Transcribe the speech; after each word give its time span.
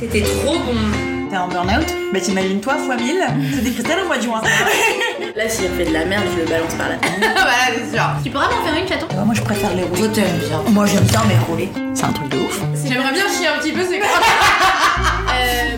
C'était 0.00 0.22
trop 0.22 0.58
bon. 0.58 1.28
T'es 1.28 1.36
en 1.36 1.46
burn-out 1.46 1.86
Bah 2.10 2.20
t'imagines 2.20 2.60
toi 2.60 2.78
fois 2.78 2.96
1000 2.96 3.22
C'était 3.52 3.70
Christelle 3.70 3.98
au 4.02 4.06
mois 4.06 4.16
de 4.16 4.22
juin. 4.22 4.40
Là, 5.36 5.46
s'il 5.46 5.66
refait 5.70 5.84
de 5.84 5.92
la 5.92 6.06
merde, 6.06 6.24
je 6.34 6.40
le 6.40 6.46
balance 6.46 6.74
par 6.74 6.88
là. 6.88 6.94
voilà, 7.20 7.76
c'est 7.76 7.94
sûr. 7.94 8.04
Tu 8.24 8.30
pourras 8.30 8.46
m'en 8.46 8.64
faire 8.64 8.82
une, 8.82 8.88
chaton 8.88 9.06
Bah, 9.14 9.24
moi 9.26 9.34
je 9.34 9.42
préfère 9.42 9.74
les 9.76 9.82
rouler. 9.82 10.00
Toi, 10.00 10.08
t'aimes 10.08 10.38
bien. 10.38 10.62
Moi 10.70 10.86
j'aime 10.86 11.04
bien 11.04 11.20
mais 11.28 11.38
rouler. 11.46 11.68
C'est 11.92 12.04
un 12.04 12.12
truc 12.12 12.30
de 12.30 12.38
ouf. 12.38 12.62
J'aimerais 12.82 13.12
bien 13.12 13.28
chier 13.28 13.48
un 13.48 13.58
petit 13.58 13.72
peu, 13.72 13.82
c'est 13.88 13.98
quoi 13.98 14.08
euh... 15.34 15.76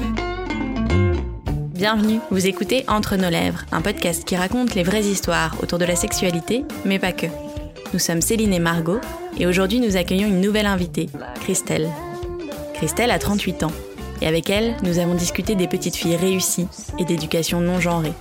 Bienvenue, 1.75 2.20
vous 2.30 2.46
écoutez 2.46 2.84
Entre 2.86 3.16
nos 3.16 3.29
lèvres, 3.29 3.64
un 3.73 3.80
podcast 3.80 4.25
qui 4.25 4.36
raconte 4.36 4.77
les 4.77 4.84
vraies 4.84 5.02
histoires 5.02 5.57
autour 5.61 5.79
de 5.80 5.84
la 5.84 5.96
sexualité, 5.96 6.64
mais 6.84 7.00
pas 7.00 7.11
que. 7.11 7.27
Nous 7.93 7.98
sommes 7.98 8.23
Céline 8.23 8.54
et 8.54 8.61
Margot, 8.61 9.00
et 9.36 9.48
aujourd'hui 9.48 9.80
nous 9.80 9.96
accueillons 9.96 10.29
une 10.29 10.41
nouvelle 10.41 10.66
invitée, 10.66 11.09
Christelle. 11.41 11.91
Christelle 12.75 13.11
a 13.11 13.18
38 13.18 13.64
ans, 13.64 13.73
et 14.23 14.27
avec 14.27 14.50
elle, 14.50 14.76
nous 14.85 15.00
avons 15.00 15.14
discuté 15.14 15.57
des 15.57 15.67
petites 15.67 15.96
filles 15.96 16.14
réussies 16.14 16.68
et 16.96 17.04
d'éducation 17.04 17.61
non 17.61 17.80
genrée, 17.80 18.13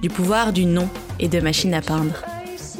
du 0.00 0.08
pouvoir 0.08 0.50
du 0.50 0.64
non 0.64 0.88
et 1.20 1.28
de 1.28 1.40
machines 1.40 1.74
à 1.74 1.82
peindre, 1.82 2.24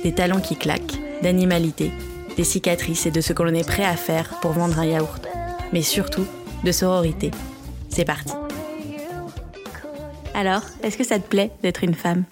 des 0.03 0.15
talents 0.15 0.41
qui 0.41 0.57
claquent, 0.57 0.99
d'animalité, 1.23 1.93
des 2.35 2.45
cicatrices 2.45 3.05
et 3.05 3.11
de 3.11 3.21
ce 3.21 3.35
que 3.35 3.43
l'on 3.43 3.53
est 3.53 3.67
prêt 3.67 3.85
à 3.85 3.95
faire 3.95 4.41
pour 4.41 4.53
vendre 4.53 4.79
un 4.79 4.87
yaourt, 4.87 5.29
mais 5.75 5.83
surtout 5.83 6.27
de 6.65 6.73
sororité. 6.73 7.31
C'est 7.91 8.07
parti. 8.07 8.33
Alors, 10.33 10.63
est-ce 10.83 10.97
que 10.97 11.05
ça 11.05 11.19
te 11.19 11.29
plaît 11.29 11.51
d'être 11.63 11.85
une 11.85 11.95
femme? 11.95 12.25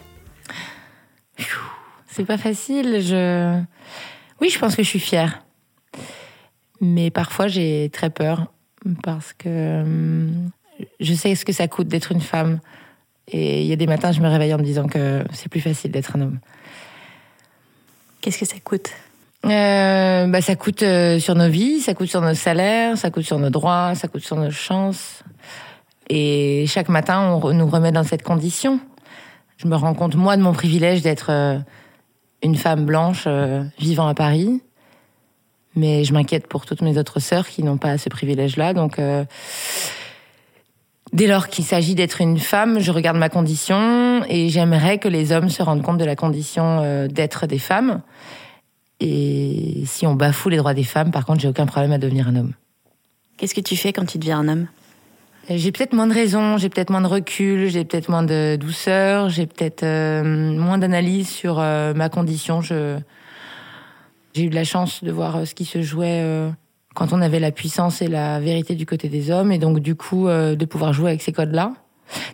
C'est 2.08 2.24
pas 2.24 2.38
facile. 2.38 3.00
Je... 3.02 3.60
Oui, 4.40 4.48
je 4.48 4.58
pense 4.58 4.74
que 4.74 4.82
je 4.82 4.88
suis 4.88 5.00
fière. 5.00 5.44
Mais 6.80 7.10
parfois, 7.10 7.46
j'ai 7.46 7.90
très 7.92 8.08
peur 8.08 8.46
parce 9.02 9.32
que 9.32 9.82
hum, 9.82 10.50
je 11.00 11.14
sais 11.14 11.34
ce 11.34 11.44
que 11.44 11.52
ça 11.52 11.68
coûte 11.68 11.88
d'être 11.88 12.12
une 12.12 12.20
femme. 12.20 12.60
Et 13.28 13.62
il 13.62 13.66
y 13.66 13.72
a 13.72 13.76
des 13.76 13.86
matins, 13.86 14.12
je 14.12 14.20
me 14.20 14.28
réveille 14.28 14.52
en 14.54 14.58
me 14.58 14.64
disant 14.64 14.86
que 14.86 15.24
c'est 15.32 15.48
plus 15.48 15.60
facile 15.60 15.92
d'être 15.92 16.16
un 16.16 16.22
homme. 16.22 16.38
Qu'est-ce 18.20 18.38
que 18.38 18.44
ça 18.44 18.56
coûte? 18.62 18.90
Euh, 19.46 20.26
bah, 20.26 20.42
Ça 20.42 20.56
coûte 20.56 20.82
euh, 20.82 21.18
sur 21.18 21.34
nos 21.34 21.48
vies, 21.48 21.80
ça 21.80 21.94
coûte 21.94 22.08
sur 22.08 22.20
nos 22.20 22.34
salaires, 22.34 22.98
ça 22.98 23.10
coûte 23.10 23.22
sur 23.22 23.38
nos 23.38 23.50
droits, 23.50 23.94
ça 23.94 24.08
coûte 24.08 24.22
sur 24.22 24.36
nos 24.36 24.50
chances. 24.50 25.22
Et 26.08 26.66
chaque 26.66 26.88
matin, 26.88 27.40
on 27.42 27.52
nous 27.52 27.66
remet 27.66 27.92
dans 27.92 28.02
cette 28.02 28.22
condition. 28.22 28.80
Je 29.58 29.68
me 29.68 29.76
rends 29.76 29.94
compte, 29.94 30.16
moi, 30.16 30.36
de 30.36 30.42
mon 30.42 30.52
privilège 30.52 31.02
d'être 31.02 31.30
euh, 31.30 31.58
une 32.42 32.56
femme 32.56 32.84
blanche 32.84 33.28
vivant 33.78 34.08
à 34.08 34.14
Paris. 34.14 34.60
Mais 35.76 36.04
je 36.04 36.12
m'inquiète 36.12 36.46
pour 36.46 36.66
toutes 36.66 36.82
mes 36.82 36.98
autres 36.98 37.20
sœurs 37.20 37.48
qui 37.48 37.62
n'ont 37.62 37.78
pas 37.78 37.96
ce 37.98 38.08
privilège-là. 38.08 38.74
Donc, 38.74 38.98
euh, 38.98 39.24
dès 41.12 41.26
lors 41.26 41.48
qu'il 41.48 41.64
s'agit 41.64 41.94
d'être 41.94 42.20
une 42.20 42.38
femme, 42.38 42.80
je 42.80 42.90
regarde 42.90 43.16
ma 43.16 43.28
condition 43.28 44.24
et 44.28 44.48
j'aimerais 44.48 44.98
que 44.98 45.08
les 45.08 45.32
hommes 45.32 45.48
se 45.48 45.62
rendent 45.62 45.82
compte 45.82 45.98
de 45.98 46.04
la 46.04 46.16
condition 46.16 47.06
d'être 47.08 47.46
des 47.46 47.58
femmes. 47.58 48.02
Et 49.00 49.82
si 49.86 50.06
on 50.06 50.14
bafoue 50.14 50.50
les 50.50 50.58
droits 50.58 50.74
des 50.74 50.84
femmes, 50.84 51.10
par 51.10 51.24
contre, 51.24 51.40
j'ai 51.40 51.48
aucun 51.48 51.66
problème 51.66 51.92
à 51.92 51.98
devenir 51.98 52.28
un 52.28 52.36
homme. 52.36 52.52
Qu'est-ce 53.36 53.54
que 53.54 53.60
tu 53.60 53.76
fais 53.76 53.92
quand 53.92 54.04
tu 54.04 54.18
deviens 54.18 54.40
un 54.40 54.48
homme? 54.48 54.66
J'ai 55.48 55.72
peut-être 55.72 55.94
moins 55.94 56.06
de 56.06 56.12
raison, 56.12 56.58
j'ai 56.58 56.68
peut-être 56.68 56.90
moins 56.90 57.00
de 57.00 57.06
recul, 57.06 57.70
j'ai 57.70 57.84
peut-être 57.84 58.08
moins 58.08 58.22
de 58.22 58.56
douceur, 58.60 59.30
j'ai 59.30 59.46
peut-être 59.46 59.82
euh, 59.82 60.22
moins 60.22 60.78
d'analyse 60.78 61.28
sur 61.28 61.58
euh, 61.58 61.94
ma 61.94 62.08
condition. 62.08 62.60
Je... 62.60 62.98
J'ai 64.34 64.44
eu 64.44 64.50
de 64.50 64.54
la 64.54 64.64
chance 64.64 65.02
de 65.02 65.10
voir 65.10 65.36
euh, 65.36 65.44
ce 65.44 65.54
qui 65.54 65.64
se 65.64 65.82
jouait 65.82 66.20
euh, 66.22 66.50
quand 66.94 67.12
on 67.12 67.20
avait 67.20 67.40
la 67.40 67.50
puissance 67.50 68.02
et 68.02 68.08
la 68.08 68.40
vérité 68.40 68.74
du 68.74 68.86
côté 68.86 69.08
des 69.08 69.30
hommes, 69.30 69.52
et 69.52 69.58
donc 69.58 69.80
du 69.80 69.94
coup 69.94 70.26
de 70.26 70.64
pouvoir 70.64 70.92
jouer 70.92 71.10
avec 71.10 71.22
ces 71.22 71.32
codes-là, 71.32 71.72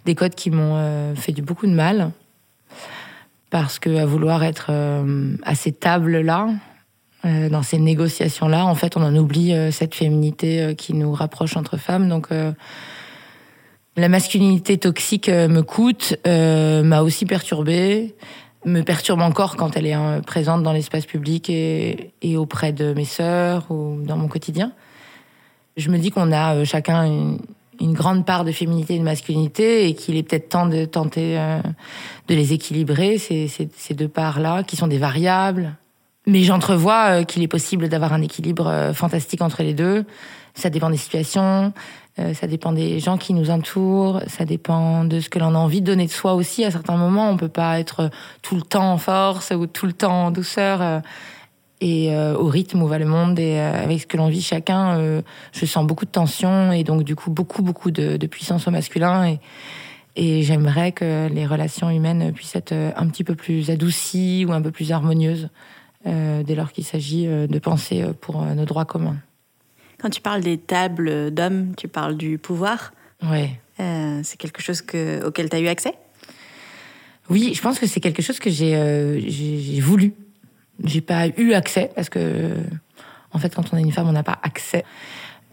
des 0.07 0.15
codes 0.15 0.35
qui 0.35 0.51
m'ont 0.51 1.15
fait 1.15 1.33
du 1.33 1.43
beaucoup 1.43 1.67
de 1.67 1.75
mal, 1.75 2.11
parce 3.51 3.79
que 3.79 3.95
à 3.99 4.07
vouloir 4.07 4.43
être 4.45 4.71
à 5.43 5.55
ces 5.55 5.73
tables-là, 5.73 6.49
dans 7.23 7.63
ces 7.63 7.79
négociations-là, 7.79 8.65
en 8.65 8.75
fait, 8.75 8.97
on 8.97 9.03
en 9.03 9.15
oublie 9.15 9.55
cette 9.73 9.95
féminité 9.95 10.75
qui 10.75 10.95
nous 10.95 11.13
rapproche 11.13 11.59
entre 11.59 11.77
femmes, 11.77 12.09
donc 12.09 12.31
la 13.97 14.09
masculinité 14.09 14.77
toxique 14.77 15.29
euh, 15.29 15.49
me 15.49 15.63
coûte, 15.63 16.17
euh, 16.27 16.83
m'a 16.83 17.01
aussi 17.01 17.25
perturbée, 17.25 18.15
me 18.67 18.83
perturbe 18.83 19.21
encore 19.21 19.57
quand 19.57 19.77
elle 19.77 19.87
est 19.87 19.97
euh, 19.97 20.21
présente 20.21 20.63
dans 20.63 20.73
l'espace 20.73 21.07
public 21.07 21.49
et, 21.49 22.13
auprès 22.37 22.73
de 22.73 22.93
mes 22.93 23.05
sœurs 23.05 23.71
ou 23.71 24.01
dans 24.03 24.17
mon 24.17 24.29
quotidien. 24.29 24.73
Je 25.77 25.89
me 25.91 25.99
dis 25.99 26.11
qu'on 26.11 26.33
a 26.33 26.65
chacun 26.65 27.05
une, 27.07 27.39
grande 27.93 28.27
part 28.27 28.45
de 28.45 28.53
féminité 28.53 28.97
et 28.97 28.99
de 28.99 29.05
masculinité 29.05 29.87
et 29.89 29.95
qu'il 29.95 30.17
est 30.17 30.23
peut-être 30.23 30.49
temps 30.49 30.67
de 30.67 30.85
tenter 30.85 31.37
de 32.29 32.35
les 32.35 32.55
équilibrer, 32.55 33.19
ces 33.19 33.95
deux 33.95 34.09
parts-là, 34.09 34.63
qui 34.63 34.77
sont 34.77 34.87
des 34.87 34.97
variables. 34.97 35.75
Mais 36.27 36.43
j'entrevois 36.43 37.25
qu'il 37.25 37.43
est 37.43 37.49
possible 37.49 37.91
d'avoir 37.91 38.15
un 38.15 38.23
équilibre 38.23 38.93
fantastique 38.95 39.43
entre 39.43 39.63
les 39.63 39.75
deux. 39.75 40.07
Ça 40.55 40.71
dépend 40.71 40.89
des 40.89 40.97
situations, 40.97 41.75
euh, 42.19 42.33
ça 42.33 42.47
dépend 42.47 42.73
des 42.73 42.99
gens 42.99 43.19
qui 43.19 43.35
nous 43.35 43.51
entourent, 43.51 44.23
ça 44.27 44.47
dépend 44.47 45.05
de 45.05 45.21
ce 45.21 45.29
que 45.29 45.39
l'on 45.39 45.55
a 45.55 45.59
envie 45.59 45.83
de 45.83 45.87
donner 45.87 46.07
de 46.07 46.11
soi 46.11 46.35
aussi. 46.35 46.65
À 46.65 46.71
certains 46.71 46.97
moments, 46.97 47.29
on 47.31 47.37
peut 47.37 47.49
pas 47.49 47.79
être 47.79 48.11
tout 48.41 48.57
le 48.57 48.63
temps 48.63 48.93
en 48.93 48.97
force 48.97 49.51
ou 49.51 49.67
tout 49.67 49.87
le 49.87 49.93
temps 49.93 50.27
en 50.27 50.31
douceur. 50.31 50.81
Euh, 50.81 51.01
et 51.83 52.15
euh, 52.15 52.35
au 52.35 52.47
rythme 52.47 52.81
où 52.81 52.87
va 52.87 52.99
le 52.99 53.05
monde 53.05 53.39
et 53.39 53.59
avec 53.59 54.01
ce 54.01 54.07
que 54.07 54.17
l'on 54.17 54.29
vit 54.29 54.41
chacun, 54.41 55.23
je 55.53 55.67
sens 55.67 55.87
beaucoup 55.87 56.07
de 56.07 56.11
tension 56.11 56.73
et 56.73 56.85
donc 56.85 57.03
du 57.03 57.15
coup 57.15 57.31
beaucoup 57.31 57.61
beaucoup 57.61 57.91
de, 57.91 58.17
de 58.17 58.27
puissance 58.27 58.67
au 58.67 58.71
masculin 58.71 59.37
et 60.17 60.43
j'aimerais 60.43 60.93
que 60.93 61.29
les 61.29 61.45
relations 61.45 61.91
humaines 61.91 62.33
puissent 62.33 62.57
être 62.57 62.73
un 62.73 63.07
petit 63.09 63.25
peu 63.25 63.35
plus 63.35 63.69
adoucies 63.69 64.47
ou 64.49 64.55
un 64.55 64.63
peu 64.63 64.71
plus 64.71 64.91
harmonieuses 64.91 65.51
dès 66.07 66.55
lors 66.55 66.73
qu'il 66.73 66.85
s'agit 66.85 67.27
de 67.27 67.59
penser 67.59 68.07
pour 68.23 68.41
nos 68.41 68.65
droits 68.65 68.87
communs. 68.87 69.19
Quand 70.01 70.11
tu 70.11 70.21
parles 70.21 70.43
des 70.43 70.59
tables 70.59 71.31
d'hommes, 71.31 71.75
tu 71.77 71.89
parles 71.89 72.17
du 72.17 72.39
pouvoir. 72.39 72.93
Oui. 73.23 73.51
Euh, 73.81 74.21
c'est 74.23 74.39
quelque 74.39 74.63
chose 74.63 74.83
que, 74.83 75.25
auquel 75.25 75.49
tu 75.49 75.57
as 75.57 75.61
eu 75.61 75.69
accès? 75.69 75.95
Oui, 77.29 77.53
je 77.55 77.61
pense 77.61 77.79
que 77.79 77.87
c'est 77.87 78.01
quelque 78.01 78.23
chose 78.23 78.39
que 78.39 78.51
j'ai 78.51 78.77
euh, 78.77 79.21
voulu. 79.81 80.15
J'ai 80.85 81.01
pas 81.01 81.29
eu 81.29 81.55
accès 81.55 81.91
parce 81.95 82.09
que, 82.09 82.55
en 83.33 83.39
fait, 83.39 83.55
quand 83.55 83.73
on 83.73 83.77
est 83.77 83.83
une 83.83 83.93
femme, 83.93 84.09
on 84.09 84.13
n'a 84.13 84.23
pas 84.23 84.39
accès. 84.43 84.85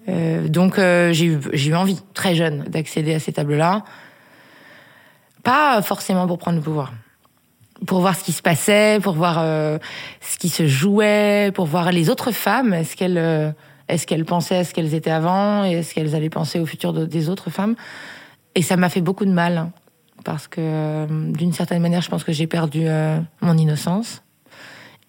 Euh, 0.09 0.48
donc, 0.48 0.78
euh, 0.78 1.14
j'ai 1.14 1.25
eu, 1.25 1.40
eu 1.54 1.74
envie, 1.74 2.00
très 2.14 2.36
jeune, 2.36 2.64
d'accéder 2.66 3.14
à 3.14 3.20
ces 3.20 3.34
tables-là. 3.34 3.84
Pas 5.44 5.81
forcément 5.81 6.28
pour 6.28 6.38
prendre 6.38 6.58
le 6.58 6.64
pouvoir. 6.64 6.94
Pour 7.88 8.00
voir 8.00 8.16
ce 8.16 8.24
qui 8.24 8.31
se 8.34 8.42
passait, 8.42 9.00
pour 9.02 9.14
voir 9.14 9.38
euh, 9.40 9.78
ce 10.22 10.38
qui 10.38 10.50
se 10.50 10.68
jouait, 10.68 11.52
pour 11.54 11.66
voir 11.66 11.92
les 11.92 12.10
autres 12.10 12.31
femmes. 12.31 12.74
Est-ce 12.74 12.96
qu'elles 12.96 13.18
euh, 13.18 13.52
est-ce 13.88 14.08
qu'elles 14.08 14.26
pensaient 14.26 14.58
à 14.58 14.64
ce 14.64 14.74
qu'elles 14.74 14.94
étaient 14.94 15.12
avant 15.12 15.66
et 15.66 15.74
est-ce 15.74 15.94
qu'elles 15.94 16.16
allaient 16.16 16.30
penser 16.30 16.60
au 16.60 16.66
futur 16.66 16.94
des 16.94 17.30
autres 17.30 17.50
femmes? 17.50 17.76
Et 18.56 18.62
ça 18.62 18.78
m'a 18.78 18.90
fait 18.90 19.02
beaucoup 19.02 19.26
de 19.26 19.32
mal 19.32 19.72
parce 20.24 20.48
que 20.48 20.62
euh, 20.62 21.06
d'une 21.32 21.54
certaine 21.54 21.82
manière, 21.82 22.02
je 22.02 22.10
pense 22.10 22.24
que 22.24 22.32
j'ai 22.32 22.48
perdu 22.48 22.84
euh, 22.86 23.20
mon 23.42 23.58
innocence 23.58 24.24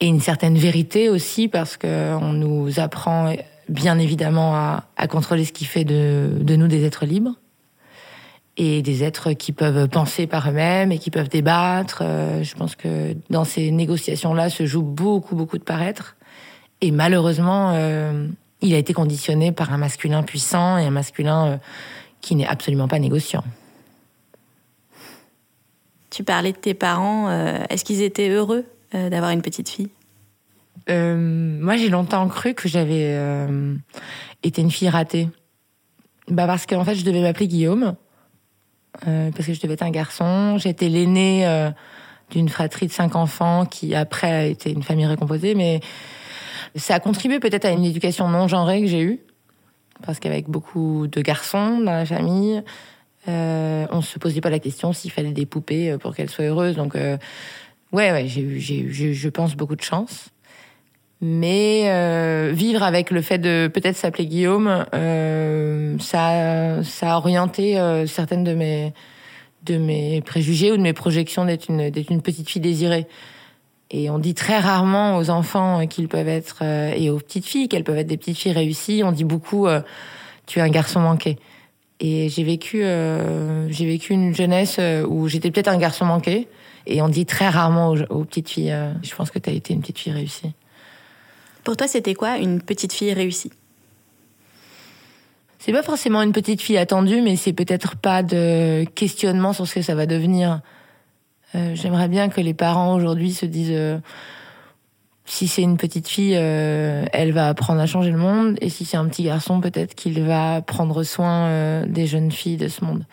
et 0.01 0.07
une 0.07 0.21
certaine 0.21 0.57
vérité 0.57 1.09
aussi 1.09 1.49
parce 1.49 1.77
que 1.77 2.15
on 2.15 2.33
nous 2.33 2.81
apprend 2.81 3.33
bien 3.69 3.99
évidemment 3.99 4.55
à, 4.55 5.07
contrôler 5.09 5.45
ce 5.45 5.53
qui 5.53 5.65
fait 5.65 5.85
de, 5.85 6.57
nous 6.57 6.69
des 6.69 6.85
êtres 6.85 7.07
libres 7.07 7.35
et 8.57 8.83
des 8.83 9.03
êtres 9.03 9.33
qui 9.33 9.53
peuvent 9.53 9.89
penser 9.89 10.27
par 10.27 10.49
eux-mêmes 10.49 10.93
et 10.93 10.99
qui 10.99 11.11
peuvent 11.11 11.29
débattre. 11.29 12.03
Euh, 12.03 12.43
je 12.43 12.55
pense 12.55 12.77
que 12.77 13.17
dans 13.31 13.45
ces 13.45 13.71
négociations-là 13.71 14.49
se 14.49 14.67
joue 14.67 14.83
beaucoup, 14.83 15.37
beaucoup 15.37 15.59
de 15.59 15.65
paraître. 15.65 16.17
Et 16.81 16.91
malheureusement, 16.91 17.73
il 18.65 18.75
a 18.75 18.79
été 18.79 18.93
conditionné 18.93 19.53
par 19.53 19.73
un 19.73 19.77
masculin 19.77 20.23
puissant 20.23 20.79
et 20.79 20.87
un 20.87 20.91
masculin 20.91 21.47
euh, 21.47 21.57
qui 22.21 22.35
n'est 22.35 22.47
absolument 22.47 22.89
pas 22.89 22.99
négociant. 22.99 23.45
Tu 26.11 26.25
parlais 26.25 26.53
de 26.53 26.57
tes 26.57 26.75
parents. 26.75 27.29
Euh, 27.29 27.63
est-ce 27.69 27.85
qu'ils 27.85 28.03
étaient 28.03 28.31
heureux 28.31 28.65
euh, 28.95 29.11
d'avoir 29.11 29.31
une 29.33 29.43
petite 29.43 29.69
fille? 29.69 29.91
Moi, 30.89 31.77
j'ai 31.77 31.89
longtemps 31.89 32.29
cru 32.29 32.53
que 32.53 32.69
j'avais 32.69 33.19
été 34.43 34.61
une 34.61 34.71
fille 34.71 34.91
ratée. 34.91 35.29
Bah 36.29 36.47
parce 36.47 36.67
qu'en 36.67 36.85
fait, 36.85 36.95
je 36.95 37.07
devais 37.07 37.23
m'appeler 37.23 37.49
Guillaume. 37.49 37.95
parce 39.01 39.47
que 39.47 39.55
je 39.55 39.61
devais 39.63 39.75
être 39.75 39.83
un 39.83 39.91
garçon. 39.91 40.59
J'étais 40.59 40.91
l'aîné 40.91 41.71
d'une 42.31 42.51
fratrie 42.51 42.87
de 42.87 42.93
cinq 42.93 43.17
enfants 43.17 43.65
qui, 43.65 43.95
après, 43.95 44.31
a 44.31 44.45
été 44.45 44.73
une 44.73 44.83
famille 44.83 45.07
recomposée. 45.07 45.55
Mais 45.55 45.81
ça 46.77 46.95
a 46.95 47.01
contribué 47.01 47.41
peut-être 47.41 47.65
à 47.65 47.71
une 47.71 47.85
éducation 47.85 48.29
non 48.29 48.49
genrée 48.49 48.81
que 48.81 48.87
j'ai 48.87 49.03
eue, 49.03 49.21
parce 50.05 50.19
qu'avec 50.19 50.49
beaucoup 50.49 51.07
de 51.07 51.21
garçons 51.21 51.79
dans 51.79 51.93
la 51.93 52.05
famille, 52.05 52.63
euh, 53.29 53.87
on 53.91 54.03
se 54.03 54.19
posait 54.19 54.41
pas 54.41 54.51
la 54.51 54.59
question 54.59 54.93
s'il 54.93 55.11
fallait 55.11 55.33
des 55.33 55.47
poupées 55.47 55.93
euh, 55.93 55.99
pour 55.99 56.15
qu'elles 56.15 56.31
soient 56.31 56.45
heureuses. 56.45 56.77
Donc, 56.77 56.95
euh, 56.95 57.17
ouais, 57.93 58.13
ouais, 58.13 58.27
j'ai 58.27 58.43
eu, 58.43 59.15
je 59.15 59.29
pense, 59.29 59.55
beaucoup 59.55 59.77
de 59.77 59.83
chance. 59.83 60.29
Mais 61.21 61.85
euh, 61.87 62.51
vivre 62.53 62.83
avec 62.83 63.11
le 63.11 63.23
fait 63.23 63.39
de 63.39 63.71
peut-être 63.73 63.97
s'appeler 63.97 64.27
Guillaume, 64.27 64.85
ça, 66.01 66.83
ça 66.83 67.15
a 67.15 67.17
orienté 67.17 67.79
certaines 68.07 68.45
de 68.45 68.53
mes, 68.53 68.93
de 69.63 69.79
mes 69.79 70.21
préjugés 70.21 70.73
ou 70.73 70.77
de 70.77 70.83
mes 70.83 70.93
projections 70.93 71.47
d'être 71.47 71.71
une, 71.71 71.89
d'être 71.89 72.11
une 72.11 72.21
petite 72.21 72.51
fille 72.51 72.61
désirée. 72.61 73.07
Et 73.97 74.11
on 74.11 74.19
dit 74.19 74.35
très 74.35 74.59
rarement 74.59 75.19
aux 75.19 75.31
enfants 75.31 75.87
qu'ils 75.87 76.09
peuvent 76.09 76.27
être, 76.27 76.63
et 76.63 77.11
aux 77.11 77.19
petites 77.19 77.47
filles, 77.47 77.69
qu'elles 77.69 77.85
peuvent 77.85 77.99
être 77.99 78.09
des 78.09 78.17
petites 78.17 78.37
filles 78.37 78.51
réussies. 78.51 79.03
On 79.05 79.13
dit 79.13 79.23
beaucoup, 79.23 79.69
tu 80.47 80.59
es 80.59 80.63
un 80.63 80.69
garçon 80.69 80.99
manqué. 80.99 81.39
Et 82.01 82.29
j'ai 82.29 82.43
vécu, 82.43 82.79
j'ai 82.81 83.87
vécu 83.87 84.13
une 84.13 84.35
jeunesse 84.35 84.81
où 85.09 85.29
j'étais 85.29 85.53
peut-être 85.53 85.69
un 85.69 85.79
garçon 85.79 86.07
manqué. 86.07 86.49
Et 86.89 87.03
on 87.03 87.09
dit 87.09 87.25
très 87.25 87.49
rarement 87.49 87.95
aux, 88.11 88.25
petites 88.25 88.49
filles, 88.49 88.77
je 89.05 89.15
pense 89.15 89.31
que 89.31 89.39
tu 89.39 89.49
as 89.49 89.53
été 89.53 89.73
une 89.73 89.81
petite 89.81 90.01
fille 90.01 90.13
réussie. 90.13 90.55
Pour 91.63 91.77
toi, 91.77 91.87
c'était 91.87 92.15
quoi 92.15 92.39
une 92.39 92.61
petite 92.61 92.93
fille 92.93 93.13
réussie? 93.13 93.53
C'est 95.61 95.73
pas 95.73 95.85
forcément 95.85 96.21
une 96.23 96.33
petite 96.33 96.61
fille 96.61 96.79
attendue, 96.79 97.23
mais 97.23 97.37
c'est 97.37 97.53
peut-être 97.53 97.95
pas 97.95 98.25
de 98.25 98.85
questionnement 98.97 99.53
sur 99.53 99.69
ce 99.69 99.77
que 99.77 99.83
ça 99.83 99.95
va 99.95 100.07
devenir. 100.07 100.63
Euh, 101.55 101.75
j'aimerais 101.75 102.09
bien 102.09 102.29
que 102.29 102.41
les 102.41 102.55
parents 102.55 102.95
aujourd'hui 102.95 103.33
se 103.33 103.47
disent 103.47 103.71
euh, 103.73 103.99
si 105.25 105.47
c'est 105.47 105.63
une 105.63 105.77
petite 105.77 106.09
fille, 106.09 106.37
euh, 106.37 107.05
elle 107.13 107.33
va 107.33 107.49
apprendre 107.49 107.81
à 107.81 107.87
changer 107.87 108.11
le 108.11 108.19
monde, 108.19 108.57
et 108.61 108.69
si 108.69 108.85
c'est 108.85 108.97
un 108.97 109.07
petit 109.07 109.23
garçon, 109.23 109.61
peut-être 109.61 109.95
qu'il 109.95 110.23
va 110.23 110.63
prendre 110.63 111.03
soin 111.03 111.87
des 111.87 112.07
jeunes 112.07 112.31
filles 112.31 112.57
de 112.57 112.69
ce 112.69 112.85
monde. 112.85 113.07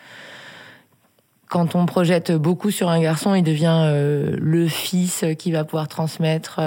Quand 1.48 1.74
on 1.74 1.86
projette 1.86 2.32
beaucoup 2.32 2.70
sur 2.70 2.88
un 2.88 3.00
garçon, 3.00 3.34
il 3.34 3.42
devient 3.42 3.90
le 4.38 4.68
fils 4.68 5.24
qui 5.38 5.52
va 5.52 5.64
pouvoir 5.64 5.88
transmettre 5.88 6.60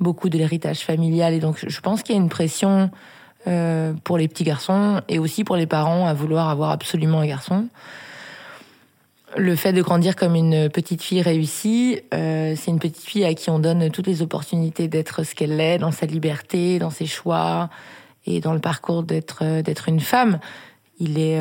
beaucoup 0.00 0.28
de 0.30 0.38
l'héritage 0.38 0.80
familial. 0.80 1.34
Et 1.34 1.40
donc, 1.40 1.62
je 1.66 1.80
pense 1.80 2.02
qu'il 2.02 2.14
y 2.14 2.18
a 2.18 2.20
une 2.20 2.30
pression 2.30 2.90
pour 4.02 4.16
les 4.16 4.28
petits 4.28 4.44
garçons 4.44 5.02
et 5.08 5.18
aussi 5.18 5.44
pour 5.44 5.56
les 5.56 5.66
parents 5.66 6.06
à 6.06 6.14
vouloir 6.14 6.48
avoir 6.48 6.70
absolument 6.70 7.20
un 7.20 7.26
garçon. 7.26 7.68
Le 9.36 9.56
fait 9.56 9.72
de 9.72 9.82
grandir 9.82 10.14
comme 10.14 10.34
une 10.36 10.68
petite 10.68 11.02
fille 11.02 11.22
réussie, 11.22 12.00
euh, 12.12 12.54
c'est 12.56 12.70
une 12.70 12.78
petite 12.78 13.04
fille 13.04 13.24
à 13.24 13.34
qui 13.34 13.50
on 13.50 13.58
donne 13.58 13.90
toutes 13.90 14.06
les 14.06 14.22
opportunités 14.22 14.86
d'être 14.86 15.24
ce 15.24 15.34
qu'elle 15.34 15.60
est, 15.60 15.78
dans 15.78 15.90
sa 15.90 16.06
liberté, 16.06 16.78
dans 16.78 16.90
ses 16.90 17.06
choix 17.06 17.68
et 18.26 18.40
dans 18.40 18.52
le 18.52 18.60
parcours 18.60 19.02
d'être 19.02 19.40
euh, 19.42 19.62
d'être 19.62 19.88
une 19.88 20.00
femme. 20.00 20.38
Il 21.00 21.18
est, 21.18 21.40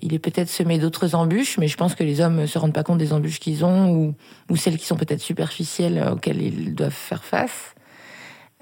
il 0.00 0.14
est 0.14 0.18
peut-être 0.18 0.48
semé 0.48 0.78
d'autres 0.78 1.14
embûches, 1.14 1.58
mais 1.58 1.68
je 1.68 1.76
pense 1.76 1.94
que 1.94 2.02
les 2.02 2.22
hommes 2.22 2.36
ne 2.36 2.46
se 2.46 2.58
rendent 2.58 2.72
pas 2.72 2.82
compte 2.82 2.96
des 2.96 3.12
embûches 3.12 3.40
qu'ils 3.40 3.62
ont 3.62 3.90
ou, 3.90 4.14
ou 4.48 4.56
celles 4.56 4.78
qui 4.78 4.86
sont 4.86 4.96
peut-être 4.96 5.20
superficielles 5.20 6.02
auxquelles 6.10 6.40
ils 6.40 6.74
doivent 6.74 6.94
faire 6.94 7.22
face. 7.22 7.74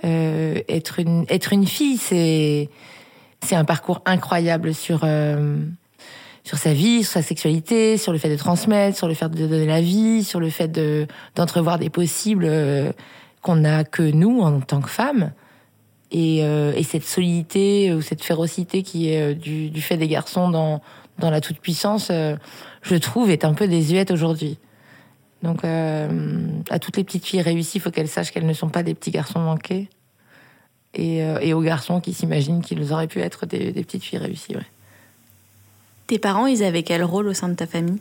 Euh, 0.04 0.60
être 0.68 0.98
une 0.98 1.24
être 1.28 1.52
une 1.52 1.66
fille, 1.66 1.96
c'est 1.96 2.68
c'est 3.42 3.54
un 3.54 3.64
parcours 3.64 4.02
incroyable 4.04 4.74
sur 4.74 5.00
euh, 5.04 5.58
sur 6.44 6.58
sa 6.58 6.72
vie, 6.72 7.02
sur 7.02 7.14
sa 7.14 7.22
sexualité, 7.22 7.96
sur 7.96 8.12
le 8.12 8.18
fait 8.18 8.28
de 8.28 8.36
transmettre, 8.36 8.96
sur 8.96 9.08
le 9.08 9.14
fait 9.14 9.28
de 9.28 9.46
donner 9.46 9.66
la 9.66 9.80
vie, 9.80 10.22
sur 10.22 10.40
le 10.40 10.50
fait 10.50 10.68
de 10.68 11.06
d'entrevoir 11.34 11.78
des 11.78 11.90
possibles 11.90 12.44
euh, 12.46 12.92
qu'on 13.42 13.56
n'a 13.56 13.84
que 13.84 14.02
nous 14.02 14.40
en 14.40 14.60
tant 14.60 14.80
que 14.80 14.90
femmes. 14.90 15.32
Et, 16.10 16.38
et, 16.42 16.82
cette 16.84 17.02
solidité 17.02 17.92
ou 17.92 18.00
cette 18.00 18.22
férocité 18.22 18.84
qui 18.84 19.08
est 19.08 19.34
du, 19.34 19.68
du 19.68 19.82
fait 19.82 19.96
des 19.96 20.06
garçons 20.06 20.48
dans, 20.48 20.80
dans 21.18 21.28
la 21.28 21.40
toute-puissance, 21.40 22.12
je 22.82 22.94
trouve, 22.94 23.30
est 23.32 23.44
un 23.44 23.52
peu 23.52 23.66
désuète 23.66 24.12
aujourd'hui. 24.12 24.58
Donc, 25.44 25.62
euh, 25.62 26.48
à 26.70 26.78
toutes 26.78 26.96
les 26.96 27.04
petites 27.04 27.26
filles 27.26 27.42
réussies, 27.42 27.76
il 27.76 27.80
faut 27.82 27.90
qu'elles 27.90 28.08
sachent 28.08 28.32
qu'elles 28.32 28.46
ne 28.46 28.54
sont 28.54 28.70
pas 28.70 28.82
des 28.82 28.94
petits 28.94 29.10
garçons 29.10 29.40
manqués. 29.40 29.90
Et, 30.94 31.22
euh, 31.22 31.54
aux 31.54 31.60
garçons 31.60 32.00
qui 32.00 32.14
s'imaginent 32.14 32.62
qu'ils 32.62 32.92
auraient 32.92 33.08
pu 33.08 33.20
être 33.20 33.44
des, 33.44 33.72
petites 33.72 34.02
filles 34.02 34.20
réussies. 34.20 34.56
Tes 36.06 36.18
parents, 36.18 36.46
ils 36.46 36.62
avaient 36.62 36.82
quel 36.82 37.02
rôle 37.02 37.28
au 37.28 37.34
sein 37.34 37.48
de 37.48 37.54
ta 37.54 37.66
famille? 37.66 38.00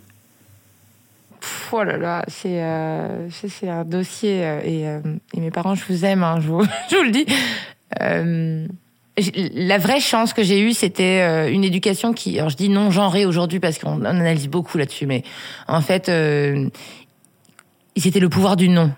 Oh 1.71 1.83
là 1.83 1.97
là, 1.97 2.23
c'est 2.27 2.61
euh, 2.63 3.29
un 3.63 3.83
dossier. 3.83 4.41
Et, 4.65 4.85
mes 5.39 5.51
parents, 5.51 5.75
je 5.75 5.83
vous 5.85 6.05
aime, 6.05 6.23
hein, 6.23 6.39
je, 6.39 6.47
vous, 6.47 6.63
je, 6.89 6.95
vous, 6.95 7.03
le 7.03 7.11
dis. 7.11 7.25
la 9.55 9.77
vraie 9.77 10.00
chance 10.00 10.33
que 10.33 10.44
j'ai 10.44 10.61
eue, 10.61 10.73
c'était 10.73 11.51
une 11.51 11.63
éducation 11.63 12.13
qui, 12.13 12.38
alors 12.38 12.50
je 12.50 12.57
dis 12.57 12.69
non 12.69 12.91
genrée 12.91 13.25
aujourd'hui 13.25 13.59
parce 13.59 13.79
qu'on 13.79 14.06
analyse 14.06 14.47
beaucoup 14.47 14.77
là-dessus, 14.77 15.06
mais 15.06 15.23
en 15.67 15.81
fait, 15.81 16.11
c'était 17.97 18.19
le 18.19 18.29
pouvoir 18.29 18.56
du 18.56 18.69
non. 18.69 18.91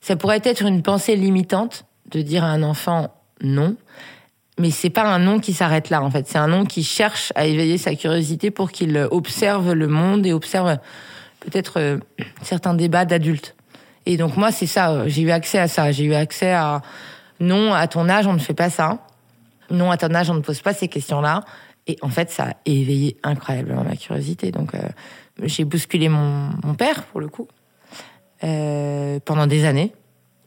Ça 0.00 0.16
pourrait 0.16 0.40
être 0.44 0.62
une 0.62 0.82
pensée 0.82 1.16
limitante 1.16 1.84
de 2.10 2.22
dire 2.22 2.44
à 2.44 2.48
un 2.48 2.62
enfant 2.62 3.12
non, 3.42 3.76
mais 4.58 4.70
c'est 4.70 4.90
pas 4.90 5.04
un 5.04 5.18
non 5.18 5.38
qui 5.38 5.52
s'arrête 5.52 5.90
là 5.90 6.02
en 6.02 6.10
fait. 6.10 6.26
C'est 6.28 6.38
un 6.38 6.48
non 6.48 6.64
qui 6.64 6.82
cherche 6.82 7.32
à 7.34 7.46
éveiller 7.46 7.78
sa 7.78 7.94
curiosité 7.94 8.50
pour 8.50 8.70
qu'il 8.70 8.96
observe 9.10 9.72
le 9.72 9.88
monde 9.88 10.26
et 10.26 10.32
observe 10.32 10.78
peut-être 11.40 11.78
euh, 11.78 11.98
certains 12.42 12.74
débats 12.74 13.04
d'adultes. 13.04 13.54
Et 14.06 14.16
donc 14.16 14.36
moi 14.36 14.50
c'est 14.52 14.66
ça, 14.66 15.06
j'ai 15.06 15.22
eu 15.22 15.30
accès 15.30 15.58
à 15.58 15.68
ça. 15.68 15.92
J'ai 15.92 16.04
eu 16.04 16.14
accès 16.14 16.52
à 16.52 16.82
non 17.40 17.72
à 17.74 17.86
ton 17.86 18.08
âge 18.08 18.26
on 18.26 18.32
ne 18.32 18.38
fait 18.38 18.54
pas 18.54 18.70
ça. 18.70 19.06
Non 19.70 19.90
à 19.90 19.96
ton 19.96 20.14
âge 20.14 20.30
on 20.30 20.34
ne 20.34 20.40
pose 20.40 20.60
pas 20.60 20.74
ces 20.74 20.88
questions-là. 20.88 21.44
Et 21.86 21.96
en 22.02 22.08
fait 22.08 22.30
ça 22.30 22.44
a 22.44 22.54
éveillé 22.66 23.16
incroyablement 23.22 23.84
ma 23.84 23.96
curiosité. 23.96 24.50
Donc 24.50 24.74
euh, 24.74 24.80
j'ai 25.42 25.64
bousculé 25.64 26.08
mon, 26.08 26.74
père 26.76 27.04
pour 27.04 27.20
le 27.20 27.28
coup 27.28 27.48
euh, 28.44 29.20
pendant 29.24 29.46
des 29.46 29.64
années 29.64 29.92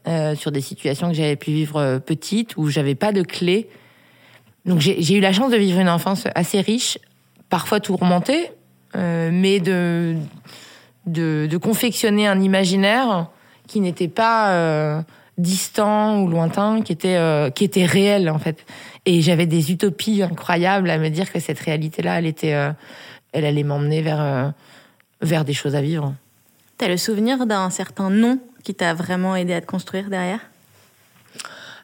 euh, 0.07 0.35
sur 0.35 0.51
des 0.51 0.61
situations 0.61 1.09
que 1.09 1.13
j'avais 1.13 1.35
pu 1.35 1.51
vivre 1.51 1.77
euh, 1.77 1.99
petite 1.99 2.57
où 2.57 2.69
j'avais 2.69 2.95
pas 2.95 3.11
de 3.11 3.21
clé. 3.21 3.69
Donc 4.65 4.79
j'ai 4.79 5.15
eu 5.15 5.19
la 5.19 5.33
chance 5.33 5.51
de 5.51 5.57
vivre 5.57 5.79
une 5.79 5.89
enfance 5.89 6.27
assez 6.35 6.61
riche, 6.61 6.99
parfois 7.49 7.79
tourmentée, 7.79 8.51
euh, 8.95 9.29
mais 9.31 9.59
de, 9.59 10.15
de, 11.07 11.57
confectionner 11.57 12.27
un 12.27 12.39
imaginaire 12.39 13.27
qui 13.67 13.79
n'était 13.79 14.07
pas 14.07 14.51
euh, 14.51 15.01
distant 15.37 16.21
ou 16.21 16.27
lointain, 16.27 16.81
qui 16.81 16.91
était 16.91 17.15
euh, 17.15 17.49
qui 17.49 17.63
était 17.63 17.85
réel 17.85 18.29
en 18.29 18.37
fait. 18.37 18.65
Et 19.05 19.21
j'avais 19.21 19.47
des 19.47 19.71
utopies 19.71 20.21
incroyables 20.21 20.89
à 20.89 20.99
me 20.99 21.09
dire 21.09 21.31
que 21.31 21.39
cette 21.39 21.59
réalité-là, 21.59 22.19
elle 22.19 22.75
elle 23.33 23.45
allait 23.45 23.63
m'emmener 23.63 24.01
vers 24.01 24.53
vers 25.21 25.45
des 25.45 25.53
choses 25.53 25.75
à 25.75 25.81
vivre. 25.81 26.13
T'as 26.77 26.87
le 26.87 26.97
souvenir 26.97 27.45
d'un 27.47 27.69
certain 27.69 28.09
nom 28.09 28.39
qui 28.63 28.75
t'a 28.75 28.93
vraiment 28.93 29.35
aidé 29.35 29.53
à 29.53 29.61
te 29.61 29.65
construire 29.65 30.09
derrière? 30.09 30.50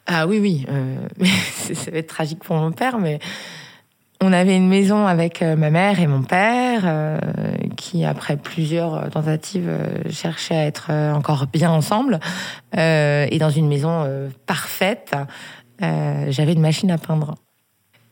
Ah 0.07 0.25
oui, 0.25 0.39
oui. 0.39 0.65
Euh, 0.69 0.95
ça 1.74 1.92
va 1.92 1.98
être 1.98 2.07
tragique 2.07 2.44
pour 2.44 2.56
mon 2.56 2.71
père, 2.71 2.98
mais 2.98 3.19
on 4.21 4.31
avait 4.33 4.56
une 4.56 4.69
maison 4.69 5.06
avec 5.06 5.42
euh, 5.42 5.56
ma 5.56 5.69
mère 5.69 6.00
et 6.00 6.07
mon 6.07 6.24
père 6.24 6.83
euh, 6.86 7.20
qui, 7.75 8.05
après 8.05 8.38
plusieurs 8.38 9.10
tentatives, 9.10 9.70
cherchaient 10.10 10.55
à 10.55 10.65
être 10.65 10.91
encore 10.91 11.48
bien 11.48 11.70
ensemble. 11.70 12.20
et 12.74 13.38
dans 13.38 13.50
une 13.50 13.67
maison 13.67 14.08
parfaite, 14.46 15.15
j'avais 15.79 16.53
une 16.53 16.62
machine 16.62 16.89
à 16.89 16.98
peindre. 16.98 17.36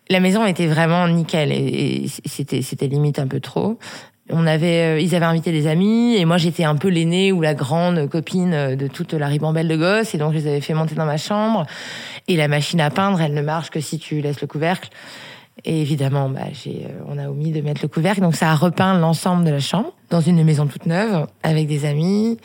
La 0.10 0.20
maison 0.20 0.46
était 0.46 0.67
vraiment 0.67 1.08
nickel 1.08 1.51
et, 1.51 2.08
c'était 2.25 2.88
limite 2.88 3.17
un 3.17 3.27
peu 3.27 3.39
trop 3.39 3.79
on 4.29 4.48
avait, 4.48 4.96
euh, 4.96 5.00
ils 5.00 5.13
avaient 5.13 5.25
invité 5.25 5.51
des 5.51 5.67
amis 5.67 6.15
et 6.15 6.25
moi 6.25 6.38
j'étais 6.38 6.63
un 6.63 6.75
peu 6.75 6.88
l'aînée 6.88 7.32
ou 7.32 7.41
la 7.41 7.53
grande 7.53 8.10
copine 8.10 8.53
euh, 8.53 8.75
de 8.75 8.88
toute 8.88 9.13
la 9.13 9.27
ribambelle 9.27 9.67
de 9.67 9.75
gosses 9.75 10.15
et 10.15 10.17
donc 10.17 10.34
je 10.34 10.39
les 10.39 10.48
avais 10.48 10.62
fait 10.62 10.74
monter 10.74 10.96
dans 10.96 11.05
ma 11.05 11.17
chambre. 11.17 11.65
Et 12.27 12.36
la 12.36 12.48
machine 12.48 12.82
à 12.82 12.89
peindre 12.89 13.22
elle 13.22 13.34
ne 13.34 13.41
marche 13.41 13.70
que 13.70 13.79
si 13.79 14.00
tu 14.00 14.22
laisses 14.22 14.41
le 14.41 14.48
couvercle. 14.48 14.89
Et 15.63 15.79
évidemment 15.79 16.29
bah, 16.29 16.48
j'ai, 16.53 16.88
euh, 16.89 17.03
on 17.08 17.20
a 17.20 17.29
omis 17.29 17.51
de 17.51 17.62
mettre 17.62 17.82
le 17.84 17.88
couvercle. 17.88 18.22
Donc 18.22 18.36
ça 18.36 18.50
a 18.50 18.55
repeint 18.55 18.98
l'ensemble 18.98 19.46
de 19.46 19.51
la 19.51 19.60
chambre 19.60 19.94
dans 20.10 20.22
une 20.22 20.44
maison 20.44 20.65
toute 20.65 20.88
neuve 20.88 21.27
avec 21.44 21.67
des 21.67 21.86
amis. 21.86 22.38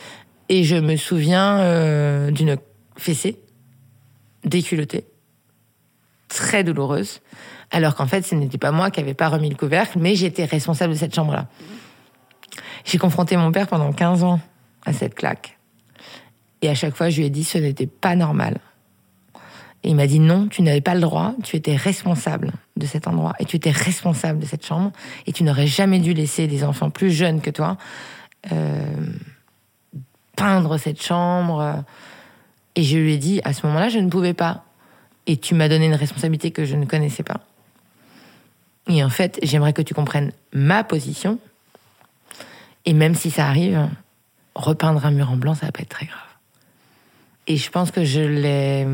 Et 0.50 0.64
je 0.64 0.76
me 0.76 0.96
souviens 0.96 2.30
d'une 2.32 2.56
fessée 2.96 3.38
déculottée. 4.44 5.04
Très 6.28 6.64
douloureuse 6.64 7.20
alors 7.70 7.94
qu'en 7.94 8.06
fait, 8.06 8.22
ce 8.22 8.34
n'était 8.34 8.58
pas 8.58 8.72
moi 8.72 8.90
qui 8.90 9.00
n'avais 9.00 9.14
pas 9.14 9.28
remis 9.28 9.48
le 9.48 9.56
couvercle, 9.56 9.98
mais 9.98 10.14
j'étais 10.14 10.44
responsable 10.44 10.92
de 10.94 10.98
cette 10.98 11.14
chambre-là. 11.14 11.46
J'ai 12.84 12.98
confronté 12.98 13.36
mon 13.36 13.52
père 13.52 13.68
pendant 13.68 13.92
15 13.92 14.24
ans 14.24 14.40
à 14.84 14.92
cette 14.92 15.14
claque. 15.14 15.58
Et 16.62 16.68
à 16.68 16.74
chaque 16.74 16.96
fois, 16.96 17.08
je 17.08 17.18
lui 17.18 17.26
ai 17.26 17.30
dit 17.30 17.44
ce 17.44 17.58
n'était 17.58 17.86
pas 17.86 18.16
normal. 18.16 18.58
Et 19.82 19.90
il 19.90 19.96
m'a 19.96 20.06
dit 20.06 20.20
non, 20.20 20.48
tu 20.48 20.62
n'avais 20.62 20.82
pas 20.82 20.94
le 20.94 21.00
droit, 21.00 21.34
tu 21.42 21.56
étais 21.56 21.74
responsable 21.74 22.52
de 22.76 22.86
cet 22.86 23.06
endroit 23.06 23.34
et 23.38 23.46
tu 23.46 23.56
étais 23.56 23.70
responsable 23.70 24.38
de 24.38 24.44
cette 24.44 24.64
chambre 24.64 24.92
et 25.26 25.32
tu 25.32 25.42
n'aurais 25.42 25.66
jamais 25.66 26.00
dû 26.00 26.12
laisser 26.12 26.46
des 26.46 26.64
enfants 26.64 26.90
plus 26.90 27.10
jeunes 27.10 27.40
que 27.40 27.50
toi 27.50 27.78
euh, 28.52 28.84
peindre 30.36 30.76
cette 30.76 31.02
chambre. 31.02 31.82
Et 32.74 32.82
je 32.82 32.98
lui 32.98 33.14
ai 33.14 33.18
dit 33.18 33.40
à 33.44 33.54
ce 33.54 33.66
moment-là, 33.66 33.88
je 33.88 33.98
ne 33.98 34.10
pouvais 34.10 34.34
pas. 34.34 34.64
Et 35.26 35.36
tu 35.36 35.54
m'as 35.54 35.68
donné 35.68 35.86
une 35.86 35.94
responsabilité 35.94 36.50
que 36.50 36.64
je 36.64 36.76
ne 36.76 36.84
connaissais 36.84 37.22
pas. 37.22 37.40
Et 38.88 39.04
en 39.04 39.10
fait, 39.10 39.38
j'aimerais 39.42 39.72
que 39.72 39.82
tu 39.82 39.94
comprennes 39.94 40.32
ma 40.52 40.84
position. 40.84 41.38
Et 42.84 42.92
même 42.92 43.14
si 43.14 43.30
ça 43.30 43.46
arrive, 43.46 43.88
repeindre 44.54 45.04
un 45.04 45.10
mur 45.10 45.30
en 45.30 45.37
blanc, 45.37 45.54
ça 45.54 45.66
va 45.66 45.72
pas 45.72 45.82
être 45.82 45.90
très 45.90 46.06
grave. 46.06 46.18
Et 47.46 47.56
je 47.56 47.70
pense 47.70 47.90
que 47.90 48.04
je 48.04 48.20
l'ai 48.20 48.87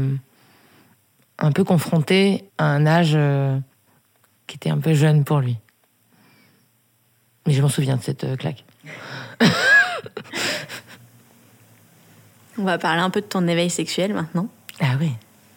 un 1.38 1.52
peu 1.52 1.64
confronté 1.64 2.44
à 2.58 2.64
un 2.64 2.86
âge 2.86 3.12
euh, 3.14 3.58
qui 4.46 4.56
était 4.56 4.70
un 4.70 4.78
peu 4.78 4.94
jeune 4.94 5.24
pour 5.24 5.40
lui. 5.40 5.56
Mais 7.46 7.52
je 7.52 7.60
m'en 7.62 7.68
souviens 7.68 7.96
de 7.96 8.02
cette 8.02 8.24
euh, 8.24 8.36
claque. 8.36 8.64
On 12.58 12.64
va 12.64 12.78
parler 12.78 13.02
un 13.02 13.10
peu 13.10 13.20
de 13.20 13.26
ton 13.26 13.46
éveil 13.46 13.68
sexuel 13.68 14.14
maintenant. 14.14 14.48
Ah 14.80 14.96
oui. 14.98 15.12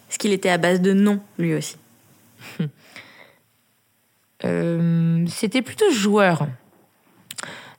Est-ce 0.09 0.19
qu'il 0.19 0.33
était 0.33 0.49
à 0.49 0.57
base 0.57 0.81
de 0.81 0.91
non, 0.93 1.21
lui 1.37 1.53
aussi 1.53 1.77
Euh, 4.45 5.25
C'était 5.27 5.61
plutôt 5.61 5.91
joueur. 5.91 6.47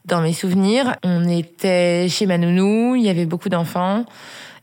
Dans 0.07 0.23
mes 0.23 0.33
souvenirs, 0.33 0.97
on 1.03 1.29
était 1.29 2.09
chez 2.09 2.27
ma 2.27 2.39
nounou, 2.39 2.97
il 2.97 3.03
y 3.03 3.09
avait 3.09 3.27
beaucoup 3.27 3.49
d'enfants. 3.49 4.05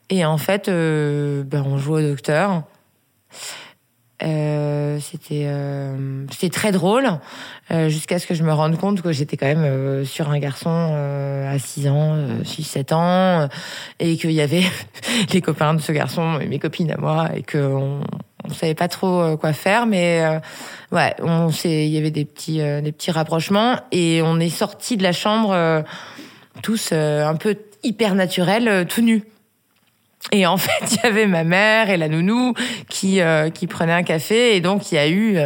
Et 0.09 0.25
en 0.25 0.37
fait, 0.37 0.67
euh, 0.67 1.43
ben, 1.43 1.63
on 1.65 1.77
jouait 1.77 2.03
au 2.03 2.09
docteur. 2.09 2.63
Euh, 4.23 4.97
c'était 4.99 6.49
très 6.49 6.71
drôle 6.71 7.07
jusqu'à 7.69 8.17
ce 8.17 8.25
que 8.25 8.33
je 8.33 8.41
me 8.41 8.51
rende 8.51 8.75
compte 8.77 9.03
que 9.03 9.11
j'étais 9.11 9.37
quand 9.37 9.45
même 9.45 10.05
sur 10.05 10.31
un 10.31 10.39
garçon 10.39 10.69
à 11.47 11.59
6 11.59 11.87
ans, 11.87 12.17
6-7 12.43 12.93
ans, 12.93 13.41
euh, 13.41 13.47
et 13.99 14.17
qu'il 14.17 14.31
y 14.31 14.41
avait 14.41 14.63
les 15.33 15.41
copains 15.41 15.73
de 15.73 15.81
ce 15.81 15.91
garçon 15.91 16.39
et 16.39 16.47
mes 16.47 16.59
copines 16.59 16.91
à 16.91 16.97
moi, 16.97 17.29
et 17.35 17.43
qu'on 17.43 18.01
on 18.36 18.36
savait 18.53 18.75
pas 18.75 18.87
trop 18.87 19.21
euh, 19.21 19.37
quoi 19.37 19.53
faire, 19.53 19.85
mais 19.85 20.21
euh, 20.23 20.39
ouais, 20.91 21.13
on 21.21 21.49
il 21.65 21.87
y 21.87 21.97
avait 21.97 22.11
des 22.11 22.25
petits 22.25 22.61
euh, 22.61 22.81
des 22.81 22.91
petits 22.91 23.11
rapprochements, 23.11 23.77
et 23.91 24.21
on 24.23 24.39
est 24.39 24.49
sortis 24.49 24.97
de 24.97 25.03
la 25.03 25.11
chambre 25.11 25.83
tous 26.63 26.91
un 26.91 27.35
peu 27.35 27.55
hyper 27.83 28.15
naturels, 28.15 28.85
tout 28.87 29.01
nus. 29.01 29.23
Et 30.31 30.45
en 30.45 30.57
fait, 30.57 30.71
il 30.91 30.97
y 31.03 31.05
avait 31.05 31.27
ma 31.27 31.43
mère 31.43 31.89
et 31.89 31.97
la 31.97 32.09
nounou 32.09 32.53
qui 32.89 33.19
qui 33.53 33.67
prenaient 33.67 33.93
un 33.93 34.03
café 34.03 34.55
et 34.55 34.61
donc 34.61 34.91
il 34.91 34.95
y 34.95 34.97
a 34.97 35.07
eu 35.07 35.37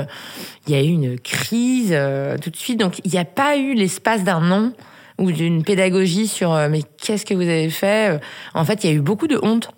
il 0.67 0.73
y 0.73 0.75
a 0.75 0.81
eu 0.81 0.87
une 0.87 1.19
crise 1.19 1.97
tout 2.41 2.49
de 2.49 2.55
suite. 2.55 2.79
Donc 2.79 2.99
il 3.03 3.11
n'y 3.11 3.17
a 3.19 3.25
pas 3.25 3.57
eu 3.57 3.73
l'espace 3.73 4.23
d'un 4.23 4.41
non 4.41 4.73
ou 5.17 5.31
d'une 5.31 5.63
pédagogie 5.63 6.27
sur 6.27 6.53
mais 6.69 6.81
qu'est-ce 7.01 7.25
que 7.25 7.33
vous 7.33 7.41
avez 7.41 7.69
fait. 7.69 8.19
En 8.53 8.63
fait, 8.65 8.83
il 8.83 8.89
y 8.89 8.93
a 8.93 8.95
eu 8.95 9.01
beaucoup 9.01 9.27
de 9.27 9.39
honte 9.43 9.71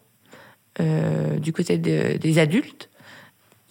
du 1.39 1.51
côté 1.53 1.77
de- 1.77 2.17
des 2.17 2.39
adultes. 2.39 2.89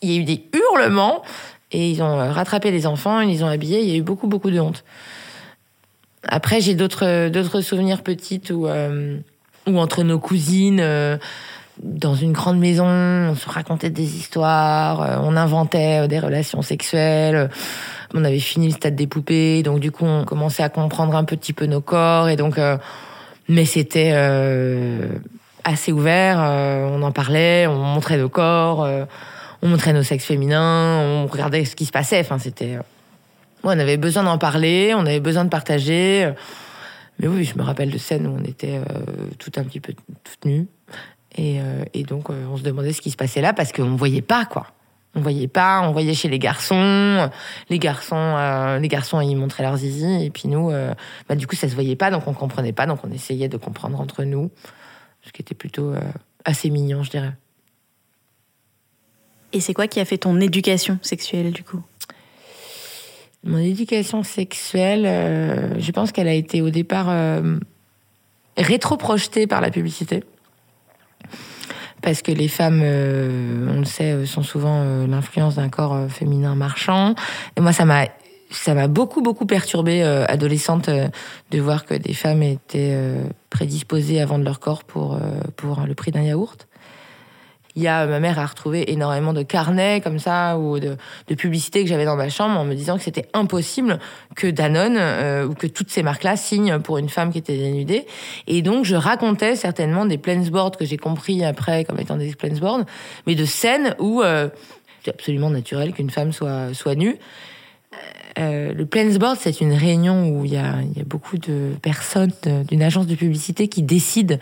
Il 0.03 0.11
y 0.11 0.17
a 0.17 0.21
eu 0.21 0.25
des 0.25 0.45
hurlements 0.53 1.23
et 1.71 1.91
ils 1.91 2.03
ont 2.03 2.21
euh, 2.21 2.31
rattrapé 2.31 2.71
les 2.71 2.87
enfants, 2.87 3.21
ils 3.21 3.31
les 3.31 3.43
ont 3.43 3.49
habillés. 3.49 3.81
Il 3.83 3.89
y 3.89 3.93
a 3.93 3.97
eu 3.97 4.03
beaucoup 4.03 4.27
beaucoup 4.27 4.51
de 4.51 4.61
honte. 4.61 4.85
Après, 6.29 6.61
j'ai 6.61 6.75
d'autres 6.75 7.29
d'autres 7.29 7.61
souvenirs 7.61 8.03
petites 8.03 8.51
où 8.51 8.67
euh, 8.67 9.19
entre 9.67 10.03
nos 10.05 10.19
cousines, 10.19 10.81
euh, 10.81 11.17
dans 11.83 12.15
une 12.15 12.33
grande 12.33 12.59
maison, 12.59 12.87
on 12.87 13.35
se 13.35 13.49
racontait 13.49 13.91
des 13.91 14.17
histoires, 14.17 15.03
euh, 15.03 15.17
on 15.23 15.37
inventait 15.37 16.07
des 16.07 16.21
relations 16.21 16.63
sexuelles. 16.63 17.51
On 18.15 18.25
avait 18.25 18.41
fini 18.41 18.67
le 18.67 18.73
stade 18.73 18.95
des 18.95 19.07
poupées, 19.07 19.63
donc 19.63 19.81
du 19.81 19.91
coup, 19.91 20.05
on 20.05 20.25
commençait 20.25 20.63
à 20.63 20.69
comprendre 20.69 21.17
un 21.17 21.25
petit 21.25 21.53
peu 21.53 21.67
nos 21.67 21.81
corps, 21.81 22.29
et 22.29 22.37
donc, 22.37 22.61
mais 23.49 23.65
c'était 23.65 24.13
assez 25.65 25.93
ouvert. 25.93 26.37
on 26.39 27.03
en 27.03 27.11
parlait, 27.11 27.67
on 27.67 27.79
montrait 27.79 28.19
nos 28.19 28.29
corps, 28.29 28.87
on 29.63 29.69
montrait 29.69 29.93
nos 29.93 30.03
sexes 30.03 30.27
féminins, 30.27 30.99
on 31.01 31.27
regardait 31.27 31.65
ce 31.65 31.77
qui 31.77 31.87
se 31.87 31.93
passait. 31.93 32.21
Enfin, 32.21 32.39
c'était, 32.39 32.77
euh, 32.77 32.83
on 33.63 33.71
avait 33.71 33.97
besoin 33.97 34.25
d'en 34.25 34.37
parler, 34.37 34.93
on 34.95 35.07
avait 35.07 35.21
besoin 35.21 35.45
de 35.45 35.51
partager. 35.51 36.33
mais 37.21 37.29
oui, 37.29 37.45
je 37.45 37.57
me 37.57 37.63
rappelle 37.63 37.91
de 37.91 37.99
scènes 37.99 38.27
où 38.27 38.37
on 38.39 38.45
était 38.45 38.79
euh, 38.79 39.05
tout 39.39 39.53
un 39.57 39.63
petit 39.63 39.81
peu 39.81 39.95
toutes 40.25 40.45
nues. 40.45 40.67
Et, 41.37 41.61
euh, 41.61 42.03
donc, 42.05 42.29
on 42.29 42.57
se 42.57 42.63
demandait 42.63 42.93
ce 42.93 43.01
qui 43.01 43.11
se 43.11 43.17
passait 43.17 43.41
là 43.41 43.53
parce 43.53 43.73
qu'on 43.73 43.91
ne 43.91 43.97
voyait 43.97 44.21
pas, 44.21 44.45
quoi. 44.45 44.67
On 45.15 45.21
voyait 45.21 45.49
pas, 45.49 45.83
on 45.83 45.93
voyait 45.93 46.15
chez 46.15 46.29
les 46.29 46.39
garçons. 46.39 47.31
Les 47.69 47.79
garçons, 47.79 48.79
les 48.81 48.89
garçons, 48.89 49.21
ils 49.21 49.37
montraient 49.37 49.63
leurs 49.63 49.77
zizi. 49.77 50.25
Et 50.25 50.31
puis 50.31 50.49
nous, 50.49 50.73
bah, 51.29 51.35
du 51.37 51.47
coup, 51.47 51.55
ça 51.55 51.69
se 51.69 51.75
voyait 51.75 51.97
pas, 51.97 52.11
donc 52.11 52.27
on 52.27 52.33
comprenait 52.33 52.73
pas. 52.73 52.87
Donc 52.87 53.01
on 53.05 53.13
essayait 53.13 53.51
de 53.51 53.59
comprendre 53.59 54.01
entre 54.01 54.25
nous. 54.25 54.51
Ce 55.21 55.31
qui 55.31 55.43
était 55.43 55.55
plutôt 55.55 55.93
assez 56.47 56.71
mignon, 56.71 57.03
je 57.03 57.11
dirais. 57.11 57.35
Et 59.53 59.61
c'est 59.61 59.75
quoi 59.75 59.87
qui 59.87 60.01
a 60.01 60.05
fait 60.05 60.19
ton 60.19 60.41
éducation 60.41 60.99
sexuelle 61.03 61.53
du 61.53 61.63
coup? 61.63 61.83
Mon 63.45 63.59
éducation 63.59 64.23
sexuelle, 64.23 65.05
euh, 65.05 65.75
je 65.79 65.91
pense 65.91 66.13
qu'elle 66.13 66.29
a 66.29 66.33
été 66.33 66.63
au 66.63 66.71
départ 66.71 67.07
euh, 67.09 67.59
rétro-projetée 68.57 69.49
par 69.49 69.61
la 69.61 69.71
publicité. 69.71 70.23
Parce 72.03 72.23
que 72.23 72.31
les 72.31 72.49
femmes, 72.49 72.81
euh, 72.85 73.75
on 73.75 73.81
le 73.81 73.85
sait, 73.85 74.13
euh, 74.13 74.27
sont 74.27 74.43
souvent 74.43 74.85
l'influence 75.07 75.57
d'un 75.57 75.69
corps 75.69 76.09
féminin 76.09 76.55
marchand. 76.55 77.15
Et 77.57 77.61
moi, 77.61 77.73
ça 77.73 77.85
m'a 77.85 78.07
ça 78.51 78.75
m'a 78.75 78.87
beaucoup 78.87 79.23
beaucoup 79.23 79.47
perturbée 79.47 80.03
adolescente 80.03 80.91
de 80.91 81.59
voir 81.59 81.87
que 81.87 81.95
des 81.95 82.13
femmes 82.13 82.43
étaient 82.43 82.95
prédisposées 83.49 84.21
à 84.21 84.27
vendre 84.27 84.45
leur 84.45 84.61
corps 84.61 84.85
pour 84.85 85.19
pour 85.57 85.81
le 85.87 85.95
prix 85.95 86.11
d'un 86.11 86.21
yaourt. 86.21 86.69
Il 87.75 87.83
y 87.83 87.89
a 87.89 88.07
ma 88.07 88.21
mère 88.21 88.39
a 88.39 88.47
retrouvé 88.47 88.93
énormément 88.93 89.33
de 89.33 89.43
carnets 89.43 90.01
comme 90.03 90.19
ça 90.19 90.59
ou 90.59 90.79
de, 90.79 90.97
de 91.29 91.35
publicités 91.35 91.83
que 91.83 91.89
j'avais 91.89 92.05
dans 92.05 92.17
ma 92.17 92.29
chambre 92.29 92.59
en 92.59 92.65
me 92.65 92.75
disant 92.75 92.99
que 92.99 93.03
c'était 93.03 93.29
impossible 93.33 93.99
que 94.37 94.47
Danone 94.47 94.97
euh, 94.99 95.47
ou 95.47 95.55
que 95.55 95.67
toutes 95.67 95.91
ces 95.91 96.03
marques-là 96.03 96.37
signent 96.37 96.79
pour 96.81 96.99
une 96.99 97.09
femme 97.09 97.33
qui 97.33 97.39
était 97.39 97.57
dénudée. 97.57 98.07
Et 98.47 98.63
donc 98.63 98.85
je 98.85 98.95
racontais 98.95 99.57
certainement 99.57 100.05
des 100.05 100.19
plansboards 100.19 100.77
que 100.77 100.85
j'ai 100.85 100.99
compris 100.99 101.45
après 101.45 101.85
comme 101.85 101.99
étant 101.99 102.17
des 102.17 102.35
plansboards, 102.35 102.85
mais 103.27 103.35
de 103.35 103.45
scènes 103.45 103.95
où 103.99 104.23
euh, 104.23 104.49
c'est 105.05 105.11
absolument 105.11 105.51
naturel 105.51 105.93
qu'une 105.93 106.11
femme 106.11 106.33
soit 106.33 106.75
soit 106.75 106.95
nue. 106.95 107.17
Euh, 108.39 108.73
le 108.73 108.87
Plansboard, 108.87 109.37
c'est 109.39 109.61
une 109.61 109.75
réunion 109.75 110.29
où 110.31 110.45
il 110.45 110.53
y 110.53 110.57
a, 110.57 110.77
y 110.97 111.01
a 111.01 111.05
beaucoup 111.05 111.39
de 111.39 111.73
personnes 111.83 112.33
d'une 112.69 112.83
agence 112.83 113.07
de 113.07 113.15
publicité 113.15 113.69
qui 113.69 113.83
décident 113.83 114.37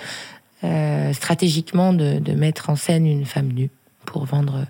euh, 0.64 1.12
stratégiquement 1.12 1.92
de, 1.92 2.18
de 2.18 2.32
mettre 2.32 2.70
en 2.70 2.76
scène 2.76 3.06
une 3.06 3.24
femme 3.24 3.48
nue 3.48 3.70
pour 4.04 4.24
vendre 4.24 4.66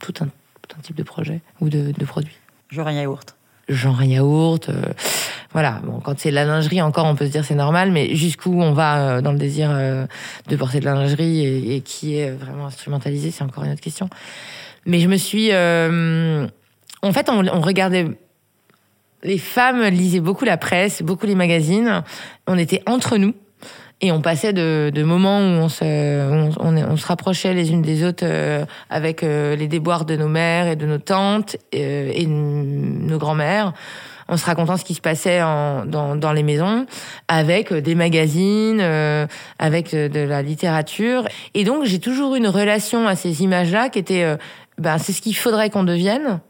tout 0.00 0.14
un, 0.20 0.26
tout 0.26 0.76
un 0.78 0.80
type 0.80 0.96
de 0.96 1.02
projet 1.02 1.40
ou 1.60 1.68
de, 1.68 1.92
de 1.92 2.04
produits. 2.04 2.36
Genre 2.70 2.86
un 2.86 2.92
yaourt. 2.92 3.36
Genre 3.68 4.00
un 4.00 4.04
yaourt, 4.04 4.68
euh, 4.68 4.82
voilà. 5.52 5.80
Bon, 5.84 6.00
quand 6.00 6.18
c'est 6.18 6.30
de 6.30 6.34
la 6.34 6.44
lingerie, 6.44 6.80
encore, 6.82 7.06
on 7.06 7.16
peut 7.16 7.26
se 7.26 7.32
dire 7.32 7.44
c'est 7.44 7.54
normal, 7.54 7.90
mais 7.90 8.14
jusqu'où 8.14 8.60
on 8.60 8.72
va 8.72 8.98
euh, 8.98 9.20
dans 9.20 9.32
le 9.32 9.38
désir 9.38 9.70
de 9.70 10.56
porter 10.56 10.80
de 10.80 10.84
la 10.84 10.94
lingerie 10.94 11.44
et, 11.44 11.76
et 11.76 11.80
qui 11.80 12.16
est 12.16 12.30
vraiment 12.30 12.66
instrumentalisé, 12.66 13.30
c'est 13.30 13.42
encore 13.42 13.64
une 13.64 13.72
autre 13.72 13.80
question. 13.80 14.08
Mais 14.84 15.00
je 15.00 15.08
me 15.08 15.16
suis, 15.16 15.48
euh, 15.50 16.46
en 17.02 17.12
fait, 17.12 17.28
on, 17.28 17.44
on 17.48 17.60
regardait 17.60 18.06
les 19.22 19.38
femmes 19.38 19.82
lisaient 19.82 20.20
beaucoup 20.20 20.44
la 20.44 20.56
presse, 20.56 21.02
beaucoup 21.02 21.26
les 21.26 21.34
magazines. 21.34 22.04
On 22.46 22.56
était 22.56 22.82
entre 22.86 23.16
nous 23.16 23.34
et 24.00 24.12
on 24.12 24.20
passait 24.20 24.52
de, 24.52 24.90
de 24.94 25.02
moments 25.02 25.38
où 25.38 25.42
on 25.42 25.68
se, 25.68 26.54
on, 26.60 26.96
se 26.96 27.06
rapprochait 27.06 27.54
les 27.54 27.70
unes 27.70 27.82
des 27.82 28.04
autres 28.04 28.24
euh, 28.26 28.64
avec 28.90 29.22
euh, 29.22 29.56
les 29.56 29.68
déboires 29.68 30.04
de 30.04 30.16
nos 30.16 30.28
mères 30.28 30.66
et 30.66 30.76
de 30.76 30.86
nos 30.86 30.98
tantes 30.98 31.56
euh, 31.74 32.10
et 32.14 32.26
nos 32.26 33.18
grands-mères 33.18 33.72
en 34.28 34.36
se 34.36 34.44
racontant 34.44 34.76
ce 34.76 34.84
qui 34.84 34.94
se 34.94 35.00
passait 35.00 35.42
en, 35.42 35.84
dans, 35.84 36.16
dans 36.16 36.32
les 36.32 36.42
maisons, 36.42 36.86
avec 37.28 37.72
euh, 37.72 37.80
des 37.80 37.94
magazines, 37.94 38.80
euh, 38.80 39.26
avec 39.58 39.94
de, 39.94 40.08
de 40.08 40.20
la 40.20 40.42
littérature. 40.42 41.28
Et 41.54 41.64
donc, 41.64 41.84
j'ai 41.84 42.00
toujours 42.00 42.34
eu 42.34 42.38
une 42.38 42.48
relation 42.48 43.06
à 43.06 43.14
ces 43.14 43.42
images-là 43.42 43.88
qui 43.88 43.98
était, 43.98 44.24
euh, 44.24 44.36
ben, 44.78 44.98
c'est 44.98 45.12
ce 45.12 45.22
qu'il 45.22 45.36
faudrait 45.36 45.70
qu'on 45.70 45.84
devienne, 45.84 46.40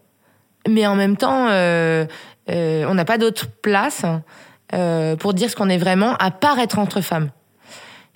mais 0.69 0.87
en 0.87 0.97
même 0.97 1.17
temps, 1.17 1.49
euh, 1.50 2.07
euh, 2.50 2.87
on 2.88 2.95
n'a 2.95 3.05
pas 3.05 3.19
d'autre 3.19 3.47
place 3.62 4.05
euh, 4.75 5.17
pour 5.17 5.35
dire 5.35 5.50
ce 5.50 5.57
qu'on 5.57 5.69
est 5.69 5.79
vraiment, 5.79 6.15
à 6.19 6.31
part 6.31 6.59
être 6.59 6.79
entre 6.79 7.00
femmes. 7.00 7.31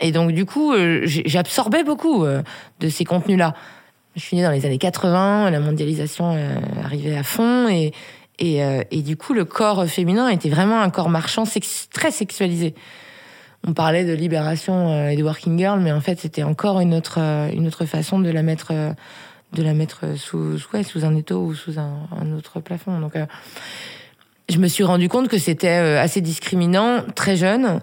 Et 0.01 0.13
donc, 0.13 0.33
du 0.33 0.47
coup, 0.47 0.73
euh, 0.73 1.03
j'absorbais 1.05 1.85
beaucoup 1.85 2.25
euh, 2.25 2.43
de 2.81 2.89
ces 2.89 3.05
contenus-là. 3.05 3.55
Je 4.17 4.21
suis 4.21 4.37
née 4.37 4.43
dans 4.43 4.51
les 4.51 4.67
années 4.67 4.79
80, 4.79 5.51
la 5.51 5.61
mondialisation 5.61 6.35
euh, 6.35 6.57
arrivait 6.83 7.17
à 7.17 7.23
fond, 7.23 7.69
et, 7.69 7.93
et, 8.39 8.61
et 8.91 9.03
du 9.03 9.17
coup, 9.17 9.35
le 9.35 9.45
corps 9.45 9.87
féminin 9.87 10.29
était 10.29 10.49
vraiment 10.49 10.81
un 10.81 10.89
corps 10.91 11.11
marchand 11.11 11.45
très 11.93 12.11
sexualisé. 12.11 12.75
On 13.67 13.75
parlait 13.75 14.07
de 14.07 14.15
libération 14.15 15.09
et 15.11 15.15
de 15.15 15.23
working 15.23 15.59
girl, 15.59 15.79
mais 15.79 15.93
en 15.93 16.01
fait, 16.01 16.19
c'était 16.19 16.43
encore 16.43 16.81
une 16.81 16.95
autre, 16.95 17.19
une 17.19 17.67
autre 17.67 17.85
façon 17.85 18.19
de 18.19 18.31
la 18.31 18.43
mettre, 18.43 18.73
de 18.73 19.63
la 19.63 19.75
mettre 19.75 20.17
sous, 20.17 20.57
ouais, 20.73 20.83
sous 20.83 21.05
un 21.05 21.15
étau 21.15 21.41
ou 21.41 21.55
sous 21.55 21.79
un, 21.79 22.33
autre 22.35 22.61
plafond. 22.61 22.99
Donc, 22.99 23.13
je 24.49 24.57
me 24.57 24.69
suis 24.69 24.85
rendu 24.85 25.11
compte 25.11 25.29
que 25.29 25.39
c'était 25.39 25.69
assez 25.69 26.23
discriminant, 26.23 27.03
très 27.15 27.37
jeune, 27.37 27.83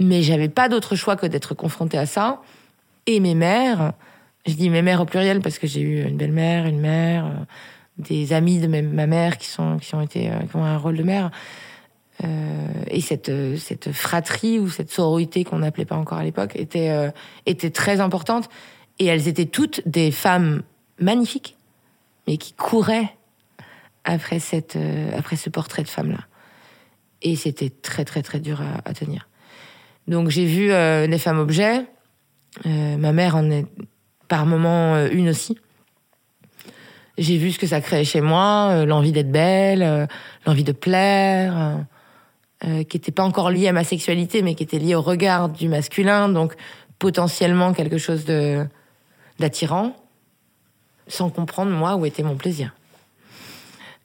mais 0.00 0.22
j'avais 0.22 0.48
pas 0.48 0.68
d'autre 0.68 0.96
choix 0.96 1.16
que 1.16 1.26
d'être 1.26 1.54
confrontée 1.54 1.98
à 1.98 2.06
ça. 2.06 2.40
Et 3.06 3.20
mes 3.20 3.34
mères, 3.34 3.92
je 4.46 4.54
dis 4.54 4.70
mes 4.70 4.82
mères 4.82 5.00
au 5.00 5.04
pluriel 5.04 5.40
parce 5.40 5.58
que 5.58 5.66
j'ai 5.66 5.80
eu 5.80 6.02
une 6.02 6.16
belle-mère, 6.16 6.66
une 6.66 6.80
mère, 6.80 7.26
euh, 7.26 7.44
des 7.98 8.32
amis 8.32 8.58
de 8.58 8.66
ma 8.66 9.06
mère 9.06 9.38
qui 9.38 9.46
sont 9.46 9.78
qui 9.78 9.94
ont 9.94 10.00
été 10.00 10.30
euh, 10.30 10.40
qui 10.40 10.56
ont 10.56 10.64
un 10.64 10.78
rôle 10.78 10.96
de 10.96 11.02
mère. 11.02 11.30
Euh, 12.22 12.66
et 12.88 13.00
cette 13.00 13.30
cette 13.56 13.92
fratrie 13.92 14.58
ou 14.58 14.68
cette 14.68 14.90
sororité 14.90 15.44
qu'on 15.44 15.58
n'appelait 15.58 15.84
pas 15.84 15.96
encore 15.96 16.18
à 16.18 16.24
l'époque 16.24 16.56
était 16.56 17.12
était 17.46 17.70
très 17.70 18.00
importante. 18.00 18.48
Et 18.98 19.06
elles 19.06 19.26
étaient 19.26 19.46
toutes 19.46 19.86
des 19.86 20.12
femmes 20.12 20.62
magnifiques, 21.00 21.56
mais 22.26 22.36
qui 22.36 22.52
couraient 22.52 23.16
après, 24.04 24.38
cette, 24.38 24.78
après 25.16 25.34
ce 25.34 25.50
portrait 25.50 25.82
de 25.82 25.88
femme-là. 25.88 26.20
Et 27.20 27.34
c'était 27.34 27.70
très, 27.70 28.04
très, 28.04 28.22
très 28.22 28.38
dur 28.38 28.62
à 28.84 28.92
tenir. 28.92 29.26
Donc 30.08 30.28
j'ai 30.28 30.46
vu 30.46 30.68
des 30.68 31.18
femmes 31.18 31.38
objets. 31.38 31.86
ma 32.64 33.12
mère 33.12 33.36
en 33.36 33.50
est 33.50 33.66
par 34.28 34.46
moments 34.46 35.06
une 35.06 35.28
aussi. 35.30 35.58
J'ai 37.16 37.38
vu 37.38 37.52
ce 37.52 37.58
que 37.58 37.66
ça 37.66 37.80
créait 37.80 38.04
chez 38.04 38.20
moi, 38.20 38.84
l'envie 38.84 39.12
d'être 39.12 39.30
belle, 39.30 40.08
l'envie 40.46 40.64
de 40.64 40.72
plaire, 40.72 41.84
qui 42.60 42.68
n'était 42.68 43.12
pas 43.12 43.22
encore 43.22 43.50
liée 43.50 43.68
à 43.68 43.72
ma 43.72 43.84
sexualité, 43.84 44.42
mais 44.42 44.54
qui 44.54 44.62
était 44.62 44.78
liée 44.78 44.94
au 44.94 45.02
regard 45.02 45.48
du 45.48 45.68
masculin. 45.68 46.28
Donc 46.28 46.54
potentiellement 46.98 47.72
quelque 47.72 47.98
chose 47.98 48.24
de 48.24 48.66
d'attirant, 49.38 49.96
sans 51.08 51.30
comprendre 51.30 51.70
moi 51.70 51.96
où 51.96 52.06
était 52.06 52.22
mon 52.22 52.36
plaisir. 52.36 52.72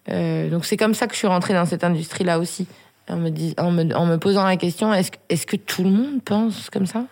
Euh, 0.09 0.49
donc 0.49 0.65
c'est 0.65 0.77
comme 0.77 0.93
ça 0.93 1.07
que 1.07 1.13
je 1.13 1.19
suis 1.19 1.27
rentrée 1.27 1.53
dans 1.53 1.65
cette 1.65 1.83
industrie-là 1.83 2.39
aussi, 2.39 2.67
en 3.09 3.17
me, 3.17 3.29
en, 3.59 3.71
me, 3.71 3.95
en 3.95 4.05
me, 4.05 4.17
posant 4.17 4.45
la 4.45 4.57
question 4.57 4.93
est-ce 4.93 5.11
est 5.29 5.45
que 5.45 5.55
tout 5.55 5.83
le 5.83 5.89
monde 5.89 6.21
pense 6.23 6.69
comme 6.69 6.85
ça? 6.85 7.05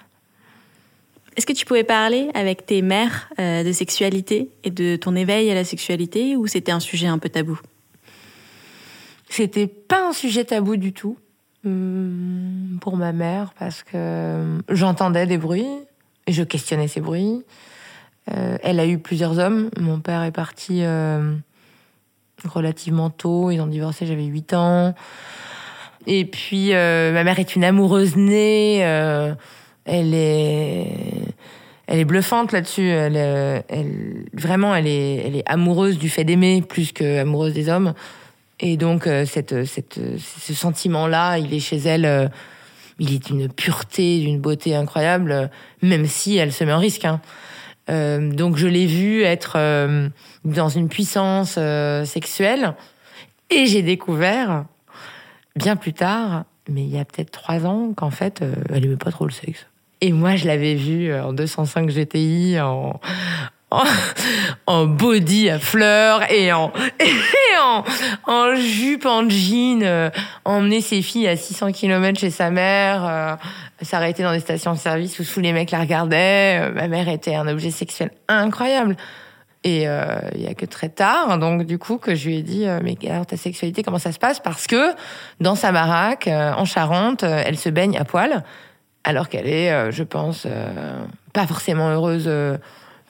Est-ce 1.36 1.46
que 1.46 1.54
tu 1.54 1.66
pouvais 1.66 1.84
parler 1.84 2.30
avec 2.34 2.66
tes 2.66 2.82
mères 2.82 3.30
euh, 3.39 3.63
de 3.63 3.72
sexualité 3.72 4.50
et 4.63 4.72
de 4.72 4.96
ton 4.96 5.16
éveil 5.16 5.51
à 5.51 5.56
la 5.56 5.63
sexualité, 5.63 6.36
ou 6.36 6.48
c'était 6.48 6.72
un 6.72 6.80
sujet 6.80 7.08
un 7.08 7.20
peu 7.20 7.30
tabou? 7.30 7.60
C'était 9.30 9.68
pas 9.68 10.08
un 10.08 10.13
sujet 10.13 10.46
tabou 10.46 10.77
du 10.77 10.94
tout. 10.94 11.18
Hum, 11.66 12.77
pour 12.82 12.96
ma 12.98 13.12
mère 13.12 13.54
parce 13.58 13.84
que 13.84 14.60
j'entendais 14.70 15.25
des 15.25 15.38
bruits 15.38 15.68
et 16.27 16.32
je 16.32 16.44
questionnais 16.44 16.88
ces 16.88 17.01
bruits. 17.01 17.44
Euh, 18.32 18.58
elle 18.62 18.80
a 18.80 18.86
eu 18.86 19.00
plusieurs 19.00 19.39
hommes. 19.39 19.70
Mon 19.80 20.00
père 20.00 20.24
est 20.24 20.32
parti 20.32 20.80
euh, 20.84 21.36
relativement 22.46 23.10
tôt. 23.10 23.51
Ils 23.51 23.60
ont 23.60 23.68
divorcé, 23.68 24.06
j'avais 24.06 24.25
8 24.25 24.54
ans. 24.54 24.96
Et 26.08 26.26
puis, 26.26 26.74
euh, 26.74 27.14
ma 27.14 27.24
mère 27.24 27.38
est 27.38 27.56
une 27.56 27.64
amoureuse 27.64 28.16
née. 28.16 28.78
elle 28.78 30.14
est, 30.14 30.88
elle 31.86 32.00
est 32.00 32.06
bluffante 32.06 32.52
là-dessus. 32.52 32.88
Elle, 32.88 33.16
elle, 33.68 34.26
vraiment, 34.34 34.74
elle 34.74 34.88
est, 34.88 35.16
elle 35.28 35.36
est 35.36 35.44
amoureuse 35.46 36.00
du 36.00 36.10
fait 36.10 36.24
d'aimer 36.24 36.64
plus 36.64 36.92
que 36.92 37.20
amoureuse 37.20 37.54
des 37.54 37.70
hommes. 37.70 37.94
Et 38.60 38.78
donc, 38.78 39.06
euh, 39.06 39.26
cette, 39.26 39.66
cette, 39.66 40.00
ce 40.18 40.54
sentiment-là, 40.54 41.38
il 41.38 41.54
est 41.54 41.60
chez 41.60 41.78
elle, 41.78 42.06
euh, 42.06 42.28
il 43.00 43.14
est 43.14 43.28
d'une 43.28 43.50
pureté, 43.50 44.20
d'une 44.20 44.40
beauté 44.40 44.76
incroyable, 44.76 45.52
même 45.84 46.08
si 46.08 46.38
elle 46.38 46.52
se 46.52 46.64
met 46.64 46.74
en 46.74 46.80
risque. 46.80 47.06
Hein. 47.06 47.22
Euh, 47.90 48.32
donc, 48.32 48.58
je 48.58 48.68
l'ai 48.68 48.88
vu 48.88 49.22
être 49.22 49.58
dans 50.44 50.70
une 50.70 50.90
puissance 50.90 51.60
sexuelle. 52.06 52.74
Et 53.50 53.66
j'ai 53.68 53.82
découvert, 53.84 54.66
bien 55.58 55.76
plus 55.76 55.94
tard, 55.94 56.46
mais 56.70 56.84
il 56.84 56.90
y 56.90 57.00
a 57.00 57.06
peut-être 57.06 57.32
trois 57.32 57.66
ans, 57.66 57.94
qu'en 57.96 58.12
fait, 58.12 58.44
elle 58.70 58.86
aimait 58.86 58.98
pas 58.98 59.12
trop 59.12 59.26
le 59.26 59.32
sexe. 59.32 59.68
Et 60.02 60.12
moi, 60.12 60.36
je 60.36 60.46
l'avais 60.46 60.76
vu 60.76 61.14
en 61.14 61.34
205 61.34 61.90
GTI, 61.90 62.60
en, 62.60 63.00
en, 64.68 64.86
body 64.86 65.50
à 65.50 65.60
fleurs 65.60 66.32
et 66.32 66.54
en, 66.54 66.72
et 67.00 67.58
en, 67.62 67.84
en 68.26 68.56
jupe, 68.56 69.06
en 69.06 69.30
jean, 69.30 69.84
euh, 69.84 70.10
emmener 70.46 70.82
ses 70.82 71.02
filles 71.02 71.28
à 71.28 71.36
600 71.36 71.74
km 71.74 72.20
chez 72.20 72.30
sa 72.30 72.50
mère, 72.50 73.06
euh, 73.06 73.36
s'arrêter 73.82 74.24
dans 74.24 74.32
des 74.32 74.40
stations-service 74.40 75.20
où 75.20 75.24
tous 75.24 75.42
les 75.42 75.52
mecs 75.52 75.72
la 75.72 75.82
regardaient. 75.82 76.62
Euh, 76.62 76.72
ma 76.74 76.88
mère 76.88 77.10
était 77.10 77.36
un 77.36 77.48
objet 77.48 77.72
sexuel 77.72 78.12
incroyable. 78.28 78.96
Et 79.68 79.84
il 80.36 80.42
y 80.42 80.48
a 80.48 80.54
que 80.54 80.66
très 80.66 80.90
tard, 80.90 81.38
donc 81.40 81.64
du 81.64 81.78
coup, 81.78 81.98
que 81.98 82.16
je 82.16 82.28
lui 82.28 82.38
ai 82.38 82.42
dit, 82.42 82.66
mais 82.84 82.96
alors 83.10 83.26
ta 83.26 83.38
sexualité, 83.38 83.84
comment 83.84 84.00
ça 84.00 84.12
se 84.12 84.20
passe? 84.20 84.40
Parce 84.40 84.66
que 84.66 84.94
dans 85.42 85.56
sa 85.56 85.72
baraque, 85.72 86.28
en 86.28 86.64
Charente, 86.66 87.24
elle 87.24 87.58
se 87.58 87.70
baigne 87.70 87.98
à 87.98 88.06
poil, 88.06 88.44
alors 89.04 89.28
qu'elle 89.28 89.48
est, 89.48 89.91
je 89.91 90.04
pense, 90.04 90.48
pas 91.34 91.48
forcément 91.48 91.89
heureuse 91.89 92.30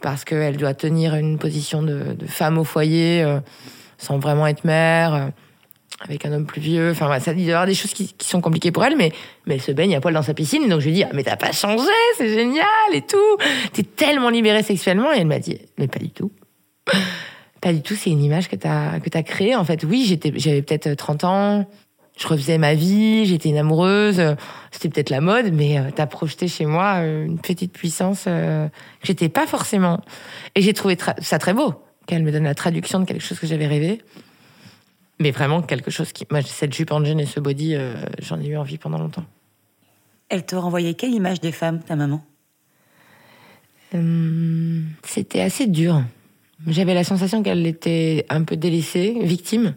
parce 0.02 0.26
qu'elle 0.26 0.58
doit 0.58 0.74
tenir 0.74 1.16
une 1.16 1.38
position 1.38 1.82
de, 1.82 2.16
femme 2.28 2.58
au 2.58 2.64
foyer 2.64 3.24
euh, 3.24 3.40
sans 3.98 4.20
vraiment 4.20 4.46
être 4.48 4.64
mère, 4.64 5.14
euh, 5.14 5.28
avec 6.02 6.26
un 6.26 6.34
homme 6.34 6.46
plus 6.46 6.62
vieux. 6.62 6.92
Enfin, 6.92 7.20
ça, 7.20 7.32
il 7.32 7.38
doit 7.38 7.46
y 7.46 7.52
avoir 7.52 7.66
des 7.66 7.74
choses 7.74 7.94
qui, 7.94 8.14
sont 8.20 8.42
compliquées 8.42 8.72
pour 8.72 8.86
elle, 8.86 8.96
mais, 8.96 9.12
mais 9.46 9.56
elle 9.56 9.62
se 9.62 9.72
baigne 9.72 9.96
à 9.96 10.02
poil 10.02 10.14
dans 10.14 10.22
sa 10.22 10.34
piscine. 10.34 10.68
donc 10.70 10.82
je 10.82 10.88
lui 10.88 10.94
dis, 10.94 11.04
ah, 11.04 11.10
mais 11.14 11.24
t'as 11.24 11.38
pas 11.38 11.52
changé, 11.52 11.90
c'est 12.18 12.30
génial 12.30 12.66
et 12.94 13.02
tout. 13.02 13.38
T'es 13.74 13.84
tellement 13.84 14.30
libérée 14.30 14.64
sexuellement. 14.64 15.12
Et 15.14 15.20
elle 15.20 15.28
m'a 15.28 15.40
dit, 15.40 15.60
mais 15.78 15.88
pas 15.88 16.00
du 16.00 16.10
tout. 16.10 16.32
Pas 17.62 17.74
du 17.74 17.82
tout, 17.82 17.96
c'est 17.96 18.12
une 18.12 18.24
image 18.24 18.50
que 18.50 18.56
que 18.56 19.18
as 19.18 19.24
créée. 19.24 19.56
En 19.56 19.64
fait, 19.64 19.84
oui, 19.84 20.20
j'avais 20.36 20.62
peut-être 20.62 20.94
30 20.94 21.24
ans, 21.24 21.66
je 22.18 22.28
refaisais 22.28 22.58
ma 22.58 22.74
vie, 22.74 23.26
j'étais 23.26 23.50
une 23.50 23.58
amoureuse, 23.58 24.22
c'était 24.72 24.90
peut-être 24.90 25.10
la 25.10 25.22
mode, 25.22 25.54
mais 25.54 25.78
euh, 25.78 25.90
t'as 25.96 26.08
projeté 26.08 26.48
chez 26.48 26.66
moi 26.66 26.96
euh, 26.98 27.26
une 27.26 27.40
petite 27.40 27.72
puissance 27.72 28.26
euh, 28.28 28.68
que 28.68 29.08
j'étais 29.08 29.30
pas 29.30 29.46
forcément. 29.46 30.02
Et 30.56 30.62
j'ai 30.62 30.74
trouvé 30.74 30.98
ça 31.20 31.40
très 31.40 31.54
beau 31.54 31.76
qu'elle 32.08 32.24
me 32.24 32.32
donne 32.32 32.46
la 32.46 32.56
traduction 32.56 33.00
de 33.00 33.06
quelque 33.06 33.24
chose 33.24 33.40
que 33.40 33.48
j'avais 33.48 33.68
rêvé. 33.68 34.02
Mais 35.20 35.32
vraiment 35.32 35.62
quelque 35.62 35.92
chose 35.92 36.12
qui... 36.12 36.26
Moi, 36.32 36.42
cette 36.42 36.74
jupe 36.74 36.92
en 36.92 37.04
jean 37.04 37.20
et 37.20 37.26
ce 37.26 37.40
body, 37.40 37.76
j'en 38.20 38.40
ai 38.40 38.48
eu 38.48 38.58
envie 38.58 38.78
pendant 38.78 39.00
longtemps. 39.00 39.26
Elle 40.30 40.46
te 40.46 40.56
renvoyait 40.56 40.94
quelle 40.94 41.14
image 41.14 41.42
des 41.42 41.52
femmes, 41.52 41.82
ta 41.82 41.96
maman? 41.96 42.24
Hum, 43.94 44.86
C'était 45.04 45.42
assez 45.42 45.66
dur. 45.66 46.04
J'avais 46.66 46.94
la 46.94 47.04
sensation 47.04 47.44
qu'elle 47.44 47.68
était 47.68 48.26
un 48.30 48.44
peu 48.44 48.56
délaissée, 48.56 49.18
victime. 49.22 49.76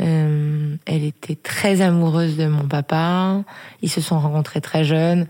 Euh, 0.00 0.76
elle 0.86 1.04
était 1.04 1.36
très 1.36 1.80
amoureuse 1.80 2.36
de 2.36 2.46
mon 2.46 2.66
papa. 2.66 3.44
Ils 3.82 3.90
se 3.90 4.00
sont 4.00 4.18
rencontrés 4.18 4.60
très 4.60 4.82
jeunes. 4.82 5.26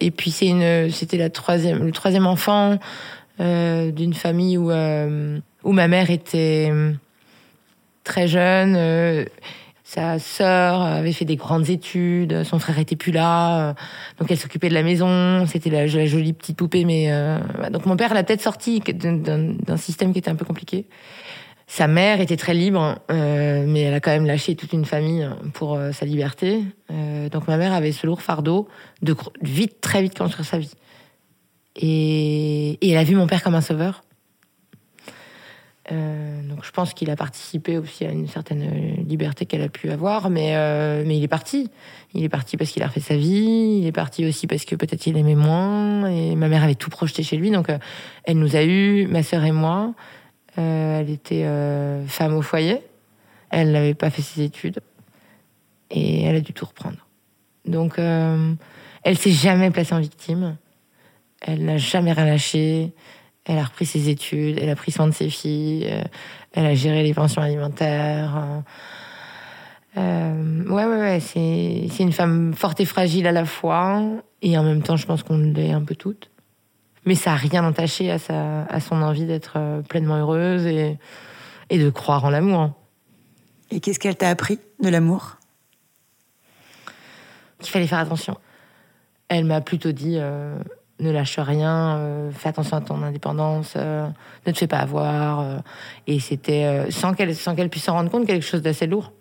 Et 0.00 0.10
puis 0.10 0.30
c'était 0.30 1.16
la 1.16 1.30
troisième, 1.30 1.84
le 1.84 1.92
troisième 1.92 2.26
enfant 2.26 2.78
euh, 3.40 3.90
d'une 3.90 4.14
famille 4.14 4.56
où 4.56 4.70
euh, 4.70 5.38
où 5.64 5.72
ma 5.72 5.88
mère 5.88 6.10
était 6.10 6.72
très 8.04 8.28
jeune. 8.28 8.76
Sa 9.90 10.18
sœur 10.18 10.82
avait 10.82 11.12
fait 11.12 11.24
des 11.24 11.36
grandes 11.36 11.68
études, 11.68 12.44
son 12.44 12.58
frère 12.60 12.78
était 12.78 12.94
plus 12.94 13.10
là, 13.10 13.74
donc 14.18 14.30
elle 14.30 14.38
s'occupait 14.38 14.68
de 14.68 14.74
la 14.74 14.84
maison. 14.84 15.46
C'était 15.46 15.70
la, 15.70 15.86
jolie 15.86 16.32
petite 16.32 16.56
poupée, 16.56 16.84
mais 16.84 17.12
donc 17.72 17.86
mon 17.86 17.96
père 17.96 18.14
l'a 18.14 18.22
peut-être 18.22 18.40
sorti 18.40 18.80
d'un 18.80 19.76
système 19.76 20.12
qui 20.12 20.20
était 20.20 20.30
un 20.30 20.36
peu 20.36 20.44
compliqué. 20.44 20.86
Sa 21.70 21.86
mère 21.86 22.20
était 22.20 22.36
très 22.36 22.52
libre, 22.52 22.98
euh, 23.12 23.64
mais 23.64 23.82
elle 23.82 23.94
a 23.94 24.00
quand 24.00 24.10
même 24.10 24.26
lâché 24.26 24.56
toute 24.56 24.72
une 24.72 24.84
famille 24.84 25.30
pour 25.54 25.76
euh, 25.76 25.92
sa 25.92 26.04
liberté. 26.04 26.64
Euh, 26.90 27.28
donc 27.28 27.46
ma 27.46 27.56
mère 27.58 27.72
avait 27.72 27.92
ce 27.92 28.08
lourd 28.08 28.22
fardeau 28.22 28.66
de 29.02 29.14
vite, 29.40 29.80
très 29.80 30.02
vite 30.02 30.18
construire 30.18 30.44
sa 30.44 30.58
vie. 30.58 30.72
Et, 31.76 32.76
elle 32.82 32.98
a 32.98 33.04
vu 33.04 33.14
mon 33.14 33.28
père 33.28 33.44
comme 33.44 33.54
un 33.54 33.60
sauveur. 33.60 34.02
Donc 35.90 36.64
je 36.64 36.70
pense 36.70 36.94
qu'il 36.94 37.10
a 37.10 37.16
participé 37.16 37.76
aussi 37.76 38.04
à 38.06 38.10
une 38.10 38.28
certaine 38.28 38.96
liberté 39.06 39.44
qu'elle 39.44 39.62
a 39.62 39.68
pu 39.68 39.90
avoir, 39.90 40.30
mais, 40.30 40.54
mais 41.04 41.16
il 41.16 41.24
est 41.24 41.28
parti. 41.28 41.68
Il 42.14 42.24
est 42.24 42.28
parti 42.28 42.56
parce 42.56 42.70
qu'il 42.70 42.82
a 42.82 42.86
refait 42.86 43.00
sa 43.00 43.16
vie, 43.16 43.78
il 43.80 43.86
est 43.86 43.92
parti 43.92 44.26
aussi 44.26 44.46
parce 44.46 44.64
que 44.64 44.76
peut-être 44.76 45.06
il 45.06 45.16
aimait 45.16 45.34
moins, 45.34 46.08
et 46.08 46.36
ma 46.36 46.48
mère 46.48 46.62
avait 46.62 46.74
tout 46.74 46.90
projeté 46.90 47.22
chez 47.22 47.36
lui, 47.36 47.50
donc 47.50 47.68
elle 48.24 48.38
nous 48.38 48.56
a 48.56 48.62
eu, 48.62 49.06
ma 49.06 49.22
sœur 49.22 49.44
et 49.44 49.52
moi. 49.52 49.94
Euh, 50.58 51.00
elle 51.00 51.10
était 51.10 51.44
euh, 51.44 52.06
femme 52.06 52.34
au 52.34 52.42
foyer. 52.42 52.82
Elle 53.50 53.72
n'avait 53.72 53.94
pas 53.94 54.10
fait 54.10 54.22
ses 54.22 54.42
études. 54.42 54.80
Et 55.90 56.22
elle 56.22 56.36
a 56.36 56.40
dû 56.40 56.52
tout 56.52 56.64
reprendre. 56.64 57.06
Donc, 57.64 57.98
euh, 57.98 58.54
elle 59.02 59.18
s'est 59.18 59.30
jamais 59.30 59.70
placée 59.70 59.94
en 59.94 60.00
victime. 60.00 60.56
Elle 61.40 61.64
n'a 61.64 61.78
jamais 61.78 62.12
rien 62.12 62.26
lâché. 62.26 62.92
Elle 63.50 63.58
a 63.58 63.64
repris 63.64 63.86
ses 63.86 64.08
études. 64.08 64.58
Elle 64.60 64.70
a 64.70 64.76
pris 64.76 64.92
soin 64.92 65.06
de 65.08 65.12
ses 65.12 65.28
filles. 65.28 65.88
elle 66.52 66.66
a 66.66 66.74
géré 66.74 67.02
les 67.02 67.14
pensions 67.14 67.42
alimentaires. 67.42 68.62
ouais, 69.96 70.02
ouais, 70.68 70.84
ouais. 70.86 71.20
C'est, 71.20 71.88
c'est 71.90 72.02
une 72.02 72.12
femme 72.12 72.54
forte 72.54 72.80
et 72.80 72.84
fragile 72.84 73.26
à 73.26 73.32
la 73.32 73.44
fois. 73.44 74.02
Et 74.42 74.56
en 74.56 74.62
même 74.62 74.82
temps, 74.82 74.96
je 74.96 75.06
pense 75.06 75.22
qu'on 75.22 75.38
l'est 75.38 75.72
un 75.72 75.82
peu 75.82 75.96
toutes 75.96 76.30
mais 77.04 77.14
ça 77.14 77.30
n'a 77.30 77.36
rien 77.36 77.64
entaché 77.64 78.10
à, 78.10 78.18
sa, 78.18 78.62
à 78.64 78.80
son 78.80 79.02
envie 79.02 79.26
d'être 79.26 79.54
euh, 79.56 79.82
pleinement 79.82 80.16
heureuse 80.16 80.66
et, 80.66 80.98
et 81.70 81.78
de 81.78 81.90
croire 81.90 82.24
en 82.24 82.30
l'amour. 82.30 82.72
Et 83.70 83.80
qu'est-ce 83.80 83.98
qu'elle 83.98 84.16
t'a 84.16 84.28
appris 84.28 84.58
de 84.82 84.88
l'amour? 84.88 85.36
Qu'il 87.60 87.70
fallait 87.70 87.86
faire 87.86 87.98
attention. 87.98 88.36
Elle 89.28 89.44
m'a 89.44 89.60
plutôt 89.60 89.92
dit 89.92 90.16
euh, 90.18 90.58
ne 91.00 91.10
lâche 91.10 91.38
rien, 91.38 91.96
euh, 91.96 92.30
fais 92.30 92.48
attention 92.48 92.76
à 92.76 92.80
ton 92.80 93.02
indépendance, 93.02 93.76
ne 93.76 94.52
te 94.52 94.58
fais 94.58 94.66
pas 94.66 94.78
avoir. 94.78 95.44
et 96.06 96.20
c'était 96.20 96.90
sans 96.90 97.14
qu'elle 97.14 97.68
puisse 97.68 97.84
s'en 97.84 97.94
rendre 97.94 98.10
compte 98.10 98.26
quelque 98.26 98.44
chose 98.44 98.62
d'assez 98.62 98.86
lourd. 98.86 99.12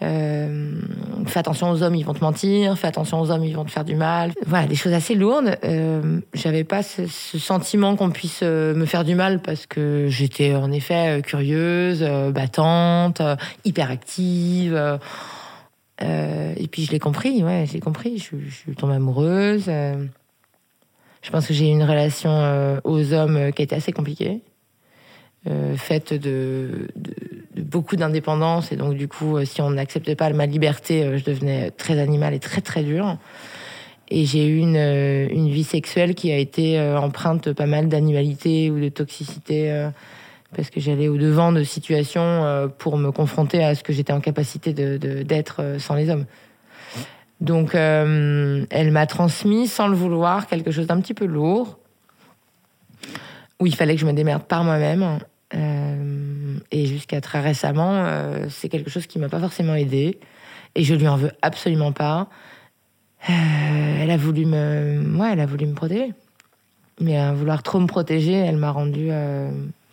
fais 0.00 1.38
attention 1.38 1.70
aux 1.70 1.82
hommes, 1.82 1.94
ils 1.94 2.04
vont 2.04 2.14
te 2.14 2.24
mentir, 2.24 2.76
fais 2.76 2.88
attention 2.88 3.20
aux 3.20 3.30
hommes, 3.30 3.44
ils 3.44 3.54
vont 3.54 3.64
te 3.64 3.70
faire 3.70 3.84
du 3.84 3.94
mal. 3.94 4.32
Voilà, 4.46 4.66
des 4.66 4.74
choses 4.74 4.92
assez 4.92 5.14
lourdes. 5.14 5.56
Euh, 5.64 6.20
J'avais 6.34 6.64
pas 6.64 6.82
ce, 6.82 7.06
sentiment 7.06 7.96
qu'on 7.96 8.10
puisse 8.10 8.40
euh, 8.42 8.74
me 8.74 8.84
faire 8.84 9.04
du 9.04 9.14
mal 9.14 9.40
parce 9.40 9.66
que 9.66 10.06
j'étais 10.08 10.54
en 10.54 10.72
effet 10.72 11.18
euh, 11.18 11.20
curieuse, 11.20 12.02
euh, 12.02 12.30
battante, 12.32 13.20
euh, 13.20 13.36
hyperactive. 13.64 14.74
euh, 14.74 14.98
euh, 16.02 16.52
et 16.56 16.66
puis 16.68 16.84
je 16.84 16.90
l'ai 16.92 16.98
compris, 16.98 17.42
ouais, 17.44 17.64
j'ai 17.70 17.80
compris. 17.80 18.18
Je, 18.18 18.36
je 18.48 18.54
suis 18.54 18.74
tombée 18.74 18.94
amoureuse. 18.94 19.70
Je 21.22 21.30
pense 21.30 21.46
que 21.46 21.54
j'ai 21.54 21.66
eu 21.68 21.70
une 21.70 21.84
relation 21.84 22.30
euh, 22.30 22.80
aux 22.84 23.12
hommes 23.12 23.36
euh, 23.36 23.50
qui 23.52 23.62
a 23.62 23.64
été 23.64 23.74
assez 23.76 23.92
compliquée, 23.92 24.40
euh, 25.48 25.76
faite 25.76 26.12
de, 26.12 26.88
de, 26.96 27.14
de 27.56 27.62
beaucoup 27.62 27.96
d'indépendance. 27.96 28.72
Et 28.72 28.76
donc, 28.76 28.94
du 28.94 29.08
coup, 29.08 29.44
si 29.44 29.62
on 29.62 29.70
n'acceptait 29.70 30.16
pas 30.16 30.30
ma 30.30 30.46
liberté, 30.46 31.16
je 31.18 31.24
devenais 31.24 31.70
très 31.70 31.98
animale 31.98 32.34
et 32.34 32.40
très, 32.40 32.60
très 32.60 32.82
dure. 32.82 33.16
Et 34.08 34.26
j'ai 34.26 34.46
eu 34.46 34.58
une, 34.58 35.48
vie 35.48 35.64
sexuelle 35.64 36.14
qui 36.14 36.30
a 36.32 36.36
été 36.36 36.78
empreinte 36.78 37.52
pas 37.54 37.64
mal 37.66 37.88
d'animalité 37.88 38.70
ou 38.70 38.78
de 38.78 38.90
toxicité. 38.90 39.88
parce 40.54 40.68
que 40.68 40.80
j'allais 40.80 41.08
au 41.08 41.16
devant 41.16 41.50
de 41.50 41.64
situations 41.64 42.70
pour 42.76 42.98
me 42.98 43.10
confronter 43.10 43.64
à 43.64 43.74
ce 43.74 43.82
que 43.82 43.94
j'étais 43.94 44.12
en 44.12 44.20
capacité 44.20 44.74
de- 44.74 44.98
de- 44.98 45.22
d'être 45.22 45.60
euh, 45.60 45.78
sans 45.78 45.94
les 45.94 46.10
hommes. 46.10 46.26
Donc, 47.42 47.74
euh, 47.74 48.64
elle 48.70 48.92
m'a 48.92 49.06
transmis, 49.06 49.66
sans 49.66 49.88
le 49.88 49.96
vouloir, 49.96 50.46
quelque 50.46 50.70
chose 50.70 50.86
d'un 50.86 51.00
petit 51.00 51.12
peu 51.12 51.24
lourd, 51.24 51.76
où 53.58 53.66
il 53.66 53.74
fallait 53.74 53.96
que 53.96 54.00
je 54.00 54.06
me 54.06 54.12
démerde 54.12 54.44
par 54.44 54.62
moi-même. 54.62 55.18
Euh, 55.52 56.56
et 56.70 56.86
jusqu'à 56.86 57.20
très 57.20 57.40
récemment, 57.40 57.94
euh, 57.96 58.46
c'est 58.48 58.68
quelque 58.68 58.90
chose 58.90 59.08
qui 59.08 59.18
m'a 59.18 59.28
pas 59.28 59.40
forcément 59.40 59.74
aidé. 59.74 60.20
Et 60.76 60.84
je 60.84 60.94
lui 60.94 61.08
en 61.08 61.16
veux 61.16 61.32
absolument 61.42 61.90
pas. 61.90 62.28
Elle 63.26 64.10
a 64.12 64.16
voulu 64.16 64.46
me, 64.46 65.18
ouais, 65.18 65.32
elle 65.32 65.40
a 65.40 65.46
voulu 65.46 65.66
me 65.66 65.74
protéger. 65.74 66.12
Mais 67.00 67.18
à 67.18 67.32
vouloir 67.32 67.64
trop 67.64 67.80
me 67.80 67.88
protéger, 67.88 68.34
elle 68.34 68.56
m'a 68.56 68.70
rendue, 68.70 69.10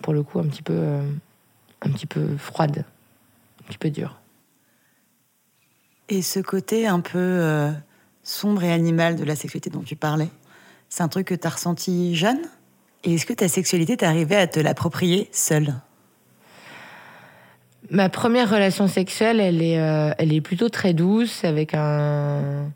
pour 0.03 0.13
le 0.13 0.21
coup, 0.21 0.37
un 0.37 0.45
petit 0.45 0.61
peu, 0.61 0.99
un 1.81 1.89
petit 1.89 2.05
peu 2.05 2.37
froide, 2.37 2.85
un 3.63 3.67
petit 3.67 3.79
peu 3.79 3.89
dure. 3.89 4.18
Et 6.11 6.23
ce 6.23 6.39
côté 6.39 6.87
un 6.87 7.01
peu 7.01 7.19
euh, 7.19 7.69
sombre 8.23 8.63
et 8.63 8.73
animal 8.73 9.15
de 9.15 9.23
la 9.23 9.35
sexualité 9.35 9.69
dont 9.69 9.83
tu 9.83 9.95
parlais, 9.95 10.29
c'est 10.89 11.03
un 11.03 11.07
truc 11.07 11.27
que 11.27 11.35
tu 11.35 11.45
as 11.45 11.51
ressenti 11.51 12.15
jeune? 12.15 12.39
Et 13.03 13.13
est-ce 13.13 13.27
que 13.27 13.33
ta 13.33 13.47
sexualité, 13.47 14.03
arrivé 14.03 14.35
à 14.35 14.47
te 14.47 14.59
l'approprier 14.59 15.29
seule? 15.31 15.75
Ma 17.91 18.09
première 18.09 18.49
relation 18.49 18.87
sexuelle, 18.87 19.39
elle 19.39 19.61
est, 19.61 19.79
euh, 19.79 20.11
elle 20.17 20.33
est 20.33 20.41
plutôt 20.41 20.69
très 20.69 20.93
douce 20.93 21.43
avec 21.43 21.75
un, 21.75 22.71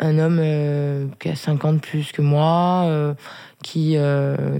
un 0.00 0.18
homme 0.18 0.40
euh, 0.40 1.06
qui 1.20 1.28
a 1.28 1.36
50 1.36 1.80
plus 1.80 2.10
que 2.10 2.20
moi, 2.20 3.14
qui, 3.62 3.96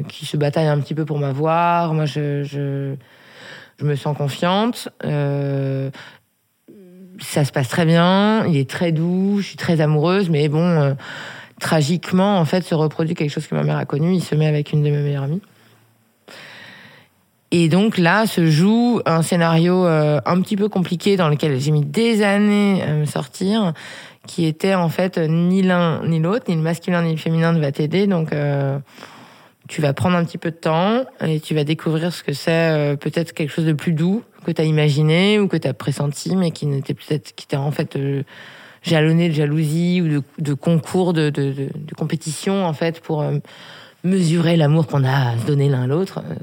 qui 0.08 0.26
se 0.26 0.37
bataille 0.37 0.68
un 0.68 0.80
petit 0.80 0.94
peu 0.94 1.04
pour 1.04 1.18
m'avoir. 1.18 1.92
Moi, 1.92 2.06
je, 2.06 2.44
je 2.44 2.94
me 3.85 3.96
sens 3.96 4.16
confiante. 4.16 4.88
Ça 7.22 7.44
se 7.44 7.52
passe 7.52 7.68
très 7.68 7.85
bien. 7.85 8.44
Il 8.46 8.56
est 8.56 8.68
très 8.68 8.92
doux. 8.92 9.38
Je 9.40 9.46
suis 9.46 9.56
très 9.56 9.80
amoureuse. 9.80 10.28
Mais 10.28 10.48
bon, 10.48 10.64
euh, 10.64 10.94
tragiquement, 11.61 12.38
en 12.38 12.44
fait, 12.44 12.62
se 12.62 12.74
reproduit 12.74 13.14
quelque 13.14 13.30
chose 13.30 13.46
que 13.46 13.54
ma 13.54 13.62
mère 13.62 13.76
a 13.76 13.85
connu. 13.85 14.14
Il 14.14 14.22
se 14.22 14.35
met 14.35 14.46
avec 14.46 14.72
une 14.72 14.82
de 14.82 14.90
mes 14.90 15.02
meilleures 15.02 15.24
amies. 15.24 15.42
Et 17.54 17.68
donc 17.68 17.98
là 17.98 18.26
se 18.26 18.46
joue 18.46 19.02
un 19.04 19.20
scénario 19.20 19.85
euh, 19.85 20.22
un 20.24 20.40
petit 20.40 20.56
peu 20.56 20.70
compliqué 20.70 21.18
dans 21.18 21.28
lequel 21.28 21.61
j'ai 21.61 21.70
mis 21.70 21.85
des 21.85 22.22
années 22.22 22.82
à 22.82 22.94
me 22.94 23.04
sortir, 23.04 23.74
qui 24.26 24.46
était 24.46 24.74
en 24.74 24.88
fait 24.88 25.18
ni 25.18 25.61
l'un 25.61 26.02
ni 26.06 26.18
l'autre, 26.18 26.46
ni 26.48 26.54
le 26.56 26.62
masculin 26.62 27.02
ni 27.02 27.11
le 27.11 27.18
féminin 27.18 27.52
ne 27.52 27.61
va 27.61 27.70
t'aider. 27.70 28.06
Donc 28.06 28.32
euh, 28.32 28.78
tu 29.68 29.82
vas 29.82 29.92
prendre 29.92 30.16
un 30.16 30.24
petit 30.24 30.38
peu 30.38 30.50
de 30.50 30.56
temps 30.56 31.04
et 31.20 31.40
tu 31.40 31.54
vas 31.54 31.64
découvrir 31.64 32.14
ce 32.14 32.22
que 32.22 32.32
c'est 32.32 32.96
peut-être 32.98 33.35
quelque 33.35 33.50
chose 33.50 33.66
de 33.66 33.74
plus 33.74 33.92
doux 33.92 34.22
que 34.44 34.52
tu 34.52 34.61
as 34.61 34.64
imaginé 34.64 35.38
ou 35.38 35.48
que 35.48 35.57
tu 35.57 35.68
as 35.68 35.74
pressenti, 35.74 36.37
mais 36.37 36.50
qui 36.50 36.66
n'était 36.66 36.94
peut-être 36.94 37.35
qui 37.35 37.44
était 37.44 37.57
en 37.57 37.70
fait 37.70 37.96
euh, 37.96 38.22
jalonné 38.83 39.28
de 39.28 39.35
jalousie 39.35 40.00
ou 40.02 40.22
de, 40.38 40.55
concours 40.55 41.12
de, 41.12 41.33
compétition 41.96 42.66
en 42.66 42.72
fait 42.72 43.00
pour 43.00 43.22
euh, 43.22 43.38
mesurer 44.05 44.57
l'amour 44.57 44.87
qu'on 44.87 45.05
a 45.05 45.31
à 45.31 45.38
se 45.38 45.46
donner 45.46 45.68
l'un 45.68 45.87
l'autre. 45.87 46.18
Euh, 46.18 46.35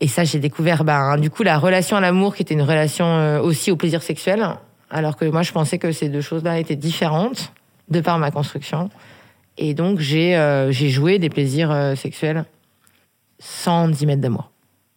et 0.00 0.06
ça, 0.06 0.22
j'ai 0.22 0.38
découvert, 0.38 0.84
ben, 0.84 1.16
du 1.16 1.28
coup, 1.28 1.42
la 1.42 1.58
relation 1.58 1.96
à 1.96 2.00
l'amour, 2.00 2.36
qui 2.36 2.42
était 2.42 2.54
une 2.54 2.62
relation 2.62 3.04
euh, 3.04 3.40
aussi 3.40 3.72
au 3.72 3.76
plaisir 3.76 4.00
sexuel, 4.02 4.46
alors 4.90 5.16
que 5.16 5.24
moi, 5.24 5.42
je 5.42 5.50
pensais 5.50 5.78
que 5.78 5.90
ces 5.90 6.08
deux 6.08 6.20
choses-là 6.20 6.58
étaient 6.60 6.76
différentes, 6.76 7.52
de 7.88 8.00
par 8.00 8.18
ma 8.18 8.30
construction. 8.30 8.90
Et 9.56 9.74
donc, 9.74 9.98
j'ai 9.98 10.70
joué 10.70 11.18
des 11.18 11.30
plaisirs 11.30 11.94
sexuels 11.96 12.44
sans 13.40 13.88
10 13.88 14.06
mètres 14.06 14.20
d'amour. 14.20 14.52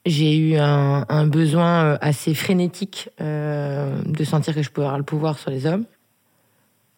J'ai 0.06 0.36
eu 0.36 0.58
un, 0.58 1.28
besoin 1.28 1.84
euh, 1.84 1.98
assez 2.02 2.34
frénétique 2.34 3.10
euh, 3.22 4.02
de 4.04 4.24
sentir 4.24 4.56
que 4.56 4.64
je 4.64 4.72
pouvais 4.72 4.88
avoir 4.88 4.98
le 4.98 5.04
pouvoir 5.04 5.38
sur 5.38 5.52
les 5.52 5.68
hommes, 5.68 5.86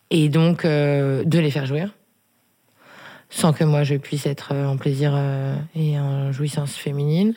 et 0.09 0.29
donc 0.29 0.63
euh, 0.63 1.25
de 1.25 1.37
les 1.39 1.51
faire 1.51 1.65
jouir, 1.65 1.93
sans 3.29 3.51
que 3.51 3.65
moi 3.65 3.83
je 3.83 3.95
puisse 3.95 4.25
être 4.25 4.55
en 4.55 4.77
plaisir 4.77 5.19
et 5.75 5.99
en 5.99 6.31
jouissance 6.31 6.75
féminine 6.75 7.33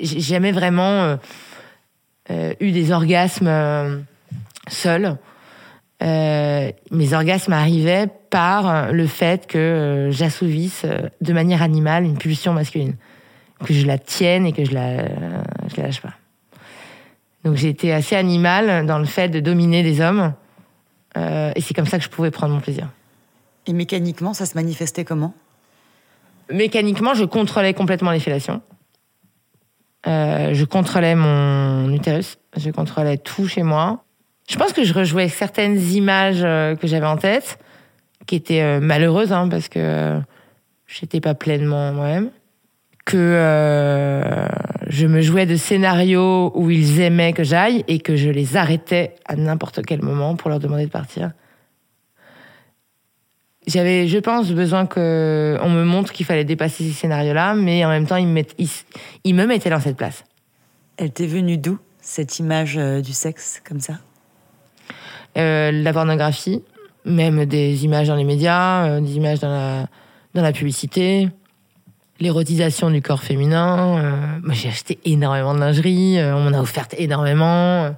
j'ai 0.00 0.20
jamais 0.20 0.52
vraiment 0.52 1.18
eu 2.30 2.70
des 2.70 2.92
orgasmes 2.92 4.06
seuls. 4.68 5.16
Mes 6.00 7.12
orgasmes 7.12 7.52
arrivaient 7.52 8.06
par 8.30 8.92
le 8.92 9.08
fait 9.08 9.48
que 9.48 10.10
j'assouvisse 10.12 10.86
de 11.20 11.32
manière 11.32 11.62
animale 11.62 12.04
une 12.04 12.16
pulsion 12.16 12.52
masculine, 12.52 12.94
que 13.64 13.74
je 13.74 13.86
la 13.86 13.98
tienne 13.98 14.46
et 14.46 14.52
que 14.52 14.64
je 14.64 14.72
la, 14.72 15.04
je 15.68 15.76
la 15.76 15.84
lâche 15.84 16.00
pas. 16.00 16.14
Donc 17.44 17.56
j'ai 17.56 17.68
été 17.68 17.92
assez 17.92 18.16
animale 18.16 18.86
dans 18.86 18.98
le 18.98 19.04
fait 19.04 19.28
de 19.28 19.40
dominer 19.40 19.82
les 19.82 20.00
hommes, 20.00 20.34
euh, 21.16 21.52
et 21.54 21.60
c'est 21.60 21.74
comme 21.74 21.86
ça 21.86 21.98
que 21.98 22.04
je 22.04 22.08
pouvais 22.08 22.30
prendre 22.30 22.54
mon 22.54 22.60
plaisir. 22.60 22.88
Et 23.66 23.72
mécaniquement, 23.72 24.34
ça 24.34 24.46
se 24.46 24.54
manifestait 24.54 25.04
comment? 25.04 25.34
Mécaniquement, 26.50 27.14
je 27.14 27.24
contrôlais 27.24 27.74
complètement 27.74 28.10
les 28.10 28.20
fellations. 28.20 28.62
Euh, 30.06 30.54
je 30.54 30.64
contrôlais 30.64 31.14
mon 31.14 31.92
utérus, 31.92 32.38
je 32.56 32.70
contrôlais 32.70 33.18
tout 33.18 33.46
chez 33.46 33.62
moi. 33.62 34.04
Je 34.48 34.56
pense 34.56 34.72
que 34.72 34.84
je 34.84 34.94
rejouais 34.94 35.28
certaines 35.28 35.78
images 35.78 36.42
euh, 36.42 36.74
que 36.76 36.86
j'avais 36.86 37.06
en 37.06 37.18
tête, 37.18 37.58
qui 38.26 38.36
étaient 38.36 38.80
malheureuses, 38.80 39.32
hein, 39.32 39.48
parce 39.48 39.68
que 39.68 40.20
j'étais 40.86 41.20
pas 41.20 41.34
pleinement 41.34 41.92
moi-même. 41.92 42.30
Que 43.08 43.16
euh, 43.16 44.46
je 44.86 45.06
me 45.06 45.22
jouais 45.22 45.46
de 45.46 45.56
scénarios 45.56 46.52
où 46.54 46.68
ils 46.70 47.00
aimaient 47.00 47.32
que 47.32 47.42
j'aille 47.42 47.82
et 47.88 48.00
que 48.00 48.16
je 48.16 48.28
les 48.28 48.58
arrêtais 48.58 49.14
à 49.24 49.34
n'importe 49.34 49.80
quel 49.86 50.02
moment 50.02 50.36
pour 50.36 50.50
leur 50.50 50.60
demander 50.60 50.84
de 50.84 50.90
partir. 50.90 51.30
J'avais, 53.66 54.08
je 54.08 54.18
pense, 54.18 54.50
besoin 54.52 54.84
que 54.84 55.56
on 55.62 55.70
me 55.70 55.84
montre 55.84 56.12
qu'il 56.12 56.26
fallait 56.26 56.44
dépasser 56.44 56.84
ces 56.84 56.92
scénarios-là, 56.92 57.54
mais 57.54 57.82
en 57.82 57.88
même 57.88 58.06
temps, 58.06 58.16
ils 58.16 58.26
me, 58.26 58.34
mettent- 58.34 58.54
ils, 58.58 58.68
ils 59.24 59.34
me 59.34 59.46
mettaient 59.46 59.70
dans 59.70 59.80
cette 59.80 59.96
place. 59.96 60.26
Elle 60.98 61.10
t'est 61.10 61.26
venue 61.26 61.56
d'où, 61.56 61.78
cette 62.02 62.38
image 62.38 62.76
euh, 62.76 63.00
du 63.00 63.14
sexe, 63.14 63.62
comme 63.66 63.80
ça? 63.80 63.94
Euh, 65.38 65.72
la 65.72 65.92
pornographie, 65.94 66.62
même 67.06 67.46
des 67.46 67.86
images 67.86 68.08
dans 68.08 68.16
les 68.16 68.24
médias, 68.24 68.84
euh, 68.86 69.00
des 69.00 69.16
images 69.16 69.40
dans 69.40 69.50
la, 69.50 69.86
dans 70.34 70.42
la 70.42 70.52
publicité, 70.52 71.30
l'érotisation 72.20 72.90
du 72.90 73.02
corps 73.02 73.22
féminin. 73.22 73.98
euh, 73.98 74.52
j'ai 74.52 74.68
acheté 74.68 74.98
énormément 75.04 75.54
de 75.54 75.60
lingerie, 75.60 76.18
euh, 76.18 76.34
on 76.34 76.40
m'en 76.40 76.56
a 76.56 76.60
offert 76.60 76.86
énormément. 76.96 77.84
euh. 77.84 77.90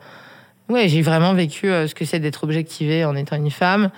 Ouais, 0.68 0.88
j'ai 0.88 1.02
vraiment 1.02 1.35
vécu 1.35 1.66
ce 1.66 1.94
que 1.96 2.04
c'est 2.04 2.20
d'être 2.20 2.44
objectivée 2.44 3.04
en 3.04 3.16
étant 3.16 3.35
une 3.35 3.50
femme 3.50 3.90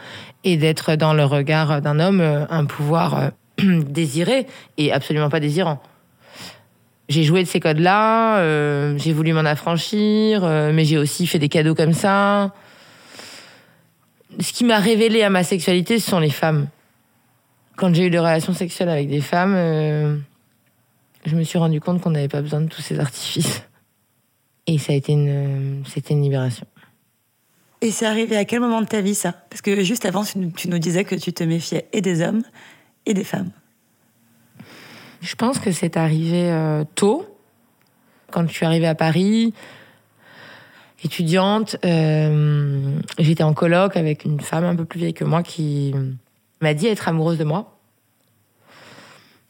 et 0.42 0.56
d'être 0.56 0.96
dans 0.96 1.12
le 1.12 1.22
regard 1.22 1.82
d'un 1.82 2.00
homme 2.00 2.22
un 2.22 2.64
pouvoir 2.64 3.32
désiré 3.62 4.46
et 4.78 4.90
absolument 4.90 5.28
pas 5.28 5.38
désirant. 5.38 5.82
J'ai 7.10 7.24
joué 7.24 7.42
de 7.42 7.48
ces 7.48 7.60
codes-là, 7.60 8.96
j'ai 8.96 9.12
voulu 9.12 9.34
m'en 9.34 9.40
affranchir, 9.40 10.46
mais 10.46 10.86
j'ai 10.86 10.96
aussi 10.96 11.26
fait 11.26 11.38
des 11.38 11.50
cadeaux 11.50 11.74
comme 11.74 11.92
ça. 11.92 12.54
Ce 14.40 14.54
qui 14.54 14.64
m'a 14.64 14.78
révélé 14.78 15.22
à 15.22 15.28
ma 15.28 15.44
sexualité, 15.44 15.98
ce 15.98 16.08
sont 16.08 16.20
les 16.20 16.30
femmes. 16.30 16.68
Quand 17.76 17.94
j'ai 17.94 18.06
eu 18.06 18.10
des 18.10 18.18
relations 18.18 18.52
sexuelles 18.52 18.88
avec 18.88 19.08
des 19.08 19.20
femmes, 19.20 19.54
euh, 19.54 20.18
je 21.24 21.36
me 21.36 21.42
suis 21.42 21.58
rendu 21.58 21.80
compte 21.80 22.00
qu'on 22.00 22.10
n'avait 22.10 22.28
pas 22.28 22.42
besoin 22.42 22.60
de 22.60 22.68
tous 22.68 22.82
ces 22.82 23.00
artifices. 23.00 23.62
Et 24.66 24.78
ça 24.78 24.92
a 24.92 24.96
été 24.96 25.12
une, 25.12 25.82
c'était 25.86 26.14
une 26.14 26.22
libération. 26.22 26.66
Et 27.80 27.90
c'est 27.90 28.06
arrivé 28.06 28.36
à 28.36 28.44
quel 28.44 28.60
moment 28.60 28.80
de 28.80 28.86
ta 28.86 29.00
vie, 29.00 29.14
ça? 29.14 29.32
Parce 29.50 29.60
que 29.60 29.82
juste 29.82 30.06
avant, 30.06 30.22
tu 30.24 30.38
nous- 30.38 30.78
disais 30.78 31.04
que 31.04 31.16
tu 31.16 31.32
te 31.32 31.42
méfiais 31.42 31.88
et 31.92 32.00
des 32.00 32.22
hommes 32.22 32.42
et 33.06 33.14
des 33.14 33.24
femmes. 33.24 33.50
Je 35.20 35.34
pense 35.34 35.58
que 35.58 35.72
c'est 35.72 35.96
arrivé 35.96 36.50
euh, 36.50 36.84
tôt, 36.94 37.26
quand 38.30 38.46
je 38.46 38.52
suis 38.52 38.66
arrivée 38.66 38.86
à 38.86 38.94
Paris. 38.94 39.52
étudiante, 41.04 41.76
euh, 41.84 42.96
j'étais 43.18 43.42
en 43.42 43.54
coloc 43.54 43.96
avec 43.96 44.24
une 44.24 44.40
femme 44.40 44.62
un 44.64 44.76
peu 44.76 44.84
plus 44.84 45.00
vieille 45.00 45.14
que 45.14 45.24
moi 45.24 45.42
qui 45.42 45.92
m'a 46.62 46.74
dit 46.74 46.86
être 46.86 47.08
amoureuse 47.08 47.38
de 47.38 47.44
moi. 47.44 47.78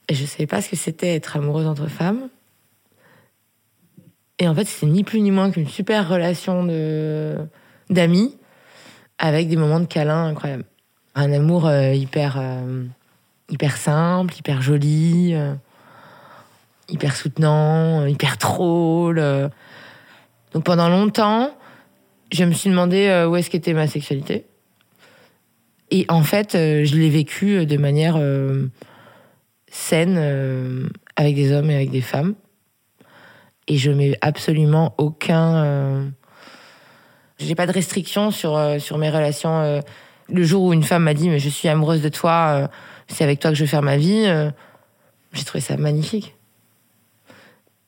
Et 0.09 0.15
je 0.15 0.25
savais 0.27 0.47
pas 0.47 0.61
ce 0.61 0.71
que 0.71 0.77
c'était 0.77 1.15
être 1.15 1.37
amoureuse 1.37 1.67
entre 1.67 1.87
femmes. 1.87 2.29
Et 4.39 4.49
en 4.49 4.55
fait, 4.55 4.65
c'était 4.65 4.87
ni 4.87 5.05
plus 5.05 5.21
ni 5.21 5.31
moins 5.31 5.51
qu'une 5.51 5.69
super 5.69 6.09
relation 6.09 6.65
de 6.65 7.37
d'amis 7.91 8.37
avec 9.19 9.49
des 9.49 9.57
moments 9.57 9.81
de 9.81 9.87
câlin 9.87 10.25
incroyables. 10.25 10.65
Un 11.15 11.33
amour 11.33 11.67
euh, 11.67 11.93
hyper 11.93 12.39
euh, 12.39 12.85
hyper 13.51 13.77
simple, 13.77 14.35
hyper 14.35 14.63
joli, 14.63 15.35
euh, 15.35 15.55
hyper 16.89 17.15
soutenant, 17.15 18.07
hyper 18.07 18.37
drôle. 18.39 19.23
Donc 20.53 20.65
pendant 20.65 20.89
longtemps, 20.89 21.51
je 22.33 22.45
me 22.45 22.53
suis 22.53 22.71
demandé 22.71 23.27
où 23.29 23.37
est-ce 23.37 23.51
qu'était 23.51 23.75
ma 23.75 23.87
sexualité. 23.87 24.47
Et 25.95 26.07
en 26.09 26.23
fait, 26.23 26.55
euh, 26.55 26.87
je 26.87 26.97
l'ai 26.97 27.11
vécu 27.11 27.67
de 27.67 27.77
manière 27.77 28.17
euh, 28.17 28.67
saine 29.71 30.17
euh, 30.19 30.89
avec 31.17 31.35
des 31.35 31.53
hommes 31.53 31.71
et 31.71 31.75
avec 31.75 31.91
des 31.91 32.01
femmes. 32.01 32.35
Et 33.69 33.77
je 33.77 33.91
mets 33.91 34.17
absolument 34.23 34.95
aucun. 34.97 35.63
euh, 35.65 36.09
J'ai 37.39 37.55
pas 37.55 37.67
de 37.67 37.73
restriction 37.73 38.31
sur, 38.31 38.57
euh, 38.57 38.79
sur 38.79 38.97
mes 38.97 39.11
relations. 39.11 39.61
euh. 39.61 39.81
Le 40.29 40.45
jour 40.45 40.63
où 40.63 40.73
une 40.73 40.83
femme 40.83 41.03
m'a 41.03 41.13
dit 41.13 41.29
Mais 41.29 41.39
je 41.39 41.51
suis 41.51 41.69
amoureuse 41.69 42.01
de 42.01 42.09
toi, 42.09 42.63
euh, 42.63 42.69
c'est 43.09 43.23
avec 43.23 43.39
toi 43.39 43.51
que 43.51 43.57
je 43.57 43.65
veux 43.65 43.69
faire 43.69 43.83
ma 43.83 43.99
vie, 43.99 44.25
euh, 44.27 44.51
j'ai 45.35 45.45
trouvé 45.45 45.61
ça 45.61 45.77
magnifique. 45.77 46.35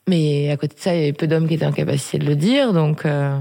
Mais 0.08 0.50
à 0.50 0.58
côté 0.58 0.74
de 0.74 0.80
ça, 0.80 0.94
il 0.94 1.00
y 1.00 1.02
avait 1.04 1.14
peu 1.14 1.26
d'hommes 1.26 1.48
qui 1.48 1.54
étaient 1.54 1.64
en 1.64 1.72
capacité 1.72 2.18
de 2.18 2.26
le 2.26 2.36
dire, 2.36 2.74
donc 2.74 3.06
euh, 3.06 3.38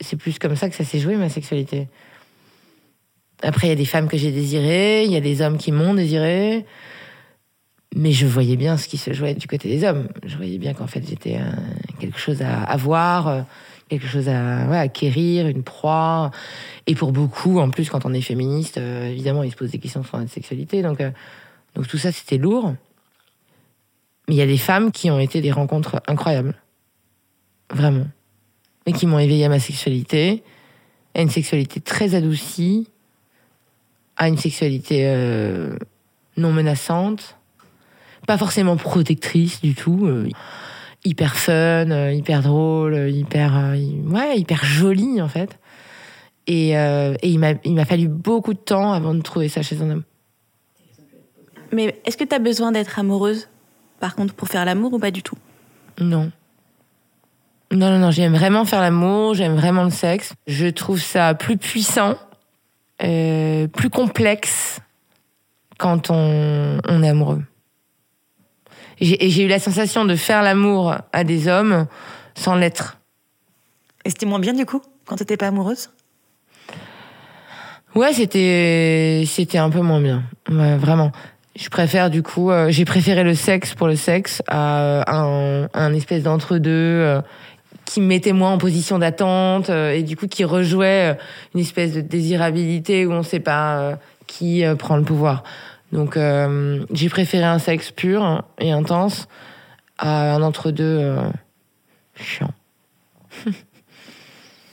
c'est 0.00 0.16
plus 0.16 0.40
comme 0.40 0.56
ça 0.56 0.68
que 0.68 0.74
ça 0.74 0.82
s'est 0.82 0.98
joué 0.98 1.14
ma 1.14 1.28
sexualité. 1.28 1.86
Après, 3.42 3.66
il 3.66 3.70
y 3.70 3.72
a 3.72 3.76
des 3.76 3.84
femmes 3.84 4.08
que 4.08 4.16
j'ai 4.16 4.32
désirées, 4.32 5.04
il 5.04 5.12
y 5.12 5.16
a 5.16 5.20
des 5.20 5.42
hommes 5.42 5.58
qui 5.58 5.72
m'ont 5.72 5.94
désiré, 5.94 6.64
mais 7.94 8.12
je 8.12 8.26
voyais 8.26 8.56
bien 8.56 8.76
ce 8.76 8.88
qui 8.88 8.96
se 8.96 9.12
jouait 9.12 9.34
du 9.34 9.46
côté 9.46 9.68
des 9.68 9.84
hommes. 9.84 10.08
Je 10.24 10.36
voyais 10.36 10.58
bien 10.58 10.74
qu'en 10.74 10.86
fait, 10.86 11.06
j'étais 11.06 11.38
quelque 11.98 12.18
chose 12.18 12.42
à 12.42 12.62
avoir, 12.62 13.44
quelque 13.88 14.06
chose 14.06 14.28
à 14.28 14.80
acquérir, 14.80 15.46
une 15.46 15.62
proie. 15.62 16.30
Et 16.86 16.94
pour 16.94 17.12
beaucoup, 17.12 17.58
en 17.58 17.70
plus, 17.70 17.88
quand 17.88 18.04
on 18.04 18.12
est 18.12 18.20
féministe, 18.20 18.78
euh, 18.78 19.08
évidemment, 19.08 19.42
ils 19.42 19.50
se 19.50 19.56
posent 19.56 19.70
des 19.70 19.78
questions 19.78 20.02
sur 20.02 20.18
notre 20.18 20.32
sexualité. 20.32 20.82
Donc, 20.82 21.00
euh, 21.00 21.10
donc 21.74 21.86
tout 21.86 21.98
ça, 21.98 22.12
c'était 22.12 22.38
lourd. 22.38 22.74
Mais 24.28 24.34
il 24.34 24.38
y 24.38 24.42
a 24.42 24.46
des 24.46 24.58
femmes 24.58 24.90
qui 24.90 25.10
ont 25.10 25.20
été 25.20 25.40
des 25.40 25.52
rencontres 25.52 26.02
incroyables. 26.08 26.54
Vraiment. 27.72 28.06
Et 28.86 28.92
qui 28.92 29.06
m'ont 29.06 29.18
éveillé 29.18 29.44
à 29.44 29.48
ma 29.48 29.58
sexualité, 29.58 30.42
à 31.14 31.22
une 31.22 31.30
sexualité 31.30 31.80
très 31.80 32.14
adoucie, 32.14 32.88
à 34.16 34.28
une 34.28 34.38
sexualité 34.38 35.02
euh, 35.06 35.76
non 36.36 36.52
menaçante, 36.52 37.36
pas 38.26 38.38
forcément 38.38 38.76
protectrice 38.76 39.60
du 39.60 39.74
tout, 39.74 40.06
euh, 40.06 40.28
hyper 41.04 41.36
fun, 41.36 41.90
euh, 41.90 42.12
hyper 42.12 42.42
drôle, 42.42 43.10
hyper, 43.10 43.56
euh, 43.56 43.76
ouais, 44.08 44.38
hyper 44.38 44.64
jolie 44.64 45.20
en 45.22 45.28
fait. 45.28 45.58
Et, 46.48 46.70
et 46.70 47.28
il 47.28 47.40
m'a 47.40 47.54
il 47.64 47.74
m'a 47.74 47.84
fallu 47.84 48.06
beaucoup 48.06 48.54
de 48.54 48.58
temps 48.58 48.92
avant 48.92 49.14
de 49.14 49.20
trouver 49.20 49.48
ça 49.48 49.62
chez 49.62 49.82
un 49.82 49.90
homme. 49.90 50.02
Mais 51.72 52.00
est-ce 52.04 52.16
que 52.16 52.22
tu 52.22 52.32
as 52.36 52.38
besoin 52.38 52.70
d'être 52.70 53.00
amoureuse, 53.00 53.48
par 53.98 54.14
contre, 54.14 54.32
pour 54.32 54.46
faire 54.46 54.64
l'amour 54.64 54.92
ou 54.92 55.00
pas 55.00 55.10
du 55.10 55.24
tout? 55.24 55.36
Non. 55.98 56.30
Non, 57.72 57.90
non, 57.90 57.98
non, 57.98 58.12
j'aime 58.12 58.32
vraiment 58.32 58.64
faire 58.64 58.80
l'amour, 58.80 59.34
j'aime 59.34 59.56
vraiment 59.56 59.82
le 59.82 59.90
sexe. 59.90 60.34
Je 60.46 60.68
trouve 60.68 61.00
ça 61.00 61.34
plus 61.34 61.56
puissant, 61.56 62.14
euh, 63.02 63.66
plus 63.68 63.90
complexe 63.90 64.80
quand 65.78 66.10
on, 66.10 66.78
on 66.88 67.02
est 67.02 67.08
amoureux. 67.08 67.42
J'ai 69.00 69.26
et 69.26 69.30
j'ai 69.30 69.44
eu 69.44 69.48
la 69.48 69.58
sensation 69.58 70.04
de 70.04 70.16
faire 70.16 70.42
l'amour 70.42 70.96
à 71.12 71.24
des 71.24 71.48
hommes 71.48 71.86
sans 72.34 72.54
l'être. 72.54 72.98
Et 74.04 74.10
c'était 74.10 74.26
moins 74.26 74.38
bien 74.38 74.54
du 74.54 74.64
coup, 74.64 74.80
quand 75.04 75.16
t'étais 75.16 75.36
pas 75.36 75.48
amoureuse? 75.48 75.90
Ouais, 77.94 78.12
c'était 78.12 79.24
c'était 79.26 79.58
un 79.58 79.70
peu 79.70 79.80
moins 79.80 80.00
bien. 80.00 80.22
Ouais, 80.50 80.76
vraiment. 80.76 81.12
Je 81.58 81.70
préfère 81.70 82.10
du 82.10 82.22
coup, 82.22 82.50
euh, 82.50 82.68
j'ai 82.70 82.84
préféré 82.84 83.24
le 83.24 83.34
sexe 83.34 83.74
pour 83.74 83.86
le 83.86 83.96
sexe 83.96 84.42
à 84.46 85.10
un, 85.10 85.68
un 85.72 85.94
espèce 85.94 86.22
d'entre-deux 86.22 86.70
euh, 86.70 87.22
qui 87.86 88.00
me 88.00 88.06
mettait 88.06 88.32
moi 88.32 88.50
en 88.50 88.58
position 88.58 88.98
d'attente 88.98 89.70
euh, 89.70 89.92
et 89.92 90.02
du 90.02 90.16
coup 90.16 90.26
qui 90.26 90.44
rejouait 90.44 91.14
euh, 91.14 91.20
une 91.54 91.60
espèce 91.60 91.94
de 91.94 92.02
désirabilité 92.02 93.06
où 93.06 93.12
on 93.12 93.22
sait 93.22 93.40
pas 93.40 93.78
euh, 93.78 93.96
qui 94.26 94.64
prend 94.78 94.96
le 94.96 95.04
pouvoir. 95.04 95.44
Donc 95.92 96.16
euh, 96.16 96.84
j'ai 96.92 97.08
préféré 97.08 97.44
un 97.44 97.58
sexe 97.58 97.90
pur 97.90 98.42
et 98.58 98.72
intense 98.72 99.28
à 99.98 100.34
un 100.34 100.42
entre-deux 100.42 100.98
euh, 101.00 101.28
chiant. 102.16 102.52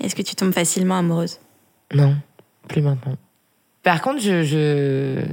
Est-ce 0.04 0.16
que 0.16 0.22
tu 0.22 0.36
tombes 0.36 0.54
facilement 0.54 0.98
amoureuse? 0.98 1.40
Non, 1.94 2.16
plus 2.68 2.82
maintenant. 2.82 3.16
Par 3.84 4.02
contre, 4.02 4.22
je, 4.22 4.44
je... 4.44 5.24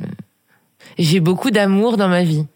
j'ai 0.99 1.21
beaucoup 1.21 1.51
d'amour 1.51 1.97
dans 1.97 2.09
ma 2.09 2.23
vie. 2.23 2.47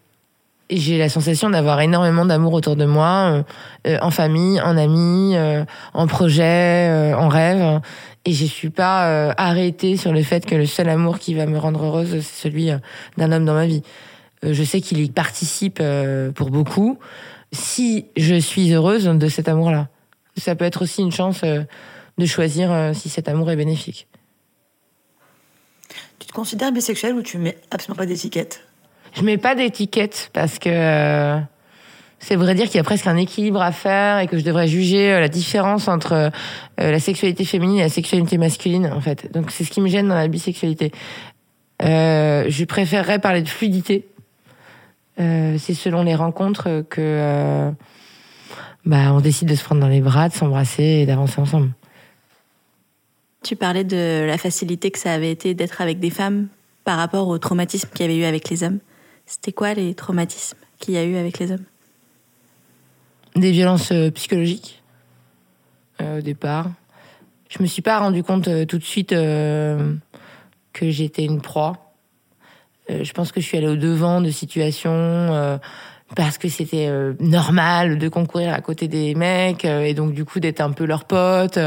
J'ai 0.71 0.97
la 0.97 1.09
sensation 1.09 1.51
d'avoir 1.51 1.79
énormément 1.81 2.25
d'amour 2.25 2.53
autour 2.53 2.75
de 2.75 2.85
moi, 2.85 3.05
euh, 3.29 3.43
euh, 3.87 3.97
en 4.01 4.09
famille, 4.09 4.59
en 4.61 4.77
amis, 4.77 5.35
euh, 5.35 5.63
en 5.93 6.07
projet, 6.07 7.13
en 7.15 7.27
rêve. 7.27 7.81
Et 8.25 8.33
je 8.33 8.45
suis 8.45 8.71
pas 8.71 9.31
arrêtée 9.37 9.97
sur 9.97 10.11
le 10.11 10.23
fait 10.23 10.47
que 10.47 10.55
le 10.55 10.65
seul 10.65 10.89
amour 10.89 11.19
qui 11.19 11.35
va 11.35 11.45
me 11.45 11.59
rendre 11.59 11.85
heureuse, 11.85 12.21
c'est 12.21 12.49
celui 12.49 12.71
d'un 13.17 13.31
homme 13.31 13.45
dans 13.45 13.53
ma 13.53 13.67
vie. 13.67 13.83
Je 14.41 14.63
sais 14.63 14.81
qu'il 14.81 14.99
y 14.99 15.09
participe 15.11 15.79
pour 16.33 16.49
beaucoup. 16.49 16.97
Si 17.51 18.07
je 18.17 18.33
suis 18.33 18.73
heureuse 18.73 19.05
de 19.05 19.27
cet 19.27 19.47
amour-là, 19.47 19.89
ça 20.37 20.55
peut 20.55 20.65
être 20.65 20.81
aussi 20.81 21.03
une 21.03 21.11
chance 21.11 21.43
de 21.43 22.25
choisir 22.25 22.91
si 22.95 23.09
cet 23.09 23.29
amour 23.29 23.51
est 23.51 23.55
bénéfique. 23.55 24.07
Tu 26.17 26.25
te 26.25 26.33
considères 26.33 26.71
bisexuel 26.71 27.13
ou 27.13 27.21
tu 27.21 27.37
mets 27.37 27.59
absolument 27.69 27.97
pas 27.97 28.07
d'étiquette? 28.07 28.63
Je 29.15 29.21
mets 29.23 29.37
pas 29.37 29.55
d'étiquette 29.55 30.29
parce 30.33 30.59
que 30.59 30.69
euh, 30.69 31.39
c'est 32.19 32.35
vrai 32.35 32.53
dire 32.53 32.65
qu'il 32.65 32.75
y 32.75 32.79
a 32.79 32.83
presque 32.83 33.07
un 33.07 33.15
équilibre 33.15 33.61
à 33.61 33.71
faire 33.71 34.19
et 34.19 34.27
que 34.27 34.37
je 34.37 34.43
devrais 34.43 34.67
juger 34.67 35.13
euh, 35.13 35.19
la 35.21 35.29
différence 35.29 35.87
entre 35.87 36.13
euh, 36.13 36.29
la 36.77 36.99
sexualité 36.99 37.45
féminine 37.45 37.79
et 37.79 37.83
la 37.83 37.89
sexualité 37.89 38.37
masculine 38.37 38.87
en 38.87 38.99
fait. 38.99 39.31
Donc 39.31 39.51
c'est 39.51 39.63
ce 39.63 39.71
qui 39.71 39.79
me 39.79 39.87
gêne 39.87 40.09
dans 40.09 40.15
la 40.15 40.27
bisexualité. 40.27 40.91
Je 41.79 42.65
préférerais 42.65 43.19
parler 43.19 43.41
de 43.41 43.49
fluidité. 43.49 44.07
C'est 45.17 45.73
selon 45.73 46.03
les 46.03 46.15
rencontres 46.15 46.83
que 46.89 47.71
bah, 48.85 49.13
on 49.13 49.21
décide 49.21 49.47
de 49.47 49.55
se 49.55 49.63
prendre 49.63 49.81
dans 49.81 49.87
les 49.87 50.01
bras, 50.01 50.29
de 50.29 50.33
s'embrasser 50.33 50.83
et 50.83 51.05
d'avancer 51.05 51.39
ensemble. 51.39 51.71
Tu 53.43 53.55
parlais 53.55 53.83
de 53.83 54.25
la 54.25 54.37
facilité 54.37 54.91
que 54.91 54.99
ça 54.99 55.13
avait 55.13 55.31
été 55.31 55.53
d'être 55.53 55.81
avec 55.81 55.99
des 55.99 56.09
femmes 56.09 56.47
par 56.83 56.97
rapport 56.97 57.27
au 57.27 57.37
traumatisme 57.37 57.89
qu'il 57.93 58.05
y 58.05 58.09
avait 58.09 58.17
eu 58.17 58.25
avec 58.25 58.49
les 58.49 58.63
hommes. 58.63 58.79
C'était 59.25 59.51
quoi 59.51 59.73
les 59.73 59.95
traumatismes 59.95 60.57
qu'il 60.79 60.93
y 60.93 60.97
a 60.97 61.03
eu 61.03 61.15
avec 61.15 61.39
les 61.39 61.51
hommes? 61.51 61.65
Des 63.35 63.51
violences 63.51 63.91
euh, 63.91 64.11
psychologiques 64.11 64.83
euh, 66.01 66.19
au 66.19 66.21
départ. 66.21 66.69
Je 67.49 67.61
me 67.61 67.67
suis 67.67 67.81
pas 67.81 67.99
rendu 67.99 68.23
compte 68.23 68.47
euh, 68.47 68.65
tout 68.65 68.77
de 68.77 68.83
suite 68.83 69.09
que 69.09 70.89
j'étais 70.89 71.25
une 71.25 71.41
proie. 71.41 71.93
Je 72.87 73.11
pense 73.13 73.31
que 73.31 73.41
je 73.41 73.45
suis 73.47 73.57
allée 73.57 73.67
au 73.67 73.75
devant 73.75 74.21
de 74.21 74.29
situations 74.29 75.59
parce 76.15 76.37
que 76.37 76.49
c'était 76.49 76.87
normal 77.19 77.97
de 77.97 78.09
concourir 78.09 78.53
à 78.53 78.61
côté 78.61 78.87
des 78.87 79.15
mecs 79.15 79.65
et 79.65 79.95
donc 79.95 80.13
du 80.13 80.23
coup 80.23 80.39
d'être 80.39 80.61
un 80.61 80.71
peu 80.71 80.85
leur 80.85 81.05
pote 81.05 81.57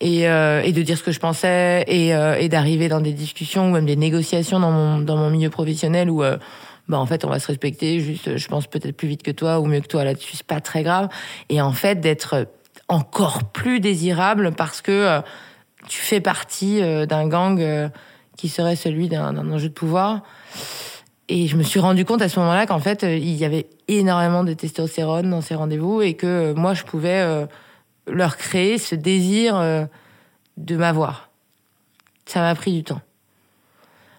et, 0.00 0.22
de 0.28 0.82
dire 0.82 0.96
ce 0.96 1.02
que 1.02 1.10
je 1.10 1.18
pensais 1.18 1.84
et, 1.88 2.10
et 2.10 2.48
d'arriver 2.48 2.88
dans 2.88 3.00
des 3.00 3.14
discussions 3.14 3.68
ou 3.68 3.72
même 3.72 3.86
des 3.86 3.96
négociations 3.96 4.60
dans 4.60 4.70
mon 4.70 4.98
dans 5.00 5.16
mon 5.16 5.30
milieu 5.30 5.50
professionnel 5.50 6.08
où 6.08 6.22
bah 6.88 6.98
en 6.98 7.06
fait 7.06 7.24
on 7.24 7.28
va 7.28 7.38
se 7.38 7.46
respecter 7.46 8.00
juste 8.00 8.28
euh, 8.28 8.36
je 8.36 8.48
pense 8.48 8.66
peut-être 8.66 8.96
plus 8.96 9.08
vite 9.08 9.22
que 9.22 9.30
toi 9.30 9.60
ou 9.60 9.66
mieux 9.66 9.80
que 9.80 9.86
toi 9.86 10.04
là-dessus 10.04 10.36
c'est 10.36 10.46
pas 10.46 10.60
très 10.60 10.82
grave. 10.82 11.08
Et 11.48 11.60
en 11.60 11.72
fait 11.72 12.00
d'être 12.00 12.46
encore 12.88 13.44
plus 13.44 13.80
désirable 13.80 14.52
parce 14.52 14.82
que 14.82 14.92
euh, 14.92 15.20
tu 15.88 16.00
fais 16.00 16.20
partie 16.20 16.82
euh, 16.82 17.06
d'un 17.06 17.28
gang 17.28 17.60
euh, 17.60 17.88
qui 18.36 18.48
serait 18.48 18.76
celui 18.76 19.08
d'un 19.08 19.36
enjeu 19.50 19.68
de 19.68 19.74
pouvoir. 19.74 20.22
Et 21.28 21.46
je 21.46 21.56
me 21.56 21.62
suis 21.62 21.80
rendu 21.80 22.04
compte 22.04 22.20
à 22.20 22.28
ce 22.28 22.38
moment-là 22.40 22.66
qu'en 22.66 22.80
fait 22.80 23.04
euh, 23.04 23.16
il 23.16 23.34
y 23.34 23.44
avait 23.44 23.66
énormément 23.88 24.44
de 24.44 24.52
testostérone 24.52 25.30
dans 25.30 25.40
ces 25.40 25.54
rendez-vous 25.54 26.02
et 26.02 26.14
que 26.14 26.26
euh, 26.26 26.54
moi 26.54 26.74
je 26.74 26.84
pouvais 26.84 27.20
euh, 27.20 27.46
leur 28.06 28.36
créer 28.36 28.78
ce 28.78 28.94
désir 28.94 29.56
euh, 29.56 29.86
de 30.56 30.76
m'avoir. 30.76 31.30
Ça 32.26 32.40
m'a 32.40 32.54
pris 32.54 32.72
du 32.72 32.84
temps 32.84 33.00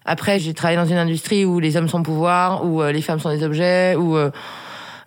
après, 0.06 0.38
j'ai 0.38 0.54
travaillé 0.54 0.78
dans 0.78 0.86
une 0.86 0.98
industrie 0.98 1.44
où 1.44 1.58
les 1.58 1.76
hommes 1.76 1.88
sont 1.88 2.02
pouvoir, 2.02 2.64
où 2.64 2.80
euh, 2.80 2.92
les 2.92 3.02
femmes 3.02 3.18
sont 3.18 3.30
des 3.30 3.42
objets, 3.42 3.96
où, 3.96 4.16
euh, 4.16 4.30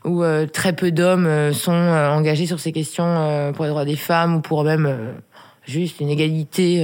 où 0.04 0.24
euh, 0.24 0.46
très 0.46 0.74
peu 0.74 0.92
d'hommes 0.92 1.54
sont 1.54 1.72
engagés 1.72 2.46
sur 2.46 2.60
ces 2.60 2.74
questions 2.74 3.54
pour 3.56 3.64
les 3.64 3.72
droits 3.72 3.86
des 3.86 3.96
femmes 3.96 4.36
ou 4.36 4.42
pour 4.42 4.64
même 4.66 5.16
juste 5.66 6.02
une 6.02 6.10
égalité. 6.10 6.84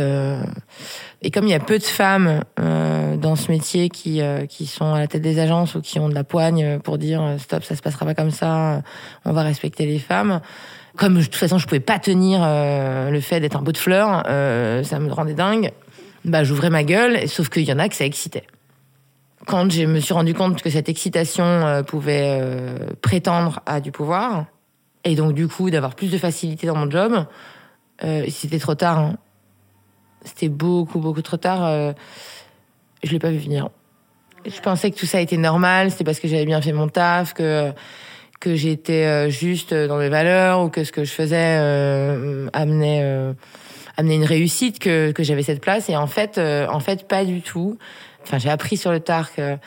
Et 1.22 1.32
comme 1.32 1.46
il 1.46 1.52
y 1.52 1.56
a 1.56 1.60
peu 1.60 1.78
de 1.78 1.84
femmes 1.84 2.42
dans 2.58 3.36
ce 3.36 3.52
métier 3.52 3.90
qui, 3.90 4.22
qui 4.50 4.66
sont 4.66 4.94
à 4.94 5.00
la 5.00 5.08
tête 5.08 5.22
des 5.22 5.40
agences 5.40 5.76
ou 5.76 5.82
qui 5.82 5.98
ont 6.00 6.10
de 6.10 6.14
la 6.14 6.24
poigne 6.24 6.80
pour 6.80 6.98
dire 6.98 7.36
stop, 7.40 7.64
ça 7.64 7.76
se 7.76 7.82
passera 7.82 8.06
pas 8.06 8.16
comme 8.16 8.32
ça, 8.32 8.82
on 9.24 9.32
va 9.32 9.44
respecter 9.44 9.86
les 9.86 10.00
femmes. 10.00 10.42
Comme 10.98 11.16
de 11.18 11.24
toute 11.24 11.36
façon 11.36 11.58
je 11.58 11.68
pouvais 11.68 11.80
pas 11.80 12.00
tenir 12.00 12.42
le 12.42 13.20
fait 13.22 13.40
d'être 13.40 13.56
un 13.56 13.62
beau 13.62 13.72
de 13.72 13.78
fleurs, 13.78 14.24
ça 14.84 15.00
me 15.00 15.12
rendait 15.12 15.34
dingue. 15.34 15.72
Bah 16.26 16.44
j'ouvrais 16.44 16.70
ma 16.70 16.84
gueule, 16.84 17.30
sauf 17.30 17.50
qu'il 17.50 17.64
y 17.64 17.72
en 17.72 17.80
a 17.80 17.88
que 17.88 17.96
ça 17.96 18.06
excitait 18.06 18.46
quand 19.46 19.72
je 19.72 19.84
me 19.84 20.00
suis 20.00 20.14
rendu 20.14 20.34
compte 20.34 20.62
que 20.62 20.70
cette 20.70 20.90
excitation 20.90 21.44
euh, 21.44 21.84
pouvait 21.84 22.40
euh, 22.42 22.78
prétendre 23.02 23.62
à 23.66 23.80
du 23.80 23.92
pouvoir, 23.92 24.46
et 25.04 25.16
donc 25.16 25.34
du 25.34 25.48
coup 25.48 25.70
d'avoir 25.70 25.96
plus 25.96 26.12
de 26.12 26.18
facilité 26.18 26.68
dans 26.68 26.76
mon 26.76 26.90
job, 26.90 27.26
euh, 28.04 28.26
c'était 28.30 28.60
trop 28.60 28.76
tard. 28.76 29.00
hein. 29.00 29.18
C'était 30.24 30.50
beaucoup, 30.50 31.00
beaucoup 31.00 31.22
trop 31.22 31.38
tard. 31.38 31.94
je 33.04 33.12
l'ai 33.12 33.20
pas 33.20 33.30
vu 33.30 33.38
venir. 33.38 33.70
Je 34.44 34.60
pensais 34.60 34.90
que 34.90 34.98
tout 34.98 35.06
ça 35.06 35.22
était 35.22 35.38
normal, 35.38 35.92
c'était 35.92 36.04
parce 36.04 36.20
que 36.20 36.28
j'avais 36.28 36.46
bien 36.46 36.62
fait 36.62 36.74
mon 36.74 36.88
taf, 36.88 37.34
que 37.34 37.72
que 38.40 38.56
j'étais 38.56 39.30
juste 39.30 39.72
dans 39.74 39.98
mes 39.98 40.10
valeurs 40.10 40.64
ou 40.64 40.70
que 40.70 40.84
ce 40.84 40.92
que 40.92 41.04
je 41.04 41.12
faisais 41.12 42.50
amenait 42.54 43.36
amenait 43.98 44.16
une 44.16 44.26
réussite, 44.26 44.80
que 44.80 45.12
que 45.12 45.24
j'avais 45.24 45.44
cette 45.44 45.62
place. 45.62 45.90
Et 45.90 45.96
en 45.96 46.08
fait, 46.08 46.38
euh, 46.38 46.68
en 46.68 46.80
fait, 46.80 47.08
pas 47.08 47.26
du 47.26 47.42
tout. 47.42 47.78
Enfin, 48.24 48.38
j'ai 48.38 48.50
appris 48.50 48.78
sur 48.78 48.92
le 48.92 49.00
tard 49.00 49.34
que, 49.34 49.58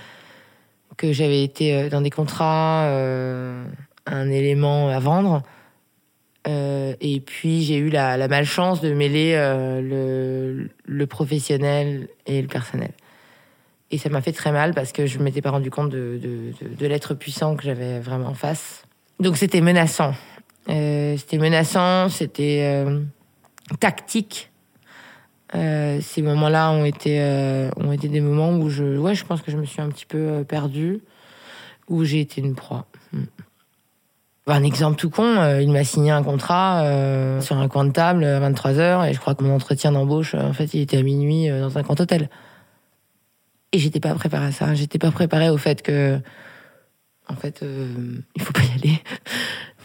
que 0.96 1.12
j'avais 1.12 1.42
été 1.42 1.74
euh, 1.74 1.88
dans 1.88 2.00
des 2.00 2.10
contrats, 2.10 2.84
euh, 2.86 3.64
un 4.06 4.30
élément 4.30 4.88
à 4.88 4.98
vendre. 4.98 5.42
Et 7.00 7.20
puis, 7.20 7.60
j'ai 7.62 7.76
eu 7.76 7.90
la, 7.90 8.26
malchance 8.26 8.80
de 8.80 8.94
mêler 8.94 9.34
le, 9.34 10.70
le 10.86 11.06
professionnel 11.06 12.08
et 12.24 12.40
le 12.40 12.48
personnel. 12.48 12.92
Et 13.90 13.98
ça 13.98 14.08
m'a 14.08 14.22
fait 14.22 14.32
très 14.32 14.50
mal 14.50 14.72
parce 14.72 14.92
que 14.92 15.04
je 15.04 15.18
ne 15.18 15.24
m'étais 15.24 15.42
pas 15.42 15.50
rendu 15.50 15.70
compte 15.70 15.90
de, 15.90 16.18
de, 16.18 16.86
l'être 16.86 17.12
puissant 17.12 17.54
que 17.54 17.64
j'avais 17.64 18.00
vraiment 18.00 18.28
en 18.28 18.34
face. 18.34 18.84
Donc, 19.20 19.36
c'était 19.36 19.60
menaçant. 19.60 20.14
C'était 20.66 21.36
menaçant, 21.36 22.08
c'était 22.08 22.82
tactique. 23.80 24.50
Euh, 25.54 26.00
ces 26.02 26.20
moments-là 26.22 26.70
ont 26.70 26.84
été 26.84 27.20
euh, 27.20 27.70
ont 27.76 27.90
été 27.90 28.08
des 28.08 28.20
moments 28.20 28.50
où 28.50 28.68
je 28.68 28.98
ouais 28.98 29.14
je 29.14 29.24
pense 29.24 29.40
que 29.40 29.50
je 29.50 29.56
me 29.56 29.64
suis 29.64 29.80
un 29.80 29.88
petit 29.88 30.04
peu 30.04 30.18
euh, 30.18 30.44
perdue 30.44 31.00
où 31.88 32.04
j'ai 32.04 32.20
été 32.20 32.42
une 32.42 32.54
proie. 32.54 32.86
Mm. 33.12 33.22
Un 34.48 34.62
exemple 34.62 34.96
tout 34.96 35.10
con, 35.10 35.58
il 35.60 35.70
m'a 35.70 35.84
signé 35.84 36.10
un 36.10 36.22
contrat 36.22 36.82
sur 37.42 37.58
un 37.58 37.68
coin 37.68 37.84
de 37.84 37.90
table 37.90 38.24
à 38.24 38.40
23 38.40 38.78
heures 38.78 39.04
et 39.04 39.12
je 39.12 39.20
crois 39.20 39.34
que 39.34 39.44
mon 39.44 39.54
entretien 39.54 39.92
d'embauche 39.92 40.34
en 40.34 40.54
fait 40.54 40.72
il 40.72 40.80
était 40.80 40.96
à 40.96 41.02
minuit 41.02 41.50
dans 41.50 41.76
un 41.76 41.82
grand 41.82 42.00
hôtel. 42.00 42.30
Et 43.72 43.78
j'étais 43.78 44.00
pas 44.00 44.14
préparée 44.14 44.46
à 44.46 44.52
ça, 44.52 44.74
j'étais 44.74 44.98
pas 44.98 45.10
préparée 45.10 45.50
au 45.50 45.58
fait 45.58 45.82
que 45.82 46.18
en 47.28 47.34
fait 47.34 47.62
il 47.62 48.42
faut 48.42 48.54
pas 48.54 48.62
y 48.62 48.72
aller. 48.78 49.02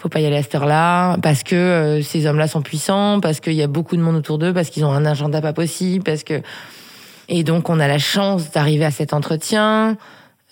Faut 0.04 0.10
pas 0.10 0.20
y 0.20 0.26
aller 0.26 0.36
à 0.36 0.44
cette 0.44 0.56
heure-là 0.56 1.16
parce 1.22 1.44
que 1.44 1.56
euh, 1.56 2.02
ces 2.02 2.28
hommes-là 2.28 2.50
sont 2.50 2.62
puissants, 2.62 3.22
parce 3.22 3.40
qu'il 3.40 3.54
y 3.54 3.62
a 3.62 3.68
beaucoup 3.68 3.96
de 3.96 4.02
monde 4.02 4.18
autour 4.18 4.38
d'eux, 4.38 4.54
parce 4.54 4.70
qu'ils 4.70 4.84
ont 4.84 4.92
un 4.92 5.06
agenda 5.06 5.40
pas 5.40 5.54
possible, 5.54 6.04
parce 6.04 6.24
que 6.24 6.42
et 7.30 7.46
donc 7.46 7.70
on 7.70 7.80
a 7.80 7.88
la 7.88 8.00
chance 8.00 8.52
d'arriver 8.52 8.84
à 8.84 8.92
cet 8.92 9.14
entretien. 9.14 9.96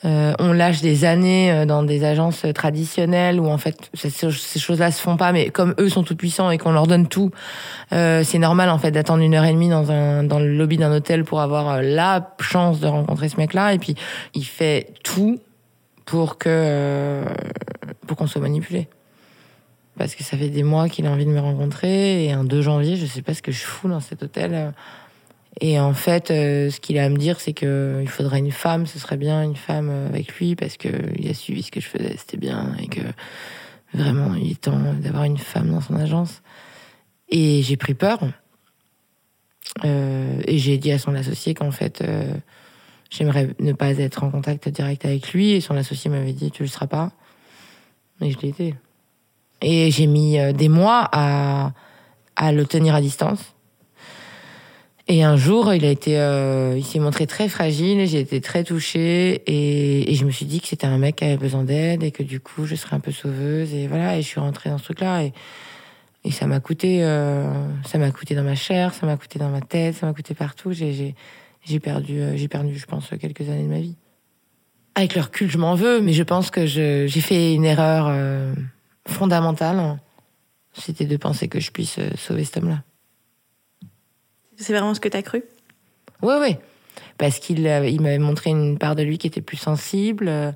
Euh, 0.05 0.33
on 0.39 0.53
lâche 0.53 0.79
des 0.79 1.03
années 1.03 1.51
euh, 1.51 1.65
dans 1.65 1.83
des 1.83 2.05
agences 2.05 2.45
traditionnelles 2.55 3.41
où 3.41 3.47
en 3.47 3.57
fait 3.57 3.91
ces, 3.93 4.31
choses-là 4.31 4.89
se 4.89 5.01
font 5.01 5.17
pas, 5.17 5.33
mais 5.33 5.49
comme 5.49 5.75
eux 5.79 5.89
sont 5.89 6.03
tout 6.03 6.15
puissants 6.15 6.49
et 6.49 6.57
qu'on 6.57 6.71
leur 6.71 6.87
donne 6.87 7.07
tout, 7.07 7.31
c'est 7.89 8.39
normal 8.39 8.69
en 8.69 8.77
fait 8.77 8.91
d'attendre 8.91 9.21
une 9.21 9.35
heure 9.35 9.43
et 9.43 9.51
demie 9.51 9.69
dans 9.69 9.91
un 9.91 10.23
dans 10.23 10.39
le 10.39 10.55
lobby 10.55 10.77
d'un 10.77 10.95
hôtel 10.95 11.25
pour 11.25 11.41
avoir 11.41 11.81
la 11.81 12.33
chance 12.39 12.79
de 12.79 12.87
rencontrer 12.87 13.27
ce 13.27 13.35
mec-là. 13.35 13.73
Et 13.73 13.79
puis 13.79 13.95
il 14.33 14.45
fait 14.45 14.93
tout 15.03 15.39
pour 16.05 16.37
que 16.37 17.25
pour 18.07 18.15
qu'on 18.15 18.27
soit 18.27 18.41
manipulé 18.41 18.87
parce 20.01 20.15
que 20.15 20.23
ça 20.23 20.35
fait 20.35 20.49
des 20.49 20.63
mois 20.63 20.89
qu'il 20.89 21.05
a 21.05 21.11
envie 21.11 21.27
de 21.27 21.29
me 21.29 21.39
rencontrer 21.39 22.25
et 22.25 22.31
un 22.31 22.43
2 22.43 22.63
janvier, 22.63 22.95
je 22.95 23.05
sais 23.05 23.21
pas 23.21 23.35
ce 23.35 23.43
que 23.43 23.51
je 23.51 23.59
fous 23.59 23.87
dans 23.87 23.99
cet 23.99 24.23
hôtel. 24.23 24.73
Et 25.59 25.79
en 25.79 25.93
fait, 25.93 26.31
euh, 26.31 26.71
ce 26.71 26.79
qu'il 26.79 26.97
a 26.97 27.03
à 27.03 27.09
me 27.09 27.17
dire, 27.17 27.39
c'est 27.39 27.53
que 27.53 27.99
il 28.01 28.09
faudrait 28.09 28.39
une 28.39 28.51
femme, 28.51 28.87
ce 28.87 28.97
serait 28.97 29.17
bien 29.17 29.43
une 29.43 29.55
femme 29.55 29.89
euh, 29.91 30.09
avec 30.09 30.33
lui 30.39 30.55
parce 30.55 30.77
que 30.77 30.87
il 31.19 31.29
a 31.29 31.35
suivi 31.35 31.61
ce 31.61 31.69
que 31.69 31.79
je 31.79 31.85
faisais, 31.85 32.15
c'était 32.17 32.37
bien 32.37 32.75
et 32.81 32.87
que 32.87 33.01
vraiment 33.93 34.33
il 34.33 34.53
est 34.53 34.61
temps 34.61 34.79
d'avoir 34.99 35.25
une 35.25 35.37
femme 35.37 35.69
dans 35.69 35.81
son 35.81 35.95
agence. 35.95 36.41
Et 37.29 37.61
j'ai 37.61 37.77
pris 37.77 37.93
peur. 37.93 38.21
Euh, 39.85 40.41
et 40.47 40.57
j'ai 40.57 40.79
dit 40.79 40.91
à 40.91 40.97
son 40.97 41.13
associé 41.13 41.53
qu'en 41.53 41.69
fait, 41.69 42.03
j'aimerais 43.11 43.49
ne 43.59 43.73
pas 43.73 43.91
être 43.99 44.23
en 44.23 44.31
contact 44.31 44.67
direct 44.67 45.05
avec 45.05 45.31
lui. 45.31 45.51
Et 45.51 45.61
son 45.61 45.77
associé 45.77 46.09
m'avait 46.09 46.33
dit, 46.33 46.49
tu 46.49 46.63
le 46.63 46.69
seras 46.69 46.87
pas. 46.87 47.11
Et 48.19 48.31
je 48.31 48.39
l'ai 48.39 48.49
été. 48.49 48.73
Et 49.61 49.91
j'ai 49.91 50.07
mis 50.07 50.39
euh, 50.39 50.53
des 50.53 50.69
mois 50.69 51.07
à, 51.11 51.73
à 52.35 52.51
le 52.51 52.65
tenir 52.65 52.95
à 52.95 53.01
distance. 53.01 53.53
Et 55.13 55.23
un 55.23 55.35
jour, 55.35 55.73
il 55.73 55.83
euh, 56.07 56.75
il 56.77 56.85
s'est 56.85 56.99
montré 56.99 57.27
très 57.27 57.49
fragile. 57.49 58.07
J'ai 58.07 58.19
été 58.19 58.39
très 58.39 58.63
touchée 58.63 59.41
et, 59.45 60.15
je 60.15 60.23
me 60.23 60.31
suis 60.31 60.45
dit 60.45 60.61
que 60.61 60.67
c'était 60.67 60.87
un 60.87 60.97
mec 60.97 61.17
qui 61.17 61.25
avait 61.25 61.35
besoin 61.35 61.63
d'aide 61.63 62.01
et 62.01 62.11
que 62.11 62.23
du 62.23 62.39
coup, 62.39 62.65
je 62.65 62.75
serais 62.75 62.95
un 62.95 63.01
peu 63.01 63.11
sauveuse. 63.11 63.73
Et 63.73 63.87
voilà. 63.87 64.17
Et 64.17 64.21
je 64.21 64.27
suis 64.27 64.39
rentrée 64.39 64.69
dans 64.69 64.77
ce 64.77 64.85
truc-là 64.85 65.23
et, 65.23 65.33
ça 66.31 66.47
m'a 66.47 66.61
coûté, 66.61 66.99
euh, 67.01 67.51
coûté 68.13 68.35
dans 68.35 68.43
ma 68.43 68.55
chair, 68.55 68.93
ça 68.93 69.05
m'a 69.05 69.17
coûté 69.17 69.37
dans 69.37 69.49
ma 69.49 69.59
tête, 69.59 69.95
ça 69.95 70.05
m'a 70.05 70.13
coûté 70.13 70.33
partout. 70.33 70.71
J'ai, 70.71 71.15
perdu, 71.79 72.47
perdu, 72.49 72.77
je 72.77 72.85
pense, 72.85 73.09
quelques 73.19 73.49
années 73.49 73.63
de 73.63 73.69
ma 73.69 73.79
vie. 73.79 73.97
Avec 74.95 75.15
le 75.15 75.23
recul, 75.23 75.49
je 75.51 75.57
m'en 75.57 75.75
veux, 75.75 75.99
mais 75.99 76.13
je 76.13 76.23
pense 76.23 76.51
que 76.51 76.65
j'ai 76.65 77.09
fait 77.09 77.53
une 77.53 77.65
erreur 77.65 78.07
fondamentale. 79.07 79.99
C'était 80.73 81.05
de 81.05 81.17
penser 81.17 81.47
que 81.47 81.59
je 81.59 81.71
puisse 81.71 81.97
euh, 81.99 82.09
sauver 82.15 82.45
cet 82.45 82.57
homme-là. 82.57 82.83
C'est 84.57 84.73
vraiment 84.73 84.93
ce 84.93 84.99
que 84.99 85.09
t'as 85.09 85.21
cru? 85.21 85.43
Oui, 86.21 86.35
oui. 86.39 86.55
Parce 87.17 87.39
qu'il 87.39 87.65
euh, 87.67 87.87
il 87.87 88.01
m'avait 88.01 88.19
montré 88.19 88.51
une 88.51 88.77
part 88.77 88.95
de 88.95 89.03
lui 89.03 89.17
qui 89.17 89.27
était 89.27 89.41
plus 89.41 89.57
sensible. 89.57 90.27
euh, 90.27 90.51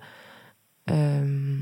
euh, 0.92 1.58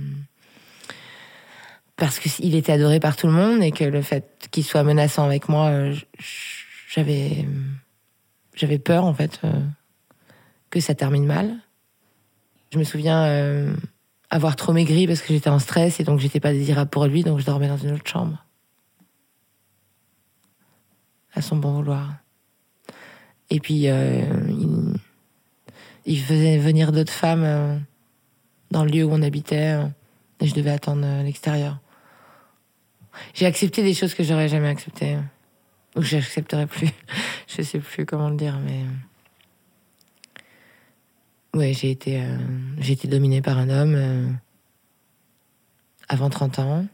parce 1.96 2.19
qu'il 2.19 2.56
était 2.56 2.72
adoré 2.72 3.00
par 3.00 3.15
tout 3.15 3.28
le 3.28 3.34
monde 3.34 3.62
et 3.63 3.72
que 3.72 3.84
le 3.84 4.02
fait 4.02 4.48
qu'il 4.52 4.63
soit 4.63 4.84
menaçant 4.84 5.24
avec 5.24 5.48
moi, 5.48 5.72
j'avais, 6.89 7.48
j'avais 8.56 8.80
peur, 8.80 9.06
en 9.06 9.13
fait, 9.13 9.39
euh, 9.43 9.52
que 10.69 10.80
ça 10.80 10.96
termine 10.96 11.26
mal. 11.26 11.56
Je 12.72 12.80
me 12.80 12.84
souviens 12.84 13.24
euh, 13.26 13.74
avoir 14.34 14.56
trop 14.56 14.74
maigri 14.74 15.06
parce 15.06 15.22
que 15.22 15.28
j'étais 15.28 15.52
en 15.52 15.60
stress 15.60 16.00
et 16.00 16.04
donc 16.04 16.19
j'étais 16.19 16.39
pas 16.39 16.52
désirable 16.52 16.89
pour 16.89 17.06
lui, 17.06 17.24
donc 17.24 17.39
je 17.39 17.46
dormais 17.46 17.67
dans 17.67 17.78
une 17.78 17.91
autre 17.91 18.10
chambre. 18.10 18.43
À 21.36 21.41
son 21.43 21.56
bon 21.56 21.74
vouloir. 21.74 22.15
Et 23.52 23.60
puis, 23.60 23.88
euh, 23.89 24.24
il, 26.06 26.19
faisait 26.19 26.58
venir 26.58 26.91
d'autres 26.91 27.13
femmes 27.13 27.43
euh, 27.43 27.78
dans 28.72 28.84
le 28.84 28.89
lieu 28.89 29.04
où 29.04 29.12
on 29.12 29.22
habitait. 29.22 29.76
euh, 29.76 29.86
et 30.39 30.48
je 30.48 30.56
devais 30.56 30.72
attendre 30.72 31.06
l'extérieur. 31.24 31.80
J'ai 33.36 33.46
accepté 33.46 33.84
des 33.84 33.93
choses 33.93 34.15
que 34.15 34.24
j'aurais 34.24 34.50
jamais 34.50 34.67
acceptées. 34.67 35.17
Ou 35.96 36.00
que 36.00 36.06
j'accepterai 36.06 36.65
plus. 36.65 36.89
je 37.48 37.62
sais 37.62 37.80
plus 37.80 38.06
comment 38.08 38.30
le 38.30 38.36
dire, 38.36 38.60
mais. 38.60 38.82
Ouais, 41.56 41.74
j'ai 41.74 41.92
été, 41.92 42.20
euh, 42.20 42.38
j'ai 42.80 42.94
été 42.94 43.08
dominée 43.08 43.44
par 43.44 43.60
un 43.60 43.70
homme 43.70 43.94
euh, 43.96 44.28
avant 46.10 46.30
30 46.30 46.60
ans. 46.60 46.86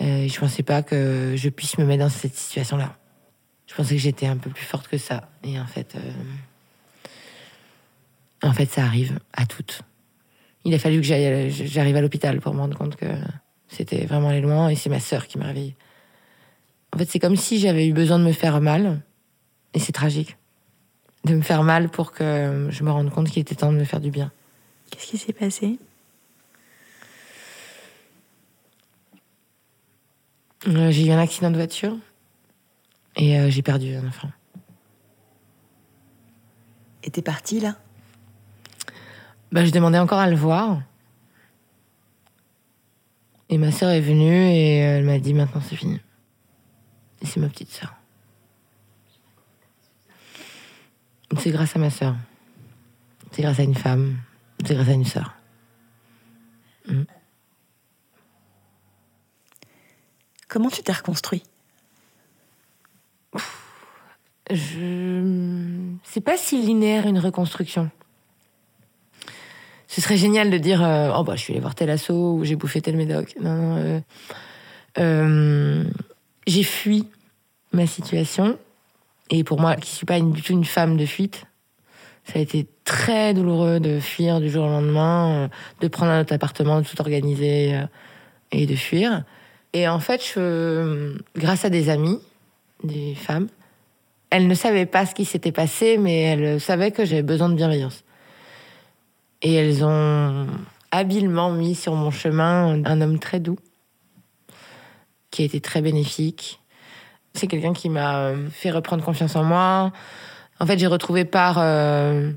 Je 0.00 0.38
pensais 0.38 0.62
pas 0.62 0.82
que 0.82 1.34
je 1.36 1.48
puisse 1.48 1.78
me 1.78 1.84
mettre 1.84 2.04
dans 2.04 2.08
cette 2.08 2.34
situation-là. 2.34 2.96
Je 3.66 3.74
pensais 3.74 3.96
que 3.96 4.00
j'étais 4.00 4.26
un 4.26 4.36
peu 4.36 4.50
plus 4.50 4.64
forte 4.64 4.88
que 4.88 4.98
ça. 4.98 5.28
Et 5.44 5.58
en 5.58 5.66
fait, 5.66 5.94
euh, 5.96 6.12
en 8.42 8.52
fait, 8.52 8.70
ça 8.70 8.84
arrive 8.84 9.18
à 9.32 9.46
toutes. 9.46 9.82
Il 10.64 10.74
a 10.74 10.78
fallu 10.78 11.00
que 11.00 11.06
j'arrive 11.06 11.96
à 11.96 12.00
l'hôpital 12.00 12.40
pour 12.40 12.54
me 12.54 12.60
rendre 12.60 12.78
compte 12.78 12.96
que 12.96 13.06
c'était 13.68 14.06
vraiment 14.06 14.28
allé 14.28 14.40
loin. 14.40 14.68
Et 14.68 14.76
c'est 14.76 14.90
ma 14.90 15.00
sœur 15.00 15.26
qui 15.26 15.38
m'a 15.38 15.46
réveillée. 15.46 15.76
En 16.94 16.98
fait, 16.98 17.10
c'est 17.10 17.18
comme 17.18 17.36
si 17.36 17.58
j'avais 17.58 17.86
eu 17.86 17.92
besoin 17.92 18.18
de 18.18 18.24
me 18.24 18.32
faire 18.32 18.60
mal. 18.60 19.02
Et 19.74 19.80
c'est 19.80 19.92
tragique. 19.92 20.37
De 21.24 21.34
me 21.34 21.42
faire 21.42 21.62
mal 21.62 21.88
pour 21.88 22.12
que 22.12 22.68
je 22.70 22.84
me 22.84 22.90
rende 22.90 23.10
compte 23.10 23.28
qu'il 23.28 23.42
était 23.42 23.54
temps 23.54 23.72
de 23.72 23.78
me 23.78 23.84
faire 23.84 24.00
du 24.00 24.10
bien. 24.10 24.30
Qu'est-ce 24.90 25.06
qui 25.06 25.18
s'est 25.18 25.32
passé? 25.32 25.78
Euh, 30.66 30.90
J'ai 30.90 31.06
eu 31.06 31.10
un 31.10 31.18
accident 31.18 31.50
de 31.50 31.56
voiture. 31.56 31.96
Et 33.16 33.38
euh, 33.38 33.50
j'ai 33.50 33.62
perdu 33.62 33.94
un 33.94 34.06
enfant. 34.06 34.30
Et 37.02 37.10
t'es 37.10 37.22
partie 37.22 37.60
là? 37.60 37.76
Bah, 39.50 39.64
je 39.64 39.70
demandais 39.70 39.98
encore 39.98 40.18
à 40.18 40.28
le 40.30 40.36
voir. 40.36 40.80
Et 43.48 43.58
ma 43.58 43.72
sœur 43.72 43.90
est 43.90 44.00
venue 44.00 44.50
et 44.50 44.76
elle 44.76 45.04
m'a 45.04 45.18
dit 45.18 45.34
maintenant 45.34 45.62
c'est 45.62 45.76
fini. 45.76 46.00
Et 47.22 47.26
c'est 47.26 47.40
ma 47.40 47.48
petite 47.48 47.70
sœur. 47.70 47.94
C'est 51.36 51.50
grâce 51.50 51.76
à 51.76 51.78
ma 51.78 51.90
sœur. 51.90 52.16
C'est 53.32 53.42
grâce 53.42 53.60
à 53.60 53.62
une 53.62 53.74
femme. 53.74 54.16
C'est 54.64 54.74
grâce 54.74 54.88
à 54.88 54.92
une 54.92 55.04
sœur. 55.04 55.34
Mm. 56.88 57.02
Comment 60.48 60.70
tu 60.70 60.82
t'es 60.82 60.92
reconstruit? 60.92 61.42
Je... 64.50 65.92
C'est 66.04 66.22
pas 66.22 66.38
si 66.38 66.62
linéaire 66.62 67.06
une 67.06 67.18
reconstruction. 67.18 67.90
Ce 69.88 70.00
serait 70.00 70.16
génial 70.16 70.50
de 70.50 70.56
dire 70.56 70.82
euh, 70.82 71.12
oh 71.14 71.22
bah 71.24 71.36
je 71.36 71.42
suis 71.42 71.52
allée 71.52 71.60
voir 71.60 71.74
tel 71.74 71.90
assaut 71.90 72.34
ou 72.34 72.44
j'ai 72.44 72.56
bouffé 72.56 72.80
tel 72.80 72.96
médoc. 72.96 73.34
Non, 73.40 73.54
non. 73.54 73.76
euh, 73.76 74.00
euh, 74.98 75.84
j'ai 76.46 76.62
fui 76.62 77.06
ma 77.72 77.86
situation 77.86 78.58
et 79.30 79.44
pour 79.44 79.60
moi 79.60 79.76
qui 79.76 79.90
suis 79.90 80.06
pas 80.06 80.20
du 80.20 80.42
tout 80.42 80.52
une 80.52 80.64
femme 80.64 80.96
de 80.96 81.06
fuite, 81.06 81.44
ça 82.24 82.38
a 82.38 82.42
été 82.42 82.66
très 82.84 83.32
douloureux 83.32 83.80
de 83.80 84.00
fuir 84.00 84.40
du 84.40 84.50
jour 84.50 84.64
au 84.64 84.68
lendemain, 84.68 85.44
euh, 85.44 85.48
de 85.80 85.88
prendre 85.88 86.12
un 86.12 86.20
autre 86.20 86.34
appartement, 86.34 86.80
de 86.80 86.86
tout 86.86 87.00
organiser 87.00 87.74
euh, 87.74 87.86
et 88.52 88.66
de 88.66 88.76
fuir. 88.76 89.24
Et 89.72 89.88
en 89.88 90.00
fait, 90.00 90.38
grâce 91.36 91.64
à 91.64 91.70
des 91.70 91.90
amis, 91.90 92.18
des 92.84 93.14
femmes, 93.14 93.48
elles 94.30 94.46
ne 94.46 94.54
savaient 94.54 94.86
pas 94.86 95.06
ce 95.06 95.14
qui 95.14 95.24
s'était 95.24 95.52
passé, 95.52 95.98
mais 95.98 96.20
elles 96.20 96.60
savaient 96.60 96.90
que 96.90 97.04
j'avais 97.04 97.22
besoin 97.22 97.48
de 97.48 97.54
bienveillance. 97.54 98.04
Et 99.42 99.54
elles 99.54 99.84
ont 99.84 100.46
habilement 100.90 101.50
mis 101.50 101.74
sur 101.74 101.94
mon 101.94 102.10
chemin 102.10 102.82
un 102.84 103.00
homme 103.00 103.18
très 103.18 103.40
doux, 103.40 103.58
qui 105.30 105.42
a 105.42 105.44
été 105.44 105.60
très 105.60 105.82
bénéfique. 105.82 106.60
C'est 107.38 107.46
quelqu'un 107.46 107.72
qui 107.72 107.88
m'a 107.88 108.18
euh, 108.18 108.48
fait 108.50 108.72
reprendre 108.72 109.04
confiance 109.04 109.36
en 109.36 109.44
moi. 109.44 109.92
En 110.58 110.66
fait, 110.66 110.76
j'ai 110.76 110.88
retrouvé 110.88 111.24
par 111.24 111.58
euh, 111.58 112.32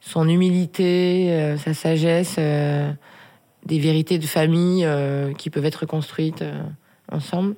son 0.00 0.26
humilité, 0.26 1.30
euh, 1.30 1.58
sa 1.58 1.74
sagesse, 1.74 2.36
des 2.36 3.78
vérités 3.78 4.18
de 4.18 4.24
famille 4.24 4.88
qui 5.36 5.50
peuvent 5.50 5.66
être 5.66 5.84
construites 5.84 6.40
euh, 6.40 6.62
ensemble. 7.12 7.54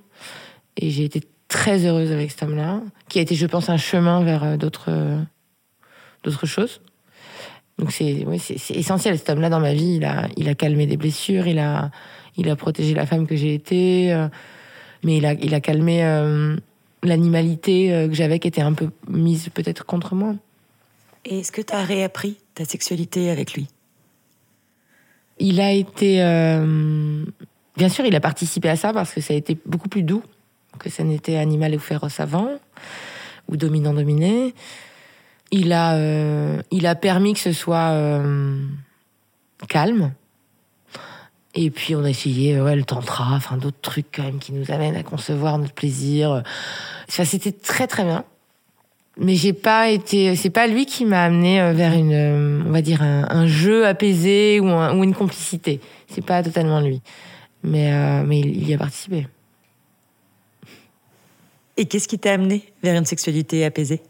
Et 0.76 0.90
j'ai 0.90 1.04
été 1.04 1.22
très 1.46 1.86
heureuse 1.86 2.10
avec 2.10 2.32
cet 2.32 2.42
homme-là, 2.42 2.80
qui 3.08 3.20
a 3.20 3.22
été, 3.22 3.36
je 3.36 3.46
pense, 3.46 3.68
un 3.68 3.76
chemin 3.76 4.24
vers 4.24 4.58
d'autres 4.58 4.90
d'autres 6.24 6.46
choses. 6.46 6.80
Donc 7.78 7.92
c'est 7.92 8.24
oui, 8.26 8.40
c'est 8.40 8.74
essentiel. 8.74 9.18
Cet 9.18 9.30
homme-là 9.30 9.50
dans 9.50 9.60
ma 9.60 9.72
vie, 9.72 9.96
il 9.96 10.04
a, 10.04 10.26
il 10.36 10.48
a 10.48 10.54
calmé 10.54 10.86
des 10.86 10.96
blessures, 10.96 11.46
il 11.46 11.60
a, 11.60 11.90
il 12.36 12.50
a 12.50 12.56
protégé 12.56 12.94
la 12.94 13.06
femme 13.06 13.26
que 13.28 13.36
j'ai 13.36 13.54
été, 13.54 14.12
mais 15.04 15.18
il 15.18 15.26
a, 15.26 15.34
il 15.34 15.54
a 15.54 15.60
calmé 15.60 16.02
l'animalité 17.02 17.92
euh, 17.92 18.08
que 18.08 18.14
j'avais, 18.14 18.38
qui 18.38 18.48
était 18.48 18.62
un 18.62 18.72
peu 18.72 18.90
mise 19.08 19.48
peut-être 19.48 19.84
contre 19.84 20.14
moi. 20.14 20.34
Et 21.24 21.40
est-ce 21.40 21.52
que 21.52 21.62
tu 21.62 21.72
as 21.72 21.84
réappris 21.84 22.38
ta 22.54 22.64
sexualité 22.64 23.30
avec 23.30 23.54
lui? 23.54 23.68
Il 25.38 25.60
a 25.60 25.72
été. 25.72 26.22
euh, 26.22 27.24
bien 27.76 27.88
sûr, 27.88 28.04
il 28.04 28.14
a 28.14 28.20
participé 28.20 28.68
à 28.68 28.76
ça 28.76 28.92
parce 28.92 29.12
que 29.12 29.20
ça 29.20 29.34
a 29.34 29.36
été 29.36 29.56
beaucoup 29.66 29.88
plus 29.88 30.02
doux 30.02 30.22
que 30.78 30.90
ça 30.90 31.04
n'était 31.04 31.36
animal 31.36 31.74
ou 31.74 31.78
féroce 31.78 32.20
avant, 32.20 32.48
ou 33.48 33.56
dominant-dominé. 33.56 34.54
Il 35.50 35.72
a, 35.72 35.94
euh, 35.96 36.62
il 36.70 36.86
a 36.86 36.94
permis 36.94 37.34
que 37.34 37.40
ce 37.40 37.52
soit 37.52 37.90
euh, 37.90 38.58
calme. 39.68 40.12
Et 41.54 41.70
puis 41.70 41.94
on 41.94 42.04
a 42.04 42.10
essayé 42.10 42.56
euh, 42.56 42.64
ouais, 42.64 42.76
le 42.76 42.84
tantra, 42.84 43.34
enfin 43.34 43.56
d'autres 43.58 43.80
trucs 43.82 44.06
quand 44.14 44.22
même 44.22 44.38
qui 44.38 44.52
nous 44.52 44.70
amènent 44.70 44.96
à 44.96 45.02
concevoir 45.02 45.58
notre 45.58 45.74
plaisir. 45.74 46.42
Enfin, 47.08 47.24
c'était 47.24 47.52
très 47.52 47.86
très 47.86 48.04
bien. 48.04 48.24
Mais 49.18 49.34
j'ai 49.34 49.52
pas 49.52 49.90
été, 49.90 50.34
c'est 50.36 50.48
pas 50.48 50.66
lui 50.66 50.86
qui 50.86 51.04
m'a 51.04 51.24
amené 51.24 51.60
euh, 51.60 51.74
vers 51.74 51.92
une, 51.92 52.14
euh, 52.14 52.62
on 52.66 52.70
va 52.70 52.80
dire 52.80 53.02
un, 53.02 53.26
un 53.28 53.46
jeu 53.46 53.86
apaisé 53.86 54.58
ou, 54.60 54.68
un- 54.68 54.96
ou 54.96 55.04
une 55.04 55.14
complicité. 55.14 55.80
C'est 56.08 56.24
pas 56.24 56.42
totalement 56.42 56.80
lui, 56.80 57.02
mais 57.62 57.92
euh, 57.92 58.22
mais 58.24 58.40
il, 58.40 58.62
il 58.62 58.68
y 58.68 58.72
a 58.72 58.78
participé. 58.78 59.26
Et 61.76 61.84
qu'est-ce 61.84 62.08
qui 62.08 62.18
t'a 62.18 62.32
amené 62.32 62.72
vers 62.82 62.96
une 62.96 63.04
sexualité 63.04 63.66
apaisée? 63.66 64.00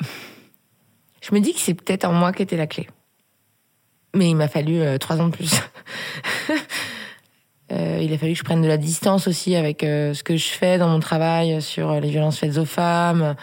Je 0.00 1.32
me 1.32 1.38
dis 1.38 1.52
que 1.54 1.60
c'est 1.60 1.74
peut-être 1.74 2.04
en 2.04 2.12
moi 2.12 2.32
qu'était 2.32 2.56
la 2.56 2.66
clé. 2.66 2.88
Mais 4.14 4.30
il 4.30 4.36
m'a 4.36 4.48
fallu 4.48 4.80
euh, 4.80 4.98
trois 4.98 5.20
ans 5.20 5.28
de 5.28 5.36
plus. 5.36 5.54
Euh, 7.70 8.00
il 8.02 8.12
a 8.12 8.18
fallu 8.18 8.32
que 8.32 8.38
je 8.38 8.44
prenne 8.44 8.60
de 8.60 8.68
la 8.68 8.76
distance 8.76 9.26
aussi 9.26 9.56
avec 9.56 9.82
euh, 9.82 10.12
ce 10.12 10.22
que 10.22 10.36
je 10.36 10.48
fais 10.48 10.76
dans 10.76 10.88
mon 10.88 11.00
travail 11.00 11.62
sur 11.62 11.98
les 12.00 12.10
violences 12.10 12.36
faites 12.36 12.58
aux 12.58 12.66
femmes, 12.66 13.34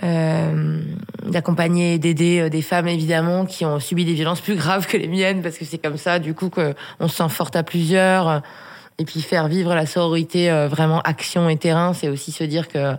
d'accompagner 0.00 1.94
et 1.94 1.98
d'aider 1.98 2.48
des 2.50 2.62
femmes 2.62 2.86
évidemment 2.86 3.44
qui 3.44 3.64
ont 3.64 3.80
subi 3.80 4.04
des 4.04 4.14
violences 4.14 4.40
plus 4.40 4.54
graves 4.54 4.86
que 4.86 4.96
les 4.96 5.08
miennes 5.08 5.42
parce 5.42 5.58
que 5.58 5.64
c'est 5.64 5.78
comme 5.78 5.96
ça 5.96 6.20
du 6.20 6.34
coup 6.34 6.50
que 6.50 6.72
on 7.00 7.08
se 7.08 7.16
sent 7.16 7.30
forte 7.30 7.56
à 7.56 7.64
plusieurs. 7.64 8.42
Et 9.00 9.04
puis 9.04 9.20
faire 9.22 9.48
vivre 9.48 9.74
la 9.74 9.86
sororité 9.86 10.48
vraiment 10.70 11.00
action 11.00 11.48
et 11.48 11.56
terrain, 11.56 11.94
c'est 11.94 12.08
aussi 12.08 12.30
se 12.30 12.44
dire 12.44 12.68
que 12.68 12.94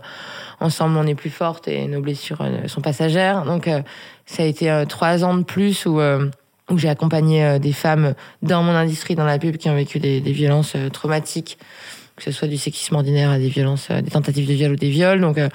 ensemble 0.60 0.98
on 0.98 1.06
est 1.06 1.14
plus 1.14 1.30
forte 1.30 1.68
et 1.68 1.86
nos 1.86 2.02
blessures 2.02 2.44
sont 2.66 2.82
passagères. 2.82 3.46
Donc 3.46 3.70
ça 4.26 4.42
a 4.42 4.46
été 4.46 4.84
trois 4.90 5.24
ans 5.24 5.38
de 5.38 5.44
plus 5.44 5.86
où 5.86 6.02
où 6.70 6.78
j'ai 6.78 6.88
accompagné 6.88 7.44
euh, 7.44 7.58
des 7.58 7.72
femmes 7.72 8.14
dans 8.42 8.62
mon 8.62 8.72
industrie, 8.72 9.14
dans 9.14 9.24
la 9.24 9.38
pub, 9.38 9.56
qui 9.56 9.68
ont 9.68 9.74
vécu 9.74 9.98
des, 9.98 10.20
des 10.20 10.32
violences 10.32 10.74
euh, 10.76 10.88
traumatiques, 10.88 11.58
que 12.16 12.22
ce 12.22 12.32
soit 12.32 12.48
du 12.48 12.56
sexisme 12.56 12.94
ordinaire 12.94 13.30
à 13.30 13.38
des 13.38 13.48
violences, 13.48 13.88
euh, 13.90 14.00
des 14.00 14.10
tentatives 14.10 14.46
de 14.46 14.52
viol 14.52 14.72
ou 14.72 14.76
des 14.76 14.90
viols. 14.90 15.20
Donc 15.20 15.38
euh, 15.38 15.48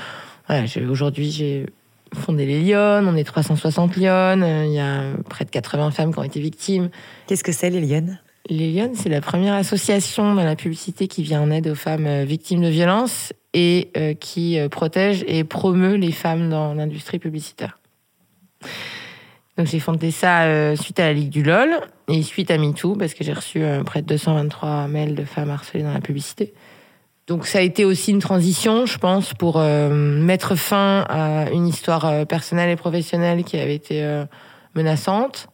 voilà, 0.47 0.65
aujourd'hui 0.89 1.31
j'ai 1.31 1.65
fondé 2.13 2.45
les 2.45 2.61
Lyonnes, 2.63 3.07
on 3.07 3.15
est 3.15 3.23
360 3.23 3.95
Lyonnes, 3.95 4.43
il 4.65 4.73
y 4.73 4.79
a 4.79 5.03
près 5.29 5.45
de 5.45 5.51
80 5.51 5.91
femmes 5.91 6.11
qui 6.11 6.19
ont 6.19 6.23
été 6.23 6.39
victimes. 6.39 6.89
Qu'est-ce 7.27 7.43
que 7.43 7.51
c'est, 7.51 7.69
les 7.69 7.81
lionnes 7.81 8.19
Les 8.49 8.73
Lyonnes, 8.73 8.95
c'est 8.95 9.09
la 9.09 9.21
première 9.21 9.53
association 9.53 10.33
dans 10.33 10.43
la 10.43 10.55
publicité 10.55 11.07
qui 11.07 11.21
vient 11.21 11.41
en 11.41 11.51
aide 11.51 11.67
aux 11.67 11.75
femmes 11.75 12.23
victimes 12.23 12.61
de 12.61 12.67
violences 12.67 13.31
et 13.53 13.91
euh, 13.95 14.15
qui 14.15 14.57
protège 14.71 15.23
et 15.27 15.43
promeut 15.43 15.95
les 15.95 16.11
femmes 16.11 16.49
dans 16.49 16.73
l'industrie 16.73 17.19
publicitaire. 17.19 17.77
Donc 19.59 19.67
j'ai 19.67 19.81
fondé 19.81 20.09
ça 20.09 20.43
euh, 20.43 20.77
suite 20.77 21.01
à 21.01 21.07
la 21.07 21.11
Ligue 21.11 21.31
du 21.31 21.43
LOL 21.43 21.81
et 22.07 22.23
suite 22.23 22.49
à 22.49 22.57
MeToo, 22.57 22.95
parce 22.95 23.13
que 23.13 23.25
j'ai 23.25 23.33
reçu 23.33 23.61
euh, 23.61 23.83
près 23.83 24.01
de 24.01 24.07
223 24.07 24.87
mails 24.87 25.15
de 25.15 25.25
femmes 25.25 25.49
harcelées 25.49 25.83
dans 25.83 25.91
la 25.91 25.99
publicité. 25.99 26.53
Donc 27.27 27.45
ça 27.45 27.57
a 27.57 27.61
été 27.61 27.83
aussi 27.83 28.11
une 28.11 28.21
transition, 28.21 28.85
je 28.85 28.97
pense, 28.97 29.33
pour 29.33 29.57
euh, 29.57 29.89
mettre 29.89 30.55
fin 30.55 31.03
à 31.09 31.49
une 31.51 31.67
histoire 31.67 32.25
personnelle 32.25 32.69
et 32.69 32.77
professionnelle 32.77 33.43
qui 33.43 33.57
avait 33.57 33.75
été 33.75 34.23
menaçante 34.75 35.49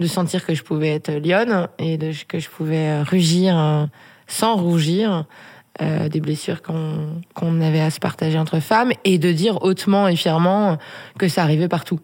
de 0.00 0.06
sentir 0.06 0.46
que 0.46 0.54
je 0.54 0.62
pouvais 0.62 0.88
être 0.88 1.12
lionne 1.12 1.68
et 1.78 1.98
que 2.26 2.38
je 2.38 2.48
pouvais 2.48 3.02
rugir 3.02 3.58
euh, 3.58 3.84
sans 4.28 4.56
rougir 4.56 5.26
des 5.78 6.20
blessures 6.20 6.62
qu'on 6.62 7.20
qu'on 7.34 7.60
avait 7.60 7.80
à 7.80 7.90
se 7.90 7.98
partager 7.98 8.38
entre 8.38 8.60
femmes 8.60 8.92
et 9.04 9.18
de 9.18 9.32
dire 9.32 9.62
hautement 9.62 10.06
et 10.08 10.16
fièrement 10.16 10.78
que 11.18 11.28
ça 11.28 11.42
arrivait 11.42 11.68
partout. 11.68 12.00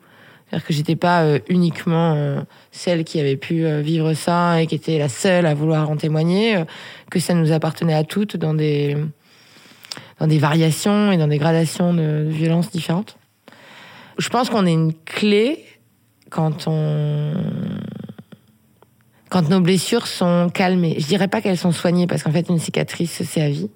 C'est-à-dire 0.49 0.67
que 0.67 0.73
j'étais 0.73 0.97
pas 0.97 1.25
euh, 1.25 1.39
uniquement 1.49 2.15
euh, 2.17 2.41
celle 2.73 3.05
qui 3.05 3.21
avait 3.21 3.37
pu 3.37 3.67
euh, 3.67 3.83
vivre 3.83 4.15
ça 4.15 4.63
et 4.63 4.67
qui 4.67 4.75
était 4.75 4.99
la 4.99 5.11
seule 5.11 5.45
à 5.45 5.53
vouloir 5.53 5.91
en 5.91 5.97
témoigner, 5.97 6.65
que 7.11 7.19
ça 7.19 7.35
nous 7.35 7.53
appartenait 7.53 7.95
à 7.95 8.05
toutes 8.05 8.37
dans 8.37 8.55
des 8.55 8.97
dans 10.21 10.27
des 10.27 10.39
variations 10.39 11.13
et 11.13 11.17
dans 11.17 11.29
des 11.29 11.39
gradations 11.39 11.93
de, 11.93 12.25
de 12.25 12.31
violences 12.31 12.71
différentes. 12.71 13.19
Je 14.17 14.29
pense 14.31 14.49
qu'on 14.51 14.67
est 14.67 14.73
une 14.73 14.95
clé 14.95 15.65
quand 16.31 16.67
on 16.67 17.35
quand 19.29 19.51
nos 19.51 19.61
blessures 19.61 20.07
sont 20.07 20.51
calmées. 20.53 20.97
Je 20.99 21.07
dirais 21.07 21.29
pas 21.29 21.43
qu'elles 21.43 21.59
sont 21.59 21.73
soignées 21.73 22.07
parce 22.07 22.23
qu'en 22.23 22.33
fait 22.33 22.49
une 22.49 22.59
cicatrice 22.59 23.23
c'est 23.23 23.43
à 23.43 23.51
vie. 23.51 23.69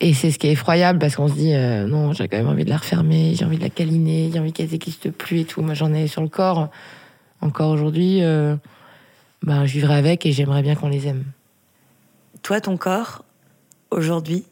Et 0.00 0.12
c'est 0.12 0.30
ce 0.30 0.38
qui 0.38 0.46
est 0.48 0.52
effroyable 0.52 0.98
parce 0.98 1.16
qu'on 1.16 1.28
se 1.28 1.34
dit 1.34 1.54
euh, 1.54 1.86
non, 1.86 2.12
j'ai 2.12 2.28
quand 2.28 2.36
même 2.36 2.48
envie 2.48 2.64
de 2.64 2.70
la 2.70 2.76
refermer, 2.76 3.34
j'ai 3.34 3.44
envie 3.44 3.56
de 3.56 3.62
la 3.62 3.70
câliner, 3.70 4.30
j'ai 4.32 4.38
envie 4.38 4.52
qu'elle 4.52 4.70
n'existe 4.70 5.10
plus 5.10 5.40
et 5.40 5.44
tout. 5.44 5.62
Moi 5.62 5.74
j'en 5.74 5.92
ai 5.94 6.06
sur 6.06 6.20
le 6.22 6.28
corps 6.28 6.68
encore 7.40 7.70
aujourd'hui. 7.70 8.22
euh, 8.22 8.56
ben, 9.42 9.64
je 9.64 9.72
vivrai 9.72 9.94
avec 9.94 10.26
et 10.26 10.32
j'aimerais 10.32 10.62
bien 10.62 10.74
qu'on 10.74 10.88
les 10.88 11.06
aime. 11.06 11.24
Toi, 12.42 12.60
ton 12.60 12.76
corps, 12.76 13.24
aujourd'hui, 13.90 14.44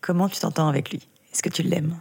comment 0.00 0.28
tu 0.28 0.38
t'entends 0.40 0.68
avec 0.68 0.90
lui? 0.90 1.00
Est-ce 1.32 1.42
que 1.42 1.48
tu 1.48 1.62
l'aimes? 1.62 2.00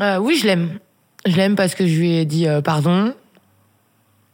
Euh, 0.00 0.18
oui, 0.18 0.36
je 0.36 0.46
l'aime. 0.46 0.78
Je 1.26 1.36
l'aime 1.36 1.56
parce 1.56 1.74
que 1.74 1.86
je 1.86 1.98
lui 1.98 2.14
ai 2.14 2.24
dit 2.24 2.46
pardon. 2.64 3.14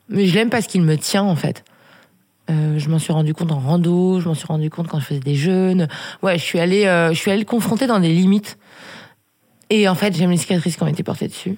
Mais 0.08 0.26
je 0.26 0.34
l'aime 0.34 0.50
parce 0.50 0.66
qu'il 0.66 0.82
me 0.82 0.96
tient, 0.96 1.22
en 1.22 1.36
fait. 1.36 1.64
Euh, 2.50 2.78
je 2.78 2.88
m'en 2.88 2.98
suis 2.98 3.12
rendu 3.12 3.34
compte 3.34 3.52
en 3.52 3.60
rando, 3.60 4.20
je 4.20 4.28
m'en 4.28 4.34
suis 4.34 4.46
rendu 4.46 4.68
compte 4.68 4.88
quand 4.88 4.98
je 4.98 5.04
faisais 5.06 5.20
des 5.20 5.36
jeûnes. 5.36 5.88
Ouais, 6.22 6.38
je 6.38 6.42
suis 6.42 6.58
allée, 6.58 6.86
euh, 6.86 7.10
je 7.12 7.18
suis 7.18 7.30
allée 7.30 7.40
le 7.40 7.46
confronter 7.46 7.86
dans 7.86 8.00
des 8.00 8.12
limites. 8.12 8.58
Et 9.70 9.88
en 9.88 9.94
fait, 9.94 10.14
j'aime 10.16 10.30
les 10.30 10.36
cicatrices 10.36 10.76
qui 10.76 10.82
ont 10.82 10.88
été 10.88 11.02
portées 11.02 11.28
dessus. 11.28 11.56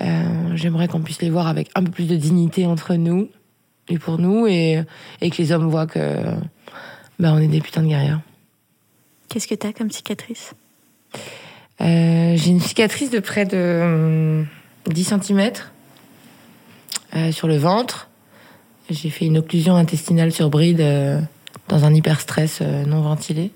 Euh, 0.00 0.54
J'aimerais 0.54 0.88
qu'on 0.88 1.00
puisse 1.00 1.22
les 1.22 1.30
voir 1.30 1.46
avec 1.46 1.70
un 1.74 1.82
peu 1.84 1.90
plus 1.90 2.08
de 2.08 2.16
dignité 2.16 2.66
entre 2.66 2.94
nous. 2.94 3.28
et 3.88 3.98
pour 3.98 4.18
nous, 4.18 4.46
et, 4.46 4.82
et 5.20 5.30
que 5.30 5.36
les 5.38 5.52
hommes 5.52 5.68
voient 5.70 5.86
que 5.86 6.16
bah, 7.18 7.32
on 7.32 7.38
est 7.38 7.46
des 7.48 7.60
putains 7.60 7.82
de 7.82 7.88
guerrières. 7.88 8.20
Qu'est-ce 9.28 9.46
que 9.48 9.54
t'as 9.54 9.72
comme 9.72 9.90
cicatrice? 9.90 10.52
Euh, 11.80 12.34
J'ai 12.36 12.50
une 12.50 12.60
cicatrice 12.60 13.10
de 13.10 13.20
près 13.20 13.44
de 13.46 13.80
hum, 13.82 14.46
10 14.92 15.04
cm 15.22 15.52
sur 17.32 17.46
le 17.48 17.56
ventre. 17.56 18.07
J'ai 18.90 19.10
fait 19.10 19.26
une 19.26 19.36
occlusion 19.36 19.76
intestinale 19.76 20.32
sur 20.32 20.48
bride 20.48 20.80
euh, 20.80 21.20
dans 21.68 21.84
un 21.84 21.94
hyperstress 21.94 22.60
euh, 22.62 22.84
non 22.86 23.02
ventilé. 23.02 23.50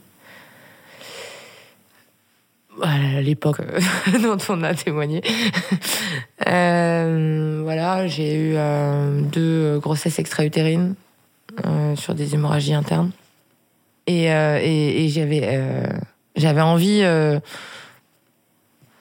Voilà, 2.76 3.22
l'époque 3.22 3.60
euh, 3.60 3.80
dont 4.22 4.36
on 4.48 4.62
a 4.62 4.74
témoigné. 4.74 5.22
Euh, 6.48 7.60
voilà, 7.62 8.08
j'ai 8.08 8.34
eu 8.34 8.56
deux 9.30 9.78
grossesses 9.78 10.18
extra-utérines 10.18 10.96
sur 11.94 12.16
des 12.16 12.34
hémorragies 12.34 12.74
internes. 12.74 13.12
Et, 14.08 14.24
et, 14.24 15.08
j'avais 15.08 15.88
j'avais 16.34 16.60
envie 16.60 17.00